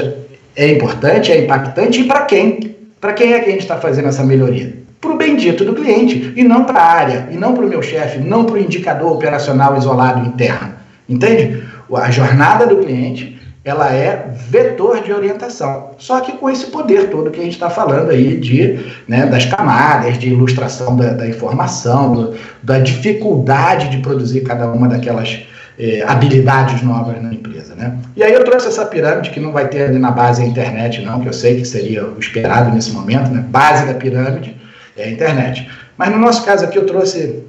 é 0.56 0.70
importante, 0.70 1.32
é 1.32 1.44
impactante 1.44 2.00
e 2.00 2.04
para 2.04 2.22
quem. 2.22 2.76
Para 3.00 3.12
quem 3.12 3.32
é 3.32 3.40
que 3.40 3.48
a 3.48 3.52
gente 3.52 3.62
está 3.62 3.78
fazendo 3.78 4.08
essa 4.08 4.22
melhoria? 4.22 4.74
Para 5.00 5.10
o 5.10 5.16
bendito 5.16 5.64
do 5.64 5.74
cliente 5.74 6.32
e 6.36 6.44
não 6.44 6.64
para 6.64 6.80
a 6.80 6.92
área, 6.92 7.28
e 7.32 7.36
não 7.36 7.52
para 7.52 7.64
o 7.64 7.68
meu 7.68 7.82
chefe, 7.82 8.18
não 8.18 8.44
para 8.44 8.54
o 8.54 8.58
indicador 8.58 9.10
operacional 9.10 9.76
isolado 9.76 10.24
interno. 10.26 10.74
Entende? 11.08 11.64
A 11.92 12.10
jornada 12.10 12.66
do 12.66 12.76
cliente 12.76 13.40
ela 13.64 13.92
é 13.92 14.28
vetor 14.48 15.02
de 15.02 15.12
orientação. 15.12 15.90
Só 15.98 16.20
que 16.20 16.32
com 16.32 16.50
esse 16.50 16.66
poder 16.66 17.10
todo 17.10 17.30
que 17.30 17.40
a 17.40 17.44
gente 17.44 17.52
está 17.52 17.70
falando 17.70 18.10
aí 18.10 18.36
de, 18.36 18.80
né, 19.06 19.26
das 19.26 19.46
camadas, 19.46 20.18
de 20.18 20.28
ilustração 20.28 20.96
da, 20.96 21.12
da 21.12 21.28
informação, 21.28 22.12
do, 22.12 22.34
da 22.62 22.80
dificuldade 22.80 23.88
de 23.88 23.98
produzir 23.98 24.40
cada 24.40 24.66
uma 24.66 24.88
daquelas 24.88 25.46
eh, 25.78 26.02
habilidades 26.06 26.82
novas 26.82 27.20
na 27.22 27.32
empresa. 27.32 27.74
Né? 27.74 27.96
E 28.16 28.22
aí 28.22 28.32
eu 28.32 28.44
trouxe 28.44 28.68
essa 28.68 28.84
pirâmide 28.84 29.30
que 29.30 29.40
não 29.40 29.52
vai 29.52 29.68
ter 29.68 29.84
ali 29.84 29.98
na 29.98 30.10
base 30.10 30.42
a 30.42 30.46
internet, 30.46 31.02
não, 31.02 31.20
que 31.20 31.28
eu 31.28 31.32
sei 31.32 31.56
que 31.56 31.64
seria 31.64 32.06
o 32.06 32.18
esperado 32.18 32.70
nesse 32.74 32.90
momento, 32.92 33.30
né? 33.30 33.44
base 33.48 33.86
da 33.86 33.94
pirâmide 33.94 34.56
é 34.96 35.04
a 35.04 35.10
internet. 35.10 35.68
Mas 35.96 36.10
no 36.10 36.18
nosso 36.18 36.44
caso 36.44 36.64
aqui 36.64 36.78
eu 36.78 36.86
trouxe 36.86 37.42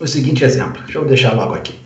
o 0.00 0.06
seguinte 0.06 0.44
exemplo, 0.44 0.82
deixa 0.82 0.98
eu 0.98 1.04
deixar 1.04 1.32
logo 1.32 1.54
aqui. 1.54 1.78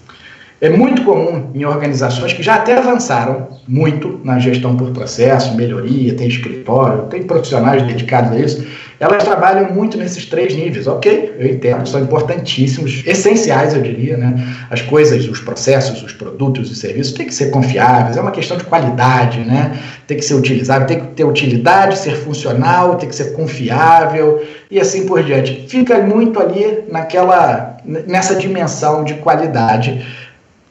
É 0.63 0.71
muito 0.71 1.03
comum 1.03 1.51
em 1.53 1.65
organizações 1.65 2.33
que 2.33 2.41
já 2.41 2.55
até 2.55 2.79
avançaram 2.79 3.49
muito 3.67 4.21
na 4.23 4.39
gestão 4.39 4.77
por 4.77 4.93
processo, 4.93 5.57
melhoria, 5.57 6.15
tem 6.15 6.29
escritório, 6.29 7.07
tem 7.07 7.25
profissionais 7.25 7.83
dedicados 7.83 8.31
a 8.31 8.39
isso. 8.39 8.65
Elas 9.01 9.25
trabalham 9.25 9.73
muito 9.73 9.99
nesses 9.99 10.25
três 10.27 10.55
níveis, 10.55 10.87
ok? 10.87 11.35
Eu 11.37 11.49
entendo, 11.49 11.89
são 11.89 12.01
importantíssimos, 12.01 13.03
essenciais, 13.05 13.75
eu 13.75 13.83
diria, 13.83 14.17
né? 14.17 14.37
As 14.71 14.81
coisas, 14.81 15.29
os 15.29 15.41
processos, 15.41 16.01
os 16.01 16.13
produtos 16.13 16.71
e 16.71 16.77
serviços 16.77 17.13
têm 17.13 17.27
que 17.27 17.35
ser 17.35 17.51
confiáveis, 17.51 18.17
é 18.17 18.21
uma 18.21 18.31
questão 18.31 18.57
de 18.57 18.63
qualidade, 18.63 19.41
né? 19.41 19.77
Tem 20.07 20.17
que 20.17 20.25
ser 20.25 20.35
utilizável, 20.35 20.87
tem 20.87 21.01
que 21.01 21.07
ter 21.09 21.25
utilidade, 21.25 21.99
ser 21.99 22.15
funcional, 22.15 22.95
tem 22.95 23.09
que 23.09 23.17
ser 23.17 23.33
confiável 23.33 24.41
e 24.71 24.79
assim 24.79 25.07
por 25.07 25.25
diante. 25.25 25.65
Fica 25.67 25.99
muito 25.99 26.39
ali 26.39 26.85
naquela, 26.89 27.79
nessa 27.85 28.37
dimensão 28.37 29.03
de 29.03 29.15
qualidade 29.15 30.01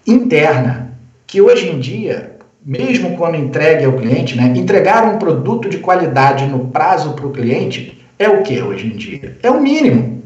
interna, 0.06 0.92
que 1.28 1.42
hoje 1.42 1.70
em 1.70 1.80
dia, 1.80 2.38
mesmo 2.66 3.18
quando 3.18 3.36
entregue 3.36 3.86
ao 3.86 3.94
cliente, 3.94 4.36
né, 4.36 4.54
entregar 4.56 5.04
um 5.04 5.18
produto 5.18 5.70
de 5.70 5.78
qualidade 5.78 6.46
no 6.46 6.68
prazo 6.68 7.14
para 7.14 7.28
o 7.28 7.32
cliente 7.32 7.98
é 8.20 8.30
o 8.30 8.44
que 8.44 8.62
hoje 8.62 8.88
em 8.88 8.96
dia? 8.96 9.38
É 9.42 9.50
o 9.50 9.62
mínimo. 9.62 10.22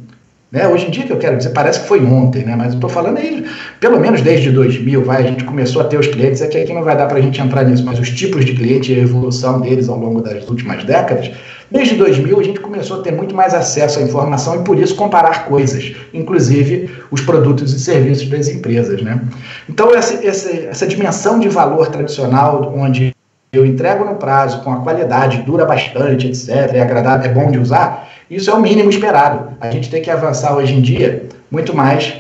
Né? 0.52 0.68
Hoje 0.68 0.88
em 0.88 0.90
dia, 0.90 1.04
que 1.06 1.12
eu 1.12 1.18
quero 1.18 1.38
dizer, 1.38 1.50
parece 1.50 1.82
que 1.82 1.88
foi 1.88 2.04
ontem, 2.06 2.44
né? 2.44 2.56
mas 2.56 2.70
eu 2.70 2.76
estou 2.76 2.90
falando 2.90 3.18
aí, 3.18 3.46
pelo 3.80 4.00
menos 4.00 4.22
desde 4.22 4.52
2000, 4.52 5.04
vai, 5.04 5.24
a 5.24 5.28
gente 5.28 5.44
começou 5.44 5.82
a 5.82 5.86
ter 5.86 6.00
os 6.00 6.08
clientes, 6.08 6.42
é 6.42 6.48
que 6.48 6.58
aqui 6.58 6.74
não 6.74 6.84
vai 6.84 6.96
dar 6.96 7.08
para 7.08 7.18
a 7.18 7.22
gente 7.22 7.42
entrar 7.42 7.64
nisso, 7.64 7.84
mas 7.86 8.00
os 8.00 8.10
tipos 8.10 8.46
de 8.46 8.54
cliente 8.54 8.94
e 8.94 8.96
a 8.96 9.04
evolução 9.04 9.60
deles 9.60 9.90
ao 9.90 9.98
longo 9.98 10.22
das 10.22 10.48
últimas 10.48 10.84
décadas, 10.84 11.32
Desde 11.76 11.96
2000, 11.96 12.40
a 12.40 12.44
gente 12.44 12.60
começou 12.62 13.02
a 13.02 13.04
ter 13.04 13.12
muito 13.12 13.36
mais 13.36 13.54
acesso 13.54 14.00
à 14.00 14.02
informação 14.02 14.56
e, 14.56 14.64
por 14.64 14.80
isso, 14.80 14.96
comparar 14.96 15.44
coisas, 15.44 15.94
inclusive 16.14 16.90
os 17.12 17.20
produtos 17.20 17.74
e 17.74 17.80
serviços 17.82 18.30
das 18.30 18.48
empresas. 18.48 19.02
Né? 19.02 19.20
Então, 19.68 19.94
essa, 19.94 20.26
essa, 20.26 20.50
essa 20.56 20.88
dimensão 20.88 21.38
de 21.38 21.50
valor 21.50 21.88
tradicional, 21.88 22.74
onde 22.78 23.14
eu 23.52 23.66
entrego 23.66 24.06
no 24.06 24.16
prazo, 24.16 24.62
com 24.62 24.72
a 24.72 24.78
qualidade, 24.78 25.42
dura 25.42 25.66
bastante, 25.66 26.28
etc., 26.28 26.50
é 26.76 26.82
agradável, 26.82 27.30
é 27.30 27.34
bom 27.34 27.52
de 27.52 27.60
usar, 27.60 28.08
isso 28.32 28.50
é 28.50 28.54
o 28.54 28.62
mínimo 28.62 28.90
esperado. 28.90 29.58
A 29.60 29.70
gente 29.70 29.90
tem 29.90 30.02
que 30.02 30.10
avançar 30.10 30.56
hoje 30.56 30.74
em 30.74 30.82
dia 30.82 31.24
muito 31.52 31.76
mais, 31.76 32.14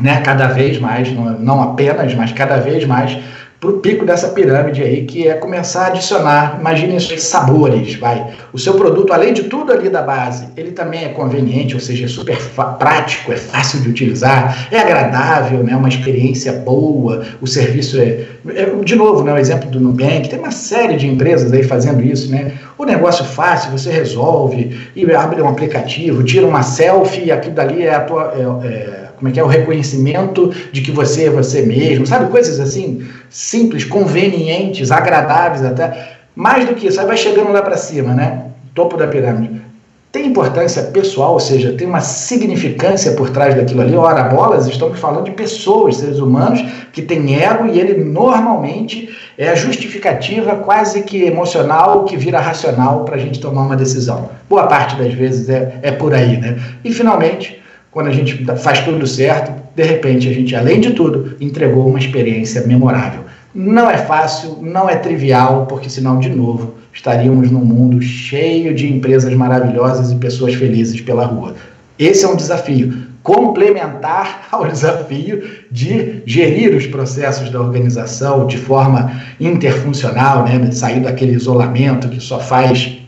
né, 0.00 0.20
cada 0.20 0.48
vez 0.48 0.80
mais, 0.80 1.12
não, 1.12 1.38
não 1.38 1.62
apenas, 1.62 2.12
mas 2.16 2.32
cada 2.32 2.56
vez 2.56 2.84
mais 2.84 3.16
para 3.60 3.70
o 3.70 3.74
pico 3.74 4.06
dessa 4.06 4.28
pirâmide 4.28 4.82
aí, 4.82 5.04
que 5.04 5.28
é 5.28 5.34
começar 5.34 5.82
a 5.82 5.86
adicionar, 5.88 6.56
imagine 6.58 6.98
sabores, 6.98 7.94
vai. 7.96 8.32
O 8.54 8.58
seu 8.58 8.72
produto, 8.72 9.12
além 9.12 9.34
de 9.34 9.44
tudo 9.44 9.70
ali 9.70 9.90
da 9.90 10.00
base, 10.00 10.48
ele 10.56 10.70
também 10.70 11.04
é 11.04 11.08
conveniente, 11.10 11.74
ou 11.74 11.80
seja, 11.80 12.06
é 12.06 12.08
super 12.08 12.38
prático, 12.78 13.32
é 13.32 13.36
fácil 13.36 13.80
de 13.80 13.90
utilizar, 13.90 14.68
é 14.72 14.78
agradável, 14.78 15.62
né, 15.62 15.76
uma 15.76 15.90
experiência 15.90 16.52
boa, 16.52 17.22
o 17.38 17.46
serviço 17.46 18.00
é, 18.00 18.24
é 18.48 18.64
de 18.82 18.96
novo, 18.96 19.22
né, 19.22 19.34
o 19.34 19.36
exemplo 19.36 19.68
do 19.68 19.78
Nubank, 19.78 20.30
tem 20.30 20.38
uma 20.38 20.52
série 20.52 20.96
de 20.96 21.06
empresas 21.06 21.52
aí 21.52 21.62
fazendo 21.62 22.02
isso, 22.02 22.30
né, 22.30 22.52
o 22.78 22.86
negócio 22.86 23.26
fácil, 23.26 23.72
você 23.72 23.90
resolve, 23.90 24.90
e 24.96 25.12
abre 25.12 25.42
um 25.42 25.48
aplicativo, 25.48 26.24
tira 26.24 26.46
uma 26.46 26.62
selfie, 26.62 27.30
aquilo 27.30 27.54
dali 27.54 27.82
é 27.82 27.94
a 27.94 28.00
tua... 28.00 28.34
É, 28.34 28.66
é, 28.66 29.09
como 29.20 29.28
é 29.28 29.32
que 29.32 29.38
é 29.38 29.44
o 29.44 29.46
reconhecimento 29.46 30.50
de 30.72 30.80
que 30.80 30.90
você 30.90 31.26
é 31.26 31.30
você 31.30 31.60
mesmo, 31.60 32.06
sabe? 32.06 32.30
Coisas 32.30 32.58
assim, 32.58 33.06
simples, 33.28 33.84
convenientes, 33.84 34.90
agradáveis 34.90 35.62
até. 35.62 36.16
Mais 36.34 36.66
do 36.66 36.74
que 36.74 36.86
isso, 36.86 36.98
aí 36.98 37.06
vai 37.06 37.18
chegando 37.18 37.52
lá 37.52 37.60
para 37.60 37.76
cima, 37.76 38.14
né? 38.14 38.46
Topo 38.74 38.96
da 38.96 39.06
pirâmide. 39.06 39.60
Tem 40.10 40.26
importância 40.26 40.84
pessoal, 40.84 41.34
ou 41.34 41.40
seja, 41.40 41.74
tem 41.74 41.86
uma 41.86 42.00
significância 42.00 43.12
por 43.12 43.28
trás 43.28 43.54
daquilo 43.54 43.82
ali. 43.82 43.94
Ora, 43.94 44.24
bolas, 44.24 44.66
estamos 44.66 44.98
falando 44.98 45.26
de 45.26 45.32
pessoas, 45.32 45.96
seres 45.96 46.18
humanos, 46.18 46.64
que 46.92 47.02
têm 47.02 47.40
ego 47.40 47.66
e 47.66 47.78
ele 47.78 48.02
normalmente 48.02 49.14
é 49.36 49.50
a 49.50 49.54
justificativa 49.54 50.56
quase 50.56 51.02
que 51.02 51.24
emocional 51.24 52.04
que 52.04 52.16
vira 52.16 52.40
racional 52.40 53.04
para 53.04 53.16
a 53.16 53.18
gente 53.18 53.38
tomar 53.38 53.62
uma 53.62 53.76
decisão. 53.76 54.30
Boa 54.48 54.66
parte 54.66 54.96
das 54.96 55.12
vezes 55.12 55.48
é, 55.50 55.78
é 55.82 55.92
por 55.92 56.14
aí, 56.14 56.38
né? 56.38 56.58
E 56.82 56.90
finalmente, 56.90 57.59
quando 57.90 58.06
a 58.06 58.12
gente 58.12 58.44
faz 58.56 58.80
tudo 58.80 59.06
certo, 59.06 59.52
de 59.74 59.82
repente 59.82 60.28
a 60.28 60.32
gente, 60.32 60.54
além 60.54 60.80
de 60.80 60.92
tudo, 60.92 61.36
entregou 61.40 61.88
uma 61.88 61.98
experiência 61.98 62.66
memorável. 62.66 63.24
Não 63.54 63.90
é 63.90 63.98
fácil, 63.98 64.58
não 64.62 64.88
é 64.88 64.96
trivial, 64.96 65.66
porque 65.66 65.90
senão, 65.90 66.20
de 66.20 66.30
novo, 66.30 66.74
estaríamos 66.92 67.50
num 67.50 67.64
mundo 67.64 68.00
cheio 68.00 68.74
de 68.74 68.92
empresas 68.92 69.34
maravilhosas 69.34 70.12
e 70.12 70.16
pessoas 70.16 70.54
felizes 70.54 71.00
pela 71.00 71.26
rua. 71.26 71.56
Esse 71.98 72.24
é 72.24 72.28
um 72.28 72.36
desafio, 72.36 72.94
complementar 73.22 74.48
ao 74.52 74.66
desafio 74.70 75.42
de 75.70 76.22
gerir 76.24 76.74
os 76.76 76.86
processos 76.86 77.50
da 77.50 77.60
organização 77.60 78.46
de 78.46 78.56
forma 78.56 79.20
interfuncional, 79.40 80.44
né, 80.44 80.70
sair 80.70 81.00
daquele 81.00 81.32
isolamento 81.32 82.08
que 82.08 82.20
só 82.20 82.38
faz 82.38 82.98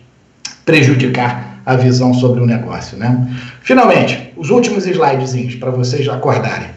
prejudicar 0.64 1.60
a 1.64 1.76
visão 1.76 2.12
sobre 2.12 2.40
o 2.40 2.46
negócio. 2.46 2.98
Né? 2.98 3.28
Finalmente, 3.62 4.32
os 4.36 4.50
últimos 4.50 4.86
slidezinhos 4.86 5.54
para 5.54 5.70
vocês 5.70 6.08
acordarem. 6.08 6.70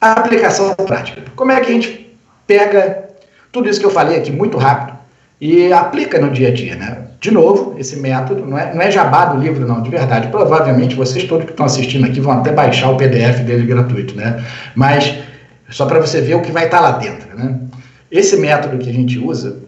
A 0.00 0.12
aplicação 0.12 0.74
prática. 0.74 1.22
Como 1.34 1.52
é 1.52 1.60
que 1.60 1.70
a 1.70 1.72
gente 1.74 2.16
pega 2.46 3.04
tudo 3.52 3.68
isso 3.68 3.80
que 3.80 3.86
eu 3.86 3.90
falei 3.90 4.18
aqui 4.18 4.30
muito 4.30 4.58
rápido 4.58 4.98
e 5.40 5.72
aplica 5.72 6.18
no 6.18 6.30
dia 6.30 6.48
a 6.48 6.52
dia, 6.52 6.74
né? 6.76 6.98
De 7.20 7.30
novo, 7.30 7.74
esse 7.78 7.96
método 7.96 8.44
não 8.44 8.58
é, 8.58 8.74
não 8.74 8.82
é 8.82 8.90
jabá 8.90 9.26
do 9.26 9.40
livro, 9.40 9.66
não, 9.66 9.80
de 9.80 9.88
verdade. 9.88 10.28
Provavelmente 10.28 10.94
vocês 10.94 11.24
todos 11.24 11.46
que 11.46 11.52
estão 11.52 11.64
assistindo 11.64 12.04
aqui 12.04 12.20
vão 12.20 12.32
até 12.32 12.52
baixar 12.52 12.90
o 12.90 12.96
PDF 12.96 13.40
dele 13.40 13.64
gratuito, 13.64 14.14
né? 14.14 14.44
Mas 14.74 15.14
só 15.70 15.86
para 15.86 16.00
você 16.00 16.20
ver 16.20 16.34
o 16.34 16.42
que 16.42 16.52
vai 16.52 16.66
estar 16.66 16.78
tá 16.78 16.82
lá 16.82 16.98
dentro, 16.98 17.34
né? 17.36 17.60
Esse 18.10 18.36
método 18.36 18.78
que 18.78 18.90
a 18.90 18.92
gente 18.92 19.18
usa, 19.18 19.63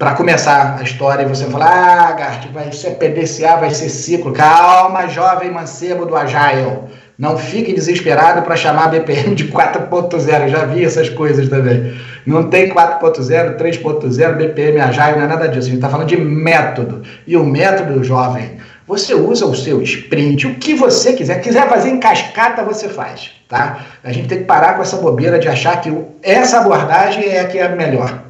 para 0.00 0.14
começar 0.14 0.78
a 0.80 0.82
história 0.82 1.24
e 1.24 1.28
você 1.28 1.44
falar, 1.44 2.08
ah, 2.08 2.12
Gart, 2.12 2.46
vai 2.54 2.72
ser 2.72 2.92
PDCA, 2.92 3.56
vai 3.56 3.68
ser 3.68 3.90
ciclo. 3.90 4.32
Calma, 4.32 5.06
jovem 5.06 5.50
mancebo 5.50 6.06
do 6.06 6.16
Agile. 6.16 6.84
Não 7.18 7.36
fique 7.36 7.74
desesperado 7.74 8.40
para 8.40 8.56
chamar 8.56 8.84
a 8.84 8.88
BPM 8.88 9.34
de 9.34 9.48
4.0. 9.48 10.48
Já 10.48 10.64
vi 10.64 10.86
essas 10.86 11.10
coisas 11.10 11.50
também. 11.50 11.94
Não 12.24 12.48
tem 12.48 12.70
4.0, 12.70 13.58
3.0, 13.58 14.36
BPM 14.36 14.80
Agile, 14.80 15.18
não 15.18 15.24
é 15.24 15.28
nada 15.28 15.46
disso. 15.48 15.66
A 15.66 15.70
gente 15.70 15.74
está 15.74 15.90
falando 15.90 16.08
de 16.08 16.16
método. 16.16 17.02
E 17.26 17.36
o 17.36 17.44
método, 17.44 18.02
jovem, 18.02 18.52
você 18.88 19.12
usa 19.12 19.44
o 19.44 19.54
seu 19.54 19.82
sprint, 19.82 20.46
o 20.46 20.54
que 20.54 20.72
você 20.72 21.12
quiser. 21.12 21.42
Quiser 21.42 21.68
fazer 21.68 21.90
em 21.90 22.00
cascata, 22.00 22.62
você 22.62 22.88
faz. 22.88 23.32
Tá? 23.46 23.80
A 24.02 24.10
gente 24.10 24.28
tem 24.28 24.38
que 24.38 24.44
parar 24.44 24.76
com 24.76 24.82
essa 24.82 24.96
bobeira 24.96 25.38
de 25.38 25.46
achar 25.46 25.78
que 25.82 25.94
essa 26.22 26.60
abordagem 26.60 27.28
é 27.28 27.40
a 27.40 27.44
que 27.44 27.58
é 27.58 27.66
a 27.66 27.76
melhor. 27.76 28.29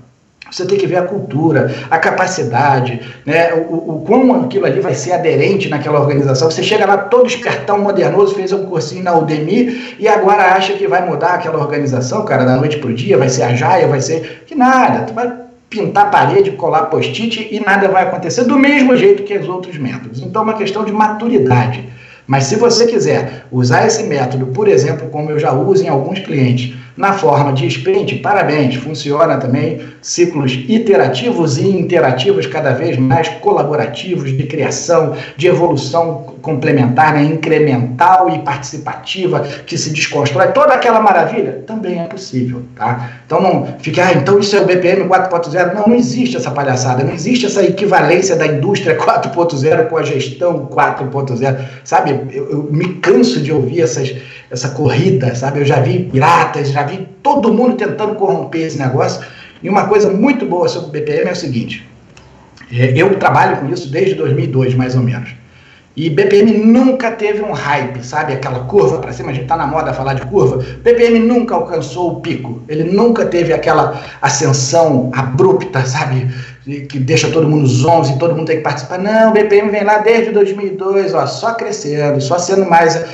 Você 0.51 0.67
tem 0.67 0.77
que 0.77 0.87
ver 0.87 0.97
a 0.97 1.03
cultura, 1.03 1.73
a 1.91 1.99
capacidade, 1.99 3.01
né? 3.25 3.55
o, 3.55 3.97
o 3.97 4.05
como 4.07 4.35
aquilo 4.35 4.67
ali 4.67 4.81
vai 4.81 4.95
ser 4.95 5.13
aderente 5.13 5.69
naquela 5.69 6.01
organização. 6.01 6.51
Você 6.51 6.63
chega 6.63 6.87
lá 6.87 6.97
todo 6.97 7.27
espertão, 7.27 7.79
modernoso, 7.79 8.35
fez 8.35 8.53
um 8.53 8.67
cursinho 8.67 9.05
na 9.05 9.17
Udemy 9.17 9.97
e 9.99 10.09
agora 10.09 10.55
acha 10.55 10.73
que 10.75 10.87
vai 10.87 11.07
mudar 11.07 11.35
aquela 11.35 11.59
organização, 11.59 12.25
cara, 12.25 12.45
da 12.45 12.57
noite 12.57 12.79
para 12.79 12.91
o 12.91 12.95
dia, 12.95 13.17
vai 13.17 13.29
ser 13.29 13.45
a 13.45 13.55
Jaia, 13.55 13.87
vai 13.87 14.01
ser. 14.01 14.45
Que 14.47 14.55
nada, 14.55 15.05
tu 15.05 15.15
vai 15.15 15.33
pintar 15.71 16.11
parede, 16.11 16.51
colar 16.53 16.87
post-it 16.87 17.49
e 17.51 17.61
nada 17.61 17.89
vai 17.89 18.03
acontecer 18.03 18.45
do 18.45 18.59
mesmo 18.59 18.97
jeito 18.97 19.23
que 19.23 19.39
os 19.39 19.49
outros 19.49 19.79
métodos. 19.79 20.21
Então 20.21 20.43
é 20.43 20.45
uma 20.45 20.55
questão 20.55 20.85
de 20.85 20.91
maturidade. 20.91 21.89
Mas 22.27 22.45
se 22.45 22.57
você 22.57 22.87
quiser 22.87 23.47
usar 23.51 23.87
esse 23.87 24.03
método, 24.05 24.47
por 24.47 24.69
exemplo, 24.69 25.09
como 25.09 25.31
eu 25.31 25.39
já 25.39 25.53
uso 25.53 25.85
em 25.85 25.89
alguns 25.89 26.19
clientes, 26.19 26.77
na 26.97 27.13
forma 27.13 27.53
de 27.53 27.67
sprint, 27.67 28.17
parabéns, 28.17 28.75
funciona 28.75 29.37
também, 29.37 29.81
ciclos 30.03 30.53
iterativos 30.69 31.59
e 31.59 31.67
interativos 31.67 32.47
cada 32.47 32.73
vez 32.73 32.97
mais 32.99 33.29
colaborativos, 33.29 34.37
de 34.37 34.45
criação, 34.45 35.15
de 35.37 35.47
evolução 35.47 36.35
complementar, 36.43 37.15
né, 37.15 37.23
incremental 37.23 38.29
e 38.31 38.39
participativa, 38.41 39.41
que 39.67 39.77
se 39.77 39.91
desconstrói, 39.91 40.49
toda 40.49 40.75
aquela 40.75 41.01
maravilha, 41.01 41.63
também 41.67 42.01
é 42.01 42.05
possível, 42.05 42.63
tá? 42.75 43.11
Então 43.27 43.41
não 43.41 43.77
fique, 43.79 44.01
ah, 44.01 44.13
então 44.13 44.39
isso 44.39 44.57
é 44.57 44.61
o 44.61 44.67
BPM 44.67 45.09
4.0, 45.09 45.75
não, 45.75 45.89
não 45.89 45.95
existe 45.95 46.37
essa 46.37 46.51
palhaçada, 46.51 47.05
não 47.05 47.13
existe 47.13 47.47
essa 47.47 47.63
equivalência 47.63 48.37
da 48.37 48.47
indústria 48.47 48.97
4.0 48.97 49.89
com 49.89 49.97
a 49.97 50.03
gestão 50.03 50.67
4.0, 50.67 51.59
sabe? 51.85 52.21
Eu, 52.33 52.51
eu 52.51 52.69
me 52.71 52.95
canso 52.95 53.41
de 53.41 53.53
ouvir 53.53 53.83
essas, 53.83 54.15
essa 54.51 54.71
corrida, 54.71 55.35
sabe? 55.35 55.61
Eu 55.61 55.65
já 55.65 55.81
vi 55.81 56.01
piratas, 56.05 56.71
já 56.71 56.83
vi 56.83 57.09
todo 57.23 57.53
mundo 57.53 57.77
tentando 57.77 58.15
corromper 58.15 58.67
esse 58.67 58.79
negócio, 58.79 59.25
e 59.63 59.69
uma 59.69 59.87
coisa 59.87 60.11
muito 60.11 60.47
boa 60.47 60.69
sobre 60.69 60.89
o 60.89 60.93
BPM 60.93 61.29
é 61.29 61.33
o 61.33 61.37
seguinte, 61.37 61.87
é, 62.73 62.93
eu 62.97 63.19
trabalho 63.19 63.59
com 63.59 63.73
isso 63.73 63.91
desde 63.91 64.15
2002, 64.15 64.75
mais 64.75 64.95
ou 64.95 65.03
menos. 65.03 65.41
E 65.97 66.09
BPM 66.09 66.53
nunca 66.59 67.11
teve 67.11 67.43
um 67.43 67.51
hype, 67.51 68.03
sabe? 68.03 68.33
Aquela 68.33 68.61
curva 68.61 68.99
para 68.99 69.13
cima, 69.13 69.31
a 69.31 69.33
gente 69.33 69.43
está 69.43 69.57
na 69.57 69.67
moda 69.67 69.93
falar 69.93 70.15
de 70.15 70.23
curva. 70.23 70.65
BPM 70.83 71.19
nunca 71.19 71.55
alcançou 71.57 72.13
o 72.13 72.21
pico. 72.21 72.63
Ele 72.69 72.85
nunca 72.85 73.27
teve 73.27 73.53
aquela 73.53 74.01
ascensão 74.23 75.11
abrupta, 75.13 75.85
sabe? 75.85 76.31
Que 76.65 76.99
deixa 76.99 77.31
todo 77.31 77.49
mundo 77.49 77.67
zonzo 77.67 78.13
e 78.13 78.19
todo 78.19 78.37
mundo 78.37 78.47
tem 78.47 78.59
que 78.59 78.63
participar. 78.63 78.99
Não, 78.99 79.31
o 79.31 79.33
BPM 79.33 79.71
vem 79.71 79.83
lá 79.83 79.99
desde 79.99 80.31
2002, 80.31 81.15
ó, 81.15 81.27
só 81.27 81.55
crescendo, 81.55 82.21
só 82.21 82.39
sendo 82.39 82.69
mais 82.69 82.97
uh, 82.97 83.05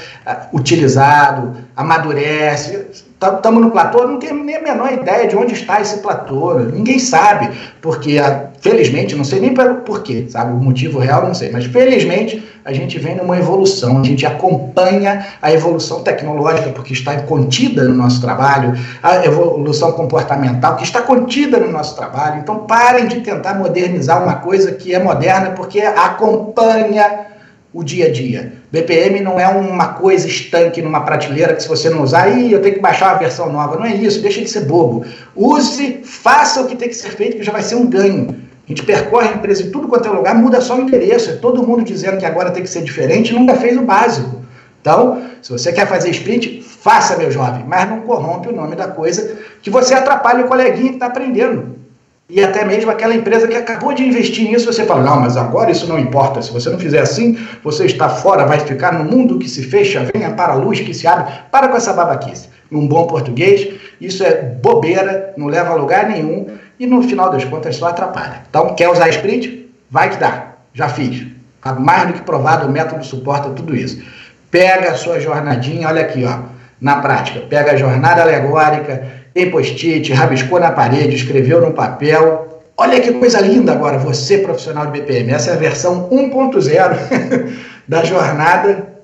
utilizado, 0.52 1.56
amadurece. 1.76 3.05
Estamos 3.18 3.62
no 3.62 3.70
platô, 3.70 4.06
não 4.06 4.18
tenho 4.18 4.44
nem 4.44 4.56
a 4.56 4.62
menor 4.62 4.92
ideia 4.92 5.26
de 5.26 5.34
onde 5.34 5.54
está 5.54 5.80
esse 5.80 6.00
platô. 6.00 6.58
Ninguém 6.58 6.98
sabe, 6.98 7.48
porque, 7.80 8.18
ah, 8.18 8.50
felizmente, 8.60 9.16
não 9.16 9.24
sei 9.24 9.40
nem 9.40 9.54
por 9.54 10.02
quê, 10.02 10.26
sabe? 10.28 10.52
O 10.52 10.56
motivo 10.56 10.98
real 10.98 11.22
não 11.22 11.32
sei, 11.32 11.50
mas 11.50 11.64
felizmente 11.64 12.46
a 12.62 12.74
gente 12.74 12.98
vem 12.98 13.16
numa 13.16 13.38
evolução, 13.38 14.00
a 14.00 14.04
gente 14.04 14.26
acompanha 14.26 15.26
a 15.40 15.50
evolução 15.50 16.02
tecnológica, 16.02 16.68
porque 16.70 16.92
está 16.92 17.16
contida 17.22 17.84
no 17.84 17.94
nosso 17.94 18.20
trabalho, 18.20 18.74
a 19.02 19.24
evolução 19.24 19.92
comportamental, 19.92 20.76
que 20.76 20.84
está 20.84 21.00
contida 21.00 21.58
no 21.58 21.72
nosso 21.72 21.96
trabalho. 21.96 22.40
Então, 22.40 22.66
parem 22.66 23.06
de 23.06 23.20
tentar 23.20 23.54
modernizar 23.54 24.22
uma 24.22 24.34
coisa 24.34 24.72
que 24.72 24.94
é 24.94 24.98
moderna, 24.98 25.52
porque 25.52 25.80
acompanha 25.80 27.35
o 27.72 27.82
dia 27.82 28.06
a 28.06 28.12
dia. 28.12 28.54
BPM 28.70 29.20
não 29.20 29.38
é 29.38 29.46
uma 29.48 29.88
coisa 29.88 30.26
estanque 30.26 30.80
numa 30.80 31.02
prateleira 31.02 31.54
que 31.54 31.62
se 31.62 31.68
você 31.68 31.90
não 31.90 32.02
usar, 32.02 32.24
aí 32.24 32.52
eu 32.52 32.62
tenho 32.62 32.76
que 32.76 32.80
baixar 32.80 33.12
uma 33.12 33.18
versão 33.18 33.52
nova. 33.52 33.76
Não 33.76 33.84
é 33.84 33.94
isso, 33.94 34.22
deixa 34.22 34.40
de 34.40 34.48
ser 34.48 34.64
bobo. 34.64 35.04
Use, 35.34 36.00
faça 36.04 36.62
o 36.62 36.66
que 36.66 36.76
tem 36.76 36.88
que 36.88 36.96
ser 36.96 37.10
feito, 37.10 37.36
que 37.36 37.42
já 37.42 37.52
vai 37.52 37.62
ser 37.62 37.74
um 37.74 37.86
ganho. 37.86 38.28
A 38.64 38.68
gente 38.68 38.82
percorre 38.82 39.28
a 39.28 39.32
empresa 39.32 39.62
em 39.62 39.70
tudo 39.70 39.88
quanto 39.88 40.08
é 40.08 40.10
lugar, 40.10 40.34
muda 40.34 40.60
só 40.60 40.76
o 40.76 40.80
endereço. 40.80 41.30
É 41.30 41.34
todo 41.34 41.66
mundo 41.66 41.84
dizendo 41.84 42.18
que 42.18 42.26
agora 42.26 42.50
tem 42.50 42.62
que 42.62 42.70
ser 42.70 42.82
diferente, 42.82 43.32
nunca 43.32 43.54
fez 43.54 43.76
o 43.76 43.82
básico. 43.82 44.44
Então, 44.80 45.22
se 45.42 45.50
você 45.50 45.72
quer 45.72 45.86
fazer 45.86 46.10
sprint, 46.10 46.62
faça, 46.62 47.16
meu 47.16 47.30
jovem, 47.30 47.64
mas 47.66 47.88
não 47.88 48.00
corrompe 48.00 48.48
o 48.48 48.52
nome 48.54 48.76
da 48.76 48.88
coisa, 48.88 49.36
que 49.60 49.70
você 49.70 49.94
atrapalha 49.94 50.44
o 50.44 50.48
coleguinha 50.48 50.90
que 50.90 50.94
está 50.94 51.06
aprendendo 51.06 51.85
e 52.28 52.42
até 52.42 52.64
mesmo 52.64 52.90
aquela 52.90 53.14
empresa 53.14 53.46
que 53.46 53.54
acabou 53.54 53.92
de 53.92 54.02
investir 54.02 54.50
nisso, 54.50 54.66
você 54.66 54.84
fala, 54.84 55.02
não, 55.02 55.20
mas 55.20 55.36
agora 55.36 55.70
isso 55.70 55.86
não 55.86 55.96
importa, 55.96 56.42
se 56.42 56.50
você 56.50 56.68
não 56.68 56.78
fizer 56.78 56.98
assim, 56.98 57.38
você 57.62 57.86
está 57.86 58.08
fora, 58.08 58.44
vai 58.44 58.58
ficar 58.58 58.92
no 58.92 59.04
mundo 59.04 59.38
que 59.38 59.48
se 59.48 59.62
fecha, 59.62 60.04
venha 60.12 60.32
para 60.32 60.54
a 60.54 60.56
luz 60.56 60.80
que 60.80 60.92
se 60.92 61.06
abre, 61.06 61.32
para 61.52 61.68
com 61.68 61.76
essa 61.76 61.92
babaquice. 61.92 62.48
Num 62.68 62.88
bom 62.88 63.06
português, 63.06 63.68
isso 64.00 64.24
é 64.24 64.42
bobeira, 64.42 65.34
não 65.36 65.46
leva 65.46 65.70
a 65.70 65.76
lugar 65.76 66.08
nenhum 66.08 66.48
e 66.80 66.86
no 66.86 67.00
final 67.04 67.30
das 67.30 67.44
contas 67.44 67.76
só 67.76 67.86
atrapalha. 67.86 68.42
Então, 68.50 68.74
quer 68.74 68.88
usar 68.88 69.08
sprint? 69.10 69.70
Vai 69.88 70.10
que 70.10 70.16
dá, 70.16 70.54
já 70.74 70.88
fiz. 70.88 71.28
Está 71.56 71.74
mais 71.74 72.08
do 72.08 72.14
que 72.14 72.22
provado, 72.22 72.66
o 72.66 72.70
método 72.72 73.04
suporta 73.04 73.50
tudo 73.50 73.74
isso. 73.74 74.02
Pega 74.50 74.90
a 74.90 74.94
sua 74.94 75.20
jornadinha, 75.20 75.86
olha 75.86 76.02
aqui, 76.02 76.24
ó, 76.24 76.38
na 76.80 76.96
prática, 76.96 77.40
pega 77.48 77.72
a 77.72 77.76
jornada 77.76 78.22
alegórica, 78.22 79.25
tem 79.36 79.50
post-it, 79.50 80.10
rabiscou 80.14 80.58
na 80.58 80.72
parede, 80.72 81.14
escreveu 81.14 81.60
no 81.60 81.74
papel. 81.74 82.62
Olha 82.74 82.98
que 82.98 83.12
coisa 83.12 83.38
linda 83.38 83.72
agora, 83.72 83.98
você 83.98 84.38
profissional 84.38 84.86
de 84.86 84.92
BPM. 84.92 85.30
Essa 85.30 85.50
é 85.50 85.52
a 85.52 85.58
versão 85.58 86.08
1.0 86.08 87.52
da 87.86 88.02
jornada 88.02 88.96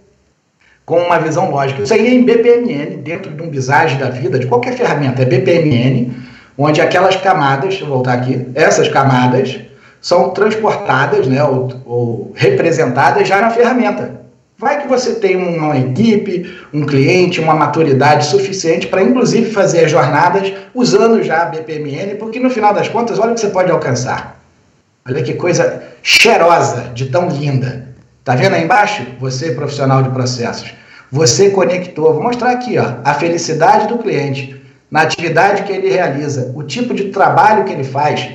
com 0.87 0.99
uma 1.01 1.19
visão 1.19 1.51
lógica. 1.51 1.83
Isso 1.83 1.93
aí 1.93 2.07
é 2.07 2.15
em 2.15 2.25
BPMN, 2.25 2.97
dentro 3.03 3.31
de 3.31 3.43
um 3.43 3.51
visage 3.51 3.97
da 3.97 4.09
vida, 4.09 4.39
de 4.39 4.47
qualquer 4.47 4.73
ferramenta, 4.73 5.21
é 5.21 5.27
BPMN, 5.27 6.11
onde 6.57 6.81
aquelas 6.81 7.15
camadas, 7.17 7.69
deixa 7.69 7.85
eu 7.85 7.89
voltar 7.89 8.15
aqui, 8.15 8.49
essas 8.55 8.89
camadas 8.89 9.61
são 10.01 10.31
transportadas 10.31 11.27
né, 11.27 11.45
ou, 11.45 11.71
ou 11.85 12.33
representadas 12.35 13.29
já 13.29 13.39
na 13.39 13.51
ferramenta. 13.51 14.22
Vai 14.63 14.81
que 14.81 14.87
você 14.87 15.17
tem 15.17 15.37
uma 15.37 15.77
equipe, 15.77 16.57
um 16.73 16.87
cliente, 16.87 17.41
uma 17.41 17.53
maturidade 17.53 18.27
suficiente 18.27 18.87
para, 18.87 19.03
inclusive, 19.03 19.51
fazer 19.51 19.87
as 19.87 19.91
jornadas 19.91 20.53
usando 20.73 21.21
já 21.21 21.43
a 21.43 21.47
BPMN, 21.47 22.15
porque 22.15 22.39
no 22.39 22.49
final 22.49 22.73
das 22.73 22.89
contas, 22.89 23.19
olha 23.19 23.33
o 23.33 23.35
que 23.35 23.41
você 23.41 23.49
pode 23.49 23.73
alcançar. 23.73 24.41
Olha 25.05 25.21
que 25.21 25.35
coisa 25.35 25.83
cheirosa, 26.01 26.93
de 26.95 27.07
tão 27.07 27.29
linda. 27.29 27.89
Tá 28.23 28.37
vendo 28.37 28.55
aí 28.55 28.63
embaixo? 28.63 29.05
Você, 29.19 29.51
profissional 29.51 30.01
de 30.01 30.11
processos. 30.11 30.73
Você 31.11 31.51
conectou. 31.51 32.15
Vou 32.15 32.23
mostrar 32.23 32.53
aqui, 32.53 32.79
ó, 32.79 32.99
a 33.05 33.15
felicidade 33.15 33.89
do 33.89 33.99
cliente 33.99 34.63
na 34.89 35.01
atividade 35.03 35.65
que 35.65 35.73
ele 35.73 35.91
realiza, 35.91 36.53
o 36.55 36.63
tipo 36.63 36.95
de 36.95 37.07
trabalho 37.07 37.65
que 37.65 37.73
ele 37.73 37.83
faz. 37.83 38.31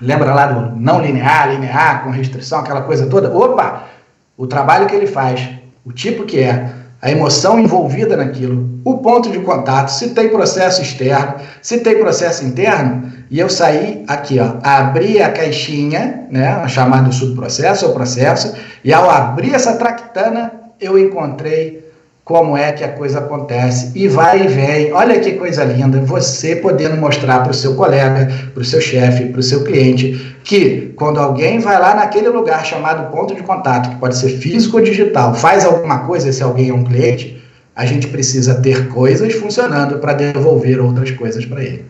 Lembra 0.00 0.32
lá 0.32 0.46
do 0.46 0.76
não 0.76 1.02
linear, 1.02 1.50
linear, 1.50 2.04
com 2.04 2.10
restrição, 2.10 2.60
aquela 2.60 2.82
coisa 2.82 3.08
toda? 3.08 3.36
Opa! 3.36 3.97
O 4.38 4.46
trabalho 4.46 4.86
que 4.86 4.94
ele 4.94 5.08
faz, 5.08 5.50
o 5.84 5.92
tipo 5.92 6.24
que 6.24 6.38
é, 6.38 6.70
a 7.02 7.10
emoção 7.10 7.58
envolvida 7.58 8.16
naquilo, 8.16 8.80
o 8.84 8.98
ponto 8.98 9.30
de 9.30 9.40
contato, 9.40 9.88
se 9.88 10.10
tem 10.10 10.28
processo 10.28 10.80
externo, 10.80 11.34
se 11.60 11.78
tem 11.78 11.98
processo 11.98 12.44
interno, 12.44 13.12
e 13.30 13.38
eu 13.40 13.48
saí 13.48 14.04
aqui, 14.06 14.38
ó, 14.38 14.54
abri 14.62 15.20
a 15.20 15.32
caixinha, 15.32 16.26
né, 16.30 16.66
chamado 16.68 17.12
subprocesso 17.12 17.86
ou 17.86 17.92
processo, 17.92 18.54
e 18.84 18.92
ao 18.92 19.10
abrir 19.10 19.54
essa 19.54 19.76
tractana, 19.76 20.52
eu 20.80 20.96
encontrei 20.96 21.87
como 22.28 22.58
é 22.58 22.72
que 22.72 22.84
a 22.84 22.92
coisa 22.92 23.20
acontece 23.20 23.90
e 23.94 24.06
vai 24.06 24.42
e 24.44 24.48
vem. 24.48 24.92
Olha 24.92 25.18
que 25.18 25.32
coisa 25.32 25.64
linda, 25.64 25.98
você 26.02 26.56
podendo 26.56 26.94
mostrar 26.98 27.40
para 27.40 27.52
o 27.52 27.54
seu 27.54 27.74
colega, 27.74 28.30
para 28.52 28.60
o 28.60 28.64
seu 28.64 28.82
chefe, 28.82 29.30
para 29.30 29.40
o 29.40 29.42
seu 29.42 29.64
cliente, 29.64 30.36
que 30.44 30.92
quando 30.94 31.18
alguém 31.18 31.58
vai 31.58 31.80
lá 31.80 31.94
naquele 31.94 32.28
lugar 32.28 32.66
chamado 32.66 33.10
ponto 33.10 33.34
de 33.34 33.42
contato, 33.42 33.88
que 33.88 33.96
pode 33.96 34.14
ser 34.14 34.28
físico 34.28 34.76
ou 34.76 34.82
digital, 34.82 35.32
faz 35.32 35.64
alguma 35.64 36.00
coisa, 36.00 36.30
se 36.30 36.42
alguém 36.42 36.68
é 36.68 36.74
um 36.74 36.84
cliente, 36.84 37.42
a 37.74 37.86
gente 37.86 38.06
precisa 38.08 38.56
ter 38.56 38.88
coisas 38.88 39.32
funcionando 39.32 39.98
para 39.98 40.12
devolver 40.12 40.82
outras 40.82 41.10
coisas 41.12 41.46
para 41.46 41.64
ele. 41.64 41.86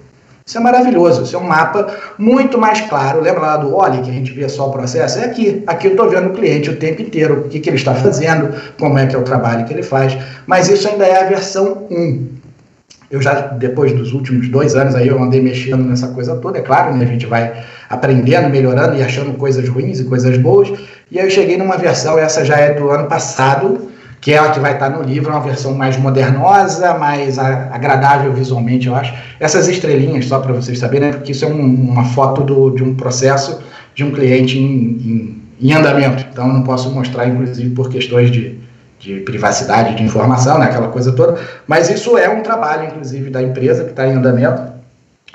Isso 0.48 0.56
é 0.56 0.60
maravilhoso, 0.62 1.24
isso 1.24 1.36
é 1.36 1.38
um 1.38 1.46
mapa 1.46 1.94
muito 2.16 2.56
mais 2.56 2.80
claro. 2.80 3.20
Lembra 3.20 3.42
lá 3.42 3.56
do 3.58 3.76
Oli, 3.76 4.00
que 4.00 4.08
a 4.08 4.12
gente 4.14 4.32
via 4.32 4.48
só 4.48 4.70
o 4.70 4.72
processo? 4.72 5.18
É 5.18 5.26
aqui. 5.26 5.62
Aqui 5.66 5.88
eu 5.88 5.90
estou 5.90 6.08
vendo 6.08 6.30
o 6.30 6.32
cliente 6.32 6.70
o 6.70 6.76
tempo 6.76 7.02
inteiro, 7.02 7.40
o 7.40 7.48
que, 7.50 7.60
que 7.60 7.68
ele 7.68 7.76
está 7.76 7.94
fazendo, 7.94 8.54
como 8.80 8.98
é 8.98 9.06
que 9.06 9.14
é 9.14 9.18
o 9.18 9.22
trabalho 9.22 9.66
que 9.66 9.74
ele 9.74 9.82
faz. 9.82 10.16
Mas 10.46 10.70
isso 10.70 10.88
ainda 10.88 11.04
é 11.04 11.22
a 11.22 11.28
versão 11.28 11.86
1. 11.90 12.28
Eu 13.10 13.20
já, 13.20 13.34
depois 13.42 13.92
dos 13.92 14.14
últimos 14.14 14.48
dois 14.48 14.74
anos, 14.74 14.94
aí 14.94 15.08
eu 15.08 15.22
andei 15.22 15.42
mexendo 15.42 15.84
nessa 15.84 16.08
coisa 16.08 16.34
toda, 16.36 16.58
é 16.58 16.62
claro, 16.62 16.96
né? 16.96 17.04
A 17.04 17.08
gente 17.08 17.26
vai 17.26 17.52
aprendendo, 17.90 18.48
melhorando 18.48 18.96
e 18.96 19.02
achando 19.02 19.34
coisas 19.34 19.68
ruins 19.68 20.00
e 20.00 20.04
coisas 20.04 20.38
boas. 20.38 20.72
E 21.10 21.18
aí 21.18 21.26
eu 21.26 21.30
cheguei 21.30 21.58
numa 21.58 21.76
versão, 21.76 22.18
essa 22.18 22.42
já 22.42 22.56
é 22.56 22.72
do 22.72 22.88
ano 22.88 23.06
passado, 23.06 23.90
que 24.20 24.32
é 24.32 24.38
a 24.38 24.50
que 24.50 24.58
vai 24.58 24.74
estar 24.74 24.90
no 24.90 25.02
livro, 25.02 25.30
uma 25.30 25.40
versão 25.40 25.74
mais 25.74 25.96
modernosa, 25.96 26.94
mais 26.94 27.38
agradável 27.38 28.32
visualmente, 28.32 28.86
eu 28.86 28.94
acho. 28.94 29.14
Essas 29.38 29.68
estrelinhas, 29.68 30.26
só 30.26 30.40
para 30.40 30.52
vocês 30.52 30.78
saberem, 30.78 31.10
né, 31.10 31.16
porque 31.16 31.32
isso 31.32 31.44
é 31.44 31.48
um, 31.48 31.60
uma 31.60 32.04
foto 32.04 32.42
do, 32.42 32.70
de 32.70 32.82
um 32.82 32.94
processo 32.94 33.60
de 33.94 34.04
um 34.04 34.10
cliente 34.10 34.58
em, 34.58 34.62
em, 34.64 35.42
em, 35.60 35.72
andamento. 35.72 36.24
Então, 36.30 36.48
não 36.48 36.62
posso 36.62 36.90
mostrar, 36.90 37.26
inclusive, 37.26 37.70
por 37.70 37.88
questões 37.90 38.30
de, 38.30 38.58
de 38.98 39.20
privacidade 39.20 39.94
de 39.94 40.02
informação, 40.02 40.58
né, 40.58 40.66
aquela 40.66 40.88
coisa 40.88 41.12
toda. 41.12 41.38
Mas 41.66 41.88
isso 41.88 42.18
é 42.18 42.28
um 42.28 42.42
trabalho, 42.42 42.86
inclusive, 42.86 43.30
da 43.30 43.42
empresa 43.42 43.84
que 43.84 43.90
está 43.90 44.06
em 44.06 44.12
andamento 44.12 44.77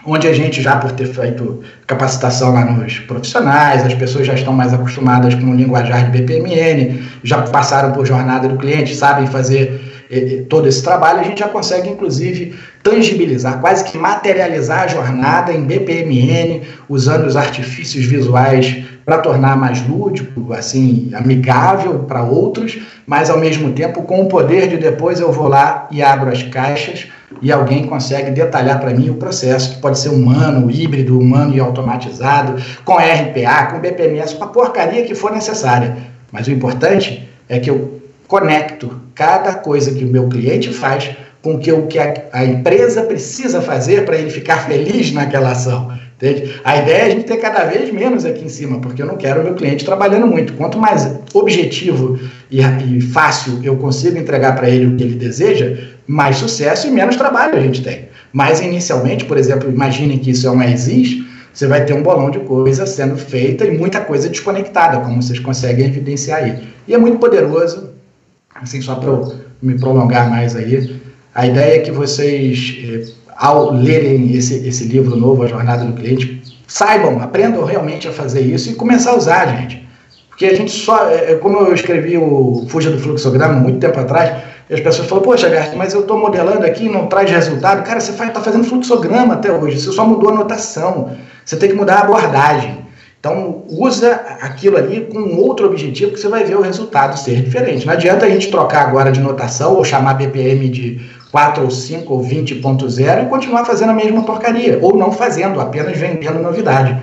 onde 0.06 0.28
a 0.28 0.34
gente 0.34 0.62
já 0.62 0.76
por 0.78 0.92
ter 0.92 1.08
feito 1.08 1.62
capacitação 1.88 2.54
lá 2.54 2.66
nos 2.66 3.00
profissionais, 3.00 3.86
as 3.86 3.94
pessoas 3.94 4.28
já 4.28 4.34
estão 4.34 4.54
mais 4.54 4.74
acostumadas 4.74 5.34
com 5.36 5.46
o 5.46 5.56
linguajar 5.56 6.10
de 6.10 6.20
BPMN, 6.20 7.02
já 7.24 7.42
passaram 7.44 7.92
por 7.92 8.06
jornada 8.06 8.48
do 8.48 8.58
cliente, 8.58 8.96
sabem 8.96 9.28
fazer 9.28 10.06
eh, 10.12 10.18
eh, 10.18 10.46
todo 10.50 10.68
esse 10.68 10.84
trabalho, 10.84 11.22
a 11.22 11.24
gente 11.24 11.40
já 11.40 11.48
consegue 11.48 11.90
inclusive 11.90 12.56
tangibilizar, 12.82 13.62
quase 13.62 13.84
que 13.86 13.98
materializar 13.98 14.84
a 14.84 14.88
jornada 14.88 15.54
em 15.54 15.64
BPMN, 15.64 16.62
usando 16.90 17.26
os 17.26 17.38
artifícios 17.38 18.06
visuais 18.06 18.84
para 19.06 19.18
tornar 19.18 19.58
mais 19.58 19.86
lúdico, 19.88 20.54
assim, 20.54 21.12
amigável 21.14 22.00
para 22.00 22.24
outros, 22.24 22.78
mas 23.06 23.30
ao 23.30 23.38
mesmo 23.38 23.72
tempo 23.72 24.04
com 24.04 24.22
o 24.22 24.28
poder 24.28 24.68
de 24.68 24.78
depois 24.78 25.20
eu 25.20 25.32
vou 25.32 25.48
lá 25.48 25.88
e 25.92 26.02
abro 26.02 26.30
as 26.30 26.44
caixas 26.44 27.08
e 27.42 27.52
alguém 27.52 27.86
consegue 27.86 28.32
detalhar 28.32 28.80
para 28.80 28.94
mim 28.94 29.10
o 29.10 29.16
processo, 29.16 29.76
que 29.76 29.82
pode 29.82 30.00
ser 30.00 30.10
humano, 30.10 30.70
híbrido, 30.70 31.20
humano 31.20 31.56
e 31.56 31.60
automatizado, 31.60 32.62
com 32.86 32.98
RPA, 32.98 33.68
com 33.72 33.80
BPMS, 33.80 34.36
com 34.36 34.44
a 34.44 34.48
porcaria 34.48 35.04
que 35.04 35.16
for 35.16 35.32
necessária. 35.32 35.96
Mas 36.32 36.48
o 36.48 36.52
importante 36.52 37.28
é 37.48 37.60
que 37.60 37.70
eu 37.70 38.02
conecto 38.28 39.00
cada 39.14 39.54
coisa 39.56 39.94
que 39.94 40.04
o 40.04 40.08
meu 40.08 40.28
cliente 40.28 40.74
faz 40.74 41.16
com 41.44 41.60
que 41.60 41.72
o 41.72 41.86
que 41.88 42.00
a, 42.00 42.14
a 42.32 42.46
empresa 42.46 43.04
precisa 43.04 43.62
fazer 43.62 44.06
para 44.06 44.18
ele 44.18 44.32
ficar 44.32 44.66
feliz 44.66 45.12
naquela 45.12 45.52
ação. 45.52 45.92
Entende? 46.16 46.56
A 46.64 46.78
ideia 46.78 46.98
é 47.00 47.06
a 47.06 47.10
gente 47.10 47.26
ter 47.26 47.36
cada 47.36 47.66
vez 47.66 47.92
menos 47.92 48.24
aqui 48.24 48.46
em 48.46 48.50
cima, 48.50 48.80
porque 48.80 49.02
eu 49.02 49.06
não 49.06 49.18
quero 49.18 49.42
o 49.42 49.44
meu 49.44 49.54
cliente 49.54 49.84
trabalhando 49.84 50.26
muito. 50.26 50.54
Quanto 50.54 50.80
mais 50.80 51.20
objetivo 51.34 52.18
e, 52.50 52.62
e 52.62 53.02
fácil 53.02 53.60
eu 53.62 53.76
consigo 53.76 54.18
entregar 54.18 54.56
para 54.56 54.70
ele 54.70 54.86
o 54.86 54.96
que 54.96 55.04
ele 55.04 55.16
deseja, 55.16 55.78
mais 56.08 56.38
sucesso 56.38 56.88
e 56.88 56.92
menos 56.92 57.18
trabalho 57.18 57.58
a 57.58 57.60
gente 57.60 57.84
tem. 57.84 58.08
Mas 58.32 58.62
inicialmente, 58.62 59.26
por 59.26 59.38
exemplo, 59.38 59.70
imaginem 59.70 60.18
que 60.18 60.32
isso 60.32 60.48
é 60.48 60.50
uma 60.50 60.66
exis, 60.66 61.26
você 61.54 61.68
vai 61.68 61.84
ter 61.84 61.94
um 61.94 62.02
bolão 62.02 62.32
de 62.32 62.40
coisa 62.40 62.86
sendo 62.86 63.18
feita 63.18 63.66
e 63.66 63.78
muita 63.78 64.00
coisa 64.00 64.30
desconectada, 64.30 65.02
como 65.02 65.22
vocês 65.22 65.40
conseguem 65.40 65.88
evidenciar 65.88 66.44
aí. 66.44 66.64
E 66.88 66.94
é 66.94 66.98
muito 66.98 67.18
poderoso, 67.18 67.90
assim, 68.56 68.82
só 68.82 68.96
para 68.96 69.10
eu 69.10 69.36
me 69.62 69.78
prolongar 69.78 70.30
mais 70.30 70.56
aí, 70.56 71.03
a 71.34 71.48
ideia 71.48 71.78
é 71.78 71.80
que 71.80 71.92
vocês, 71.92 72.78
eh, 72.84 73.12
ao 73.36 73.74
lerem 73.74 74.34
esse, 74.36 74.68
esse 74.68 74.84
livro 74.86 75.16
novo, 75.16 75.44
A 75.44 75.48
Jornada 75.48 75.84
do 75.84 75.94
Cliente, 75.94 76.42
saibam, 76.68 77.22
aprendam 77.22 77.64
realmente 77.64 78.08
a 78.08 78.12
fazer 78.12 78.42
isso 78.42 78.72
e 78.72 78.76
começar 78.76 79.12
a 79.12 79.18
usar, 79.18 79.48
gente. 79.48 79.88
Porque 80.30 80.46
a 80.46 80.56
gente 80.56 80.72
só, 80.72 81.10
é, 81.10 81.34
é 81.34 81.36
como 81.36 81.58
eu 81.60 81.74
escrevi 81.74 82.18
o 82.18 82.66
Fuja 82.68 82.90
do 82.92 83.00
Fluxograma 83.00 83.54
muito 83.54 83.80
tempo 83.80 84.00
atrás, 84.00 84.44
as 84.72 84.80
pessoas 84.80 85.08
falam, 85.08 85.24
poxa, 85.24 85.50
Gart, 85.50 85.74
mas 85.76 85.94
eu 85.94 86.02
estou 86.02 86.18
modelando 86.18 86.66
aqui 86.66 86.86
e 86.86 86.90
não 86.90 87.08
traz 87.08 87.30
resultado. 87.30 87.84
Cara, 87.84 88.00
você 88.00 88.12
está 88.12 88.42
fazendo 88.42 88.64
fluxograma 88.64 89.36
até 89.36 89.52
hoje, 89.52 89.80
você 89.80 89.92
só 89.92 90.06
mudou 90.06 90.30
a 90.30 90.34
notação. 90.34 91.12
Você 91.46 91.58
tem 91.58 91.70
que 91.70 91.76
mudar 91.76 91.96
a 91.96 92.02
abordagem. 92.02 92.84
Então, 93.20 93.64
usa 93.70 94.16
aquilo 94.42 94.78
ali 94.78 95.02
com 95.02 95.38
outro 95.38 95.68
objetivo 95.68 96.12
que 96.12 96.20
você 96.20 96.28
vai 96.28 96.44
ver 96.44 96.58
o 96.58 96.62
resultado 96.62 97.18
ser 97.18 97.42
diferente. 97.42 97.86
Não 97.86 97.94
adianta 97.94 98.26
a 98.26 98.30
gente 98.30 98.50
trocar 98.50 98.88
agora 98.88 99.12
de 99.12 99.22
notação 99.22 99.76
ou 99.76 99.86
chamar 99.86 100.16
BPM 100.16 100.68
de 100.68 101.02
4 101.34 101.64
ou 101.64 101.72
5 101.72 102.14
ou 102.14 102.22
20.0 102.24 103.24
e 103.24 103.26
continuar 103.26 103.66
fazendo 103.66 103.90
a 103.90 103.94
mesma 103.94 104.22
porcaria, 104.22 104.78
ou 104.80 104.96
não 104.96 105.12
fazendo, 105.12 105.60
apenas 105.60 105.98
vendendo 105.98 106.38
novidade. 106.38 106.96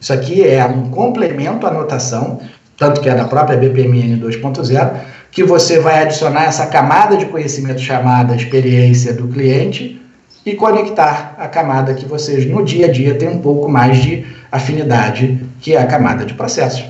Isso 0.00 0.12
aqui 0.12 0.44
é 0.44 0.66
um 0.66 0.90
complemento 0.90 1.68
à 1.68 1.70
notação, 1.70 2.40
tanto 2.76 3.00
que 3.00 3.08
é 3.08 3.14
da 3.14 3.26
própria 3.26 3.56
BPMN 3.56 4.20
2.0, 4.20 4.90
que 5.30 5.44
você 5.44 5.78
vai 5.78 6.02
adicionar 6.02 6.46
essa 6.46 6.66
camada 6.66 7.16
de 7.16 7.26
conhecimento 7.26 7.80
chamada 7.80 8.34
experiência 8.34 9.12
do 9.14 9.28
cliente 9.28 10.02
e 10.44 10.56
conectar 10.56 11.36
a 11.38 11.46
camada 11.46 11.94
que 11.94 12.06
vocês 12.06 12.44
no 12.44 12.64
dia 12.64 12.86
a 12.86 12.90
dia 12.90 13.14
têm 13.14 13.28
um 13.28 13.38
pouco 13.38 13.68
mais 13.68 13.98
de 13.98 14.26
afinidade, 14.50 15.46
que 15.60 15.76
é 15.76 15.80
a 15.80 15.86
camada 15.86 16.24
de 16.24 16.34
processos. 16.34 16.84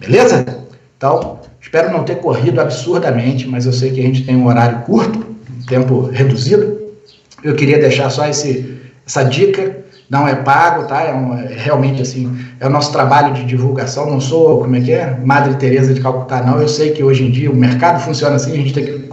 Beleza? 0.00 0.44
Então, 0.96 1.38
espero 1.60 1.92
não 1.92 2.02
ter 2.02 2.16
corrido 2.16 2.60
absurdamente, 2.60 3.46
mas 3.46 3.66
eu 3.66 3.72
sei 3.72 3.92
que 3.92 4.00
a 4.00 4.02
gente 4.02 4.24
tem 4.24 4.34
um 4.34 4.48
horário 4.48 4.80
curto, 4.80 5.23
tempo 5.66 6.08
reduzido. 6.12 6.82
Eu 7.42 7.54
queria 7.54 7.78
deixar 7.78 8.10
só 8.10 8.26
esse, 8.26 8.78
essa 9.06 9.22
dica. 9.22 9.84
Não 10.08 10.28
é 10.28 10.34
pago, 10.34 10.86
tá? 10.86 11.02
É, 11.02 11.14
um, 11.14 11.38
é 11.38 11.54
realmente 11.56 12.02
assim, 12.02 12.38
é 12.60 12.66
o 12.66 12.70
nosso 12.70 12.92
trabalho 12.92 13.32
de 13.34 13.44
divulgação. 13.44 14.10
Não 14.10 14.20
sou, 14.20 14.60
como 14.60 14.76
é 14.76 14.80
que 14.80 14.92
é? 14.92 15.18
Madre 15.24 15.54
Teresa 15.54 15.94
de 15.94 16.00
Calcutá, 16.00 16.42
não. 16.42 16.60
Eu 16.60 16.68
sei 16.68 16.90
que 16.90 17.02
hoje 17.02 17.24
em 17.24 17.30
dia 17.30 17.50
o 17.50 17.56
mercado 17.56 18.00
funciona 18.00 18.36
assim, 18.36 18.52
a 18.52 18.56
gente 18.56 18.72
tem 18.72 18.84
que 18.84 19.10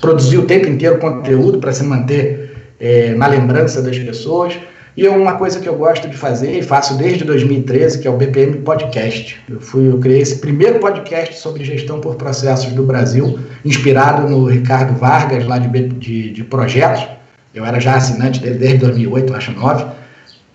produzir 0.00 0.38
o 0.38 0.46
tempo 0.46 0.66
inteiro 0.68 0.98
conteúdo 0.98 1.58
para 1.58 1.72
se 1.72 1.84
manter 1.84 2.74
é, 2.80 3.14
na 3.14 3.26
lembrança 3.26 3.82
das 3.82 3.98
pessoas. 3.98 4.58
E 4.96 5.06
é 5.06 5.10
uma 5.10 5.34
coisa 5.34 5.60
que 5.60 5.68
eu 5.68 5.76
gosto 5.76 6.08
de 6.08 6.16
fazer 6.16 6.58
e 6.58 6.62
faço 6.62 6.96
desde 6.96 7.24
2013, 7.24 8.00
que 8.00 8.08
é 8.08 8.10
o 8.10 8.16
BPM 8.16 8.58
Podcast. 8.58 9.40
Eu, 9.48 9.60
fui, 9.60 9.88
eu 9.88 9.98
criei 9.98 10.20
esse 10.20 10.36
primeiro 10.36 10.80
podcast 10.80 11.38
sobre 11.38 11.64
gestão 11.64 12.00
por 12.00 12.16
processos 12.16 12.72
do 12.72 12.82
Brasil, 12.82 13.38
inspirado 13.64 14.28
no 14.28 14.46
Ricardo 14.46 14.98
Vargas, 14.98 15.46
lá 15.46 15.58
de, 15.58 15.68
de, 15.88 16.30
de 16.30 16.44
projetos. 16.44 17.06
Eu 17.54 17.64
era 17.64 17.78
já 17.78 17.94
assinante 17.94 18.40
dele 18.40 18.58
desde 18.58 18.78
2008, 18.78 19.34
acho 19.34 19.52
9. 19.52 19.86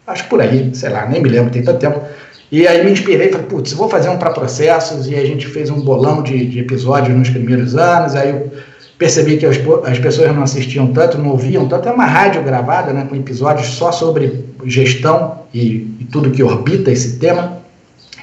Acho 0.06 0.28
por 0.28 0.42
aí, 0.42 0.70
sei 0.74 0.90
lá, 0.90 1.06
nem 1.08 1.22
me 1.22 1.30
lembro, 1.30 1.52
tem 1.52 1.64
tanto 1.64 1.80
tempo. 1.80 2.02
E 2.52 2.68
aí 2.68 2.84
me 2.84 2.92
inspirei, 2.92 3.30
falei, 3.30 3.48
putz, 3.48 3.74
vou 3.74 3.90
fazer 3.90 4.10
um 4.10 4.18
para 4.18 4.32
processos, 4.32 5.08
e 5.08 5.16
a 5.16 5.26
gente 5.26 5.48
fez 5.48 5.70
um 5.70 5.82
bolão 5.82 6.22
de, 6.22 6.46
de 6.46 6.60
episódios 6.60 7.18
nos 7.18 7.30
primeiros 7.30 7.76
anos, 7.76 8.16
aí 8.16 8.30
eu 8.30 8.52
percebi 8.98 9.38
que 9.38 9.46
as, 9.46 9.58
as 9.86 10.00
pessoas 10.00 10.34
não 10.34 10.43
assistiam 10.43 10.88
tanto, 10.88 11.18
não 11.18 11.30
ouviam 11.30 11.68
tanto. 11.68 11.88
É 11.88 11.91
uma 11.91 12.06
rádio 12.06 12.43
gravada, 12.43 12.93
né, 12.93 13.06
com 13.10 13.16
episódios 13.16 13.68
só 13.68 13.91
sobre 13.91 14.46
gestão 14.66 15.39
e, 15.54 15.98
e 16.00 16.08
tudo 16.12 16.32
que 16.32 16.43
orbita 16.43 16.91
esse 16.91 17.18
tema. 17.18 17.58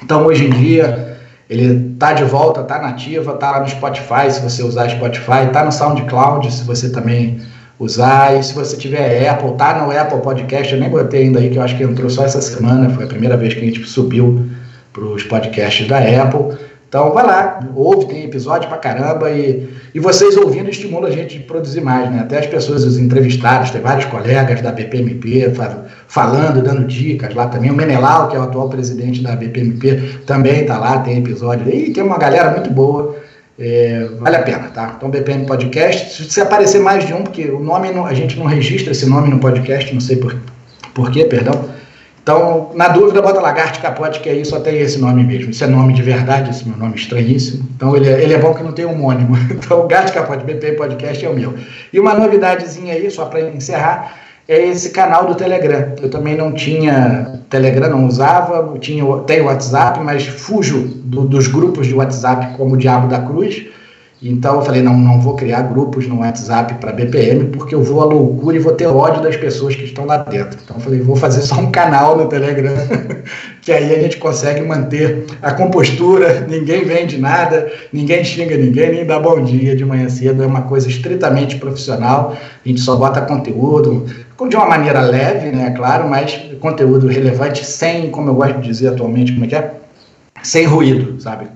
Então, 0.01 0.25
hoje 0.25 0.45
em 0.45 0.49
dia, 0.49 1.17
ele 1.49 1.93
está 1.93 2.13
de 2.13 2.23
volta, 2.23 2.61
está 2.61 2.79
nativa, 2.79 3.33
está 3.33 3.51
lá 3.51 3.59
no 3.61 3.69
Spotify, 3.69 4.29
se 4.29 4.41
você 4.41 4.63
usar 4.63 4.89
Spotify, 4.89 5.45
está 5.47 5.63
no 5.63 5.71
SoundCloud, 5.71 6.51
se 6.51 6.63
você 6.63 6.89
também 6.89 7.39
usar, 7.79 8.37
e 8.37 8.43
se 8.43 8.53
você 8.53 8.77
tiver 8.77 9.27
Apple, 9.29 9.51
está 9.51 9.83
no 9.83 9.91
Apple 9.91 10.21
Podcast, 10.21 10.73
eu 10.73 10.79
nem 10.79 10.89
botei 10.89 11.23
ainda 11.23 11.39
aí, 11.39 11.49
que 11.49 11.57
eu 11.57 11.61
acho 11.61 11.75
que 11.77 11.83
entrou 11.83 12.09
só 12.09 12.25
essa 12.25 12.41
semana, 12.41 12.89
foi 12.89 13.05
a 13.05 13.07
primeira 13.07 13.37
vez 13.37 13.53
que 13.53 13.61
a 13.61 13.63
gente 13.63 13.83
subiu 13.85 14.49
para 14.91 15.03
os 15.03 15.23
podcasts 15.23 15.87
da 15.87 15.97
Apple. 15.97 16.57
Então, 16.93 17.11
vai 17.11 17.25
lá, 17.25 17.59
ouve, 17.73 18.05
tem 18.05 18.23
episódio 18.23 18.69
pra 18.69 18.77
caramba 18.77 19.31
e, 19.31 19.67
e 19.95 19.99
vocês 19.99 20.37
ouvindo 20.37 20.69
estimulam 20.69 21.09
a 21.09 21.11
gente 21.11 21.39
a 21.39 21.47
produzir 21.47 21.81
mais, 21.81 22.07
né? 22.11 22.19
Até 22.19 22.37
as 22.37 22.45
pessoas, 22.45 22.83
os 22.83 22.99
entrevistados, 22.99 23.71
tem 23.71 23.81
vários 23.81 24.05
colegas 24.05 24.61
da 24.61 24.71
BPMP 24.71 25.51
falando, 26.07 26.61
dando 26.61 26.85
dicas 26.85 27.33
lá 27.33 27.47
também. 27.47 27.71
O 27.71 27.73
Menelau, 27.73 28.27
que 28.27 28.35
é 28.35 28.39
o 28.39 28.43
atual 28.43 28.69
presidente 28.69 29.23
da 29.23 29.35
BPMP, 29.35 30.19
também 30.27 30.61
está 30.61 30.77
lá, 30.77 30.99
tem 30.99 31.17
episódio. 31.17 31.67
E 31.67 31.91
tem 31.91 32.03
uma 32.03 32.19
galera 32.19 32.51
muito 32.51 32.69
boa. 32.69 33.15
É, 33.57 34.09
vale 34.19 34.35
a 34.35 34.43
pena, 34.43 34.67
tá? 34.67 34.93
Então, 34.95 35.09
BPM 35.09 35.47
Podcast. 35.47 36.31
Se 36.31 36.41
aparecer 36.41 36.79
mais 36.79 37.07
de 37.07 37.13
um, 37.15 37.23
porque 37.23 37.45
o 37.45 37.59
nome, 37.59 37.89
não, 37.89 38.05
a 38.05 38.13
gente 38.13 38.37
não 38.37 38.45
registra 38.45 38.91
esse 38.91 39.09
nome 39.09 39.31
no 39.31 39.39
podcast, 39.39 39.91
não 39.91 39.99
sei 39.99 40.17
por, 40.17 40.35
por 40.93 41.09
quê, 41.09 41.25
perdão. 41.25 41.72
Então, 42.23 42.71
na 42.73 42.87
dúvida, 42.87 43.21
bota 43.21 43.41
Lagarto 43.41 43.81
Capote, 43.81 44.21
que 44.21 44.29
aí 44.29 44.45
só 44.45 44.57
tem 44.57 44.79
esse 44.79 44.97
nome 44.97 45.25
mesmo. 45.25 45.51
Isso 45.51 45.61
é 45.61 45.67
nome 45.67 45.91
de 45.91 46.01
verdade, 46.01 46.51
esse 46.51 46.65
meu 46.65 46.77
nome 46.77 46.95
estranhíssimo. 46.95 47.67
Então, 47.75 47.93
ele 47.97 48.07
é, 48.07 48.23
ele 48.23 48.33
é 48.33 48.37
bom 48.37 48.53
que 48.53 48.63
não 48.63 48.71
tem 48.71 48.85
homônimo. 48.85 49.35
Então, 49.51 49.85
Gato 49.87 50.13
Capote, 50.13 50.45
BP 50.45 50.71
Podcast 50.73 51.25
é 51.25 51.29
o 51.29 51.35
meu. 51.35 51.53
E 51.91 51.99
uma 51.99 52.13
novidadezinha 52.13 52.93
aí, 52.93 53.11
só 53.11 53.25
para 53.25 53.41
encerrar, 53.41 54.15
é 54.47 54.67
esse 54.67 54.91
canal 54.91 55.25
do 55.25 55.35
Telegram. 55.35 55.95
Eu 56.01 56.09
também 56.09 56.37
não 56.37 56.53
tinha 56.53 57.41
Telegram, 57.49 57.89
não 57.89 58.07
usava, 58.07 58.77
tinha, 58.79 59.03
tenho 59.27 59.45
WhatsApp, 59.45 59.99
mas 59.99 60.25
fujo 60.25 60.79
do, 60.79 61.25
dos 61.25 61.47
grupos 61.47 61.87
de 61.87 61.93
WhatsApp 61.93 62.55
como 62.55 62.75
o 62.75 62.77
Diabo 62.77 63.09
da 63.09 63.19
Cruz. 63.19 63.65
Então 64.23 64.55
eu 64.55 64.61
falei, 64.61 64.81
não, 64.81 64.97
não 64.97 65.19
vou 65.19 65.35
criar 65.35 65.63
grupos 65.63 66.07
no 66.07 66.19
WhatsApp 66.19 66.75
para 66.75 66.93
BPM, 66.93 67.49
porque 67.49 67.75
eu 67.75 67.83
vou 67.83 68.01
à 68.01 68.05
loucura 68.05 68.55
e 68.55 68.59
vou 68.59 68.71
ter 68.71 68.87
ódio 68.87 69.21
das 69.21 69.35
pessoas 69.35 69.75
que 69.75 69.83
estão 69.83 70.05
lá 70.05 70.17
dentro. 70.17 70.57
Então 70.63 70.77
eu 70.77 70.81
falei, 70.81 71.01
vou 71.01 71.17
fazer 71.17 71.41
só 71.41 71.55
um 71.55 71.69
canal 71.69 72.17
no 72.17 72.27
Telegram, 72.27 72.73
que 73.61 73.69
aí 73.69 73.93
a 73.93 74.01
gente 74.01 74.17
consegue 74.17 74.61
manter 74.61 75.25
a 75.41 75.51
compostura, 75.51 76.47
ninguém 76.47 76.85
vende 76.85 77.17
nada, 77.17 77.69
ninguém 77.91 78.23
xinga 78.23 78.55
ninguém, 78.55 78.91
nem 78.91 79.05
dá 79.05 79.19
bom 79.19 79.43
dia 79.43 79.75
de 79.75 79.83
manhã 79.83 80.07
cedo, 80.07 80.41
é 80.41 80.47
uma 80.47 80.61
coisa 80.61 80.87
estritamente 80.87 81.57
profissional, 81.57 82.33
a 82.65 82.67
gente 82.67 82.79
só 82.79 82.95
bota 82.95 83.19
conteúdo, 83.21 84.05
de 84.47 84.55
uma 84.55 84.67
maneira 84.67 85.01
leve, 85.01 85.55
né, 85.55 85.71
claro, 85.75 86.09
mas 86.09 86.37
conteúdo 86.59 87.07
relevante, 87.07 87.65
sem, 87.65 88.09
como 88.09 88.29
eu 88.29 88.35
gosto 88.35 88.59
de 88.59 88.67
dizer 88.67 88.89
atualmente, 88.89 89.33
como 89.33 89.45
é 89.45 89.47
que 89.47 89.55
é? 89.55 89.73
sem 90.43 90.65
ruído, 90.65 91.19
sabe? 91.19 91.47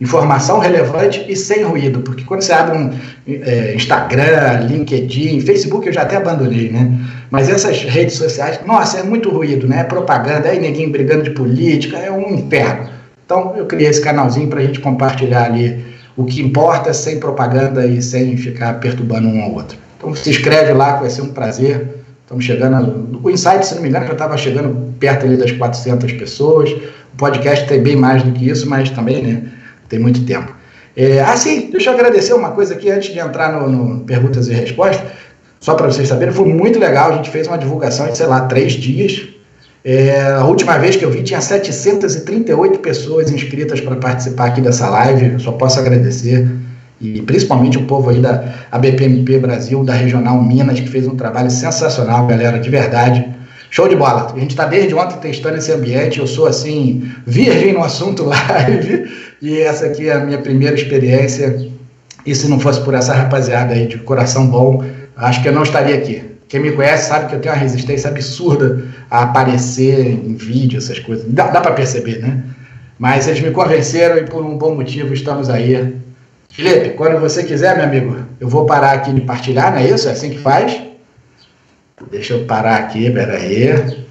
Informação 0.00 0.58
relevante 0.58 1.24
e 1.28 1.36
sem 1.36 1.62
ruído, 1.62 2.00
porque 2.00 2.24
quando 2.24 2.42
você 2.42 2.52
abre 2.52 2.76
um 2.76 2.90
é, 3.26 3.74
Instagram, 3.74 4.66
LinkedIn, 4.68 5.40
Facebook 5.40 5.86
eu 5.86 5.92
já 5.92 6.02
até 6.02 6.16
abandonei, 6.16 6.70
né? 6.70 6.90
Mas 7.30 7.48
essas 7.48 7.82
redes 7.82 8.16
sociais, 8.16 8.60
nossa, 8.66 8.98
é 8.98 9.02
muito 9.02 9.30
ruído, 9.30 9.66
né? 9.68 9.80
É 9.80 9.84
propaganda, 9.84 10.48
aí 10.48 10.58
ninguém 10.58 10.90
brigando 10.90 11.22
de 11.22 11.30
política, 11.30 11.98
é 11.98 12.10
um 12.10 12.34
inferno. 12.34 12.90
Então 13.24 13.54
eu 13.56 13.66
criei 13.66 13.88
esse 13.88 14.00
canalzinho 14.00 14.48
para 14.48 14.60
a 14.60 14.64
gente 14.64 14.80
compartilhar 14.80 15.44
ali 15.44 15.84
o 16.16 16.24
que 16.24 16.42
importa 16.42 16.92
sem 16.92 17.18
propaganda 17.18 17.86
e 17.86 18.02
sem 18.02 18.36
ficar 18.36 18.74
perturbando 18.80 19.28
um 19.28 19.42
ao 19.42 19.52
outro. 19.52 19.78
Então 19.96 20.14
se 20.14 20.30
inscreve 20.30 20.72
lá, 20.72 20.96
vai 20.96 21.08
ser 21.08 21.22
um 21.22 21.28
prazer. 21.28 22.02
Estamos 22.22 22.44
chegando, 22.44 23.20
o 23.22 23.30
Insight, 23.30 23.66
se 23.66 23.74
não 23.74 23.82
me 23.82 23.88
engano, 23.88 24.06
já 24.06 24.12
estava 24.12 24.36
chegando 24.36 24.92
perto 24.98 25.26
ali 25.26 25.36
das 25.36 25.52
400 25.52 26.12
pessoas. 26.12 26.70
O 26.70 27.16
podcast 27.16 27.66
tem 27.66 27.82
bem 27.82 27.96
mais 27.96 28.22
do 28.22 28.32
que 28.32 28.48
isso, 28.48 28.68
mas 28.68 28.90
também 28.90 29.22
né, 29.22 29.42
tem 29.92 30.00
muito 30.00 30.24
tempo. 30.24 30.56
É, 30.96 31.20
ah, 31.20 31.36
sim, 31.36 31.68
deixa 31.70 31.90
eu 31.90 31.94
agradecer 31.94 32.32
uma 32.32 32.50
coisa 32.50 32.74
aqui 32.74 32.90
antes 32.90 33.12
de 33.12 33.18
entrar 33.18 33.52
no, 33.52 33.68
no 33.68 34.00
perguntas 34.00 34.48
e 34.48 34.52
respostas. 34.52 35.06
Só 35.60 35.74
para 35.74 35.86
vocês 35.86 36.08
saberem, 36.08 36.34
foi 36.34 36.48
muito 36.48 36.78
legal. 36.78 37.12
A 37.12 37.16
gente 37.16 37.30
fez 37.30 37.46
uma 37.46 37.58
divulgação 37.58 38.08
de, 38.08 38.16
sei 38.16 38.26
lá, 38.26 38.40
três 38.42 38.72
dias. 38.72 39.28
É, 39.84 40.32
a 40.32 40.44
última 40.44 40.78
vez 40.78 40.96
que 40.96 41.04
eu 41.04 41.10
vi 41.10 41.22
tinha 41.22 41.40
738 41.40 42.78
pessoas 42.78 43.30
inscritas 43.30 43.80
para 43.80 43.96
participar 43.96 44.46
aqui 44.46 44.60
dessa 44.62 44.88
live. 44.88 45.38
Só 45.40 45.52
posso 45.52 45.78
agradecer. 45.78 46.48
e 47.00 47.20
principalmente 47.22 47.76
o 47.78 47.84
povo 47.84 48.10
aí 48.10 48.20
da 48.20 48.44
ABPMP 48.70 49.38
Brasil, 49.38 49.84
da 49.84 49.92
Regional 49.92 50.42
Minas, 50.42 50.80
que 50.80 50.88
fez 50.88 51.06
um 51.06 51.16
trabalho 51.16 51.50
sensacional, 51.50 52.26
galera, 52.26 52.58
de 52.58 52.70
verdade. 52.70 53.28
Show 53.72 53.88
de 53.88 53.96
bola. 53.96 54.30
A 54.30 54.38
gente 54.38 54.50
está 54.50 54.66
desde 54.66 54.94
ontem 54.94 55.16
testando 55.16 55.56
esse 55.56 55.72
ambiente. 55.72 56.18
Eu 56.18 56.26
sou 56.26 56.46
assim, 56.46 57.10
virgem 57.26 57.72
no 57.72 57.82
assunto 57.82 58.22
live, 58.28 59.10
e 59.40 59.60
essa 59.60 59.86
aqui 59.86 60.10
é 60.10 60.12
a 60.12 60.20
minha 60.20 60.36
primeira 60.36 60.76
experiência. 60.76 61.70
E 62.26 62.34
se 62.34 62.48
não 62.48 62.60
fosse 62.60 62.82
por 62.82 62.92
essa 62.92 63.14
rapaziada 63.14 63.72
aí 63.72 63.86
de 63.86 63.96
coração 63.96 64.46
bom, 64.46 64.84
acho 65.16 65.40
que 65.40 65.48
eu 65.48 65.54
não 65.54 65.62
estaria 65.62 65.94
aqui. 65.94 66.22
Quem 66.48 66.60
me 66.60 66.72
conhece 66.72 67.08
sabe 67.08 67.30
que 67.30 67.34
eu 67.34 67.40
tenho 67.40 67.54
uma 67.54 67.60
resistência 67.62 68.10
absurda 68.10 68.84
a 69.10 69.22
aparecer 69.22 70.06
em 70.06 70.34
vídeo, 70.34 70.76
essas 70.76 70.98
coisas. 70.98 71.24
Dá, 71.28 71.46
dá 71.46 71.62
para 71.62 71.72
perceber, 71.72 72.18
né? 72.18 72.44
Mas 72.98 73.26
eles 73.26 73.40
me 73.40 73.52
convenceram 73.52 74.18
e 74.18 74.24
por 74.24 74.44
um 74.44 74.58
bom 74.58 74.74
motivo 74.74 75.14
estamos 75.14 75.48
aí. 75.48 75.96
Felipe, 76.50 76.90
quando 76.90 77.18
você 77.18 77.42
quiser, 77.42 77.74
meu 77.74 77.86
amigo, 77.86 78.18
eu 78.38 78.50
vou 78.50 78.66
parar 78.66 78.92
aqui 78.92 79.14
de 79.14 79.22
partilhar, 79.22 79.72
não 79.72 79.78
é 79.78 79.88
isso? 79.88 80.10
É 80.10 80.12
assim 80.12 80.28
que 80.28 80.38
faz? 80.38 80.91
Deixa 82.10 82.34
eu 82.34 82.44
parar 82.46 82.76
aqui, 82.76 83.10
peraí. 83.10 84.01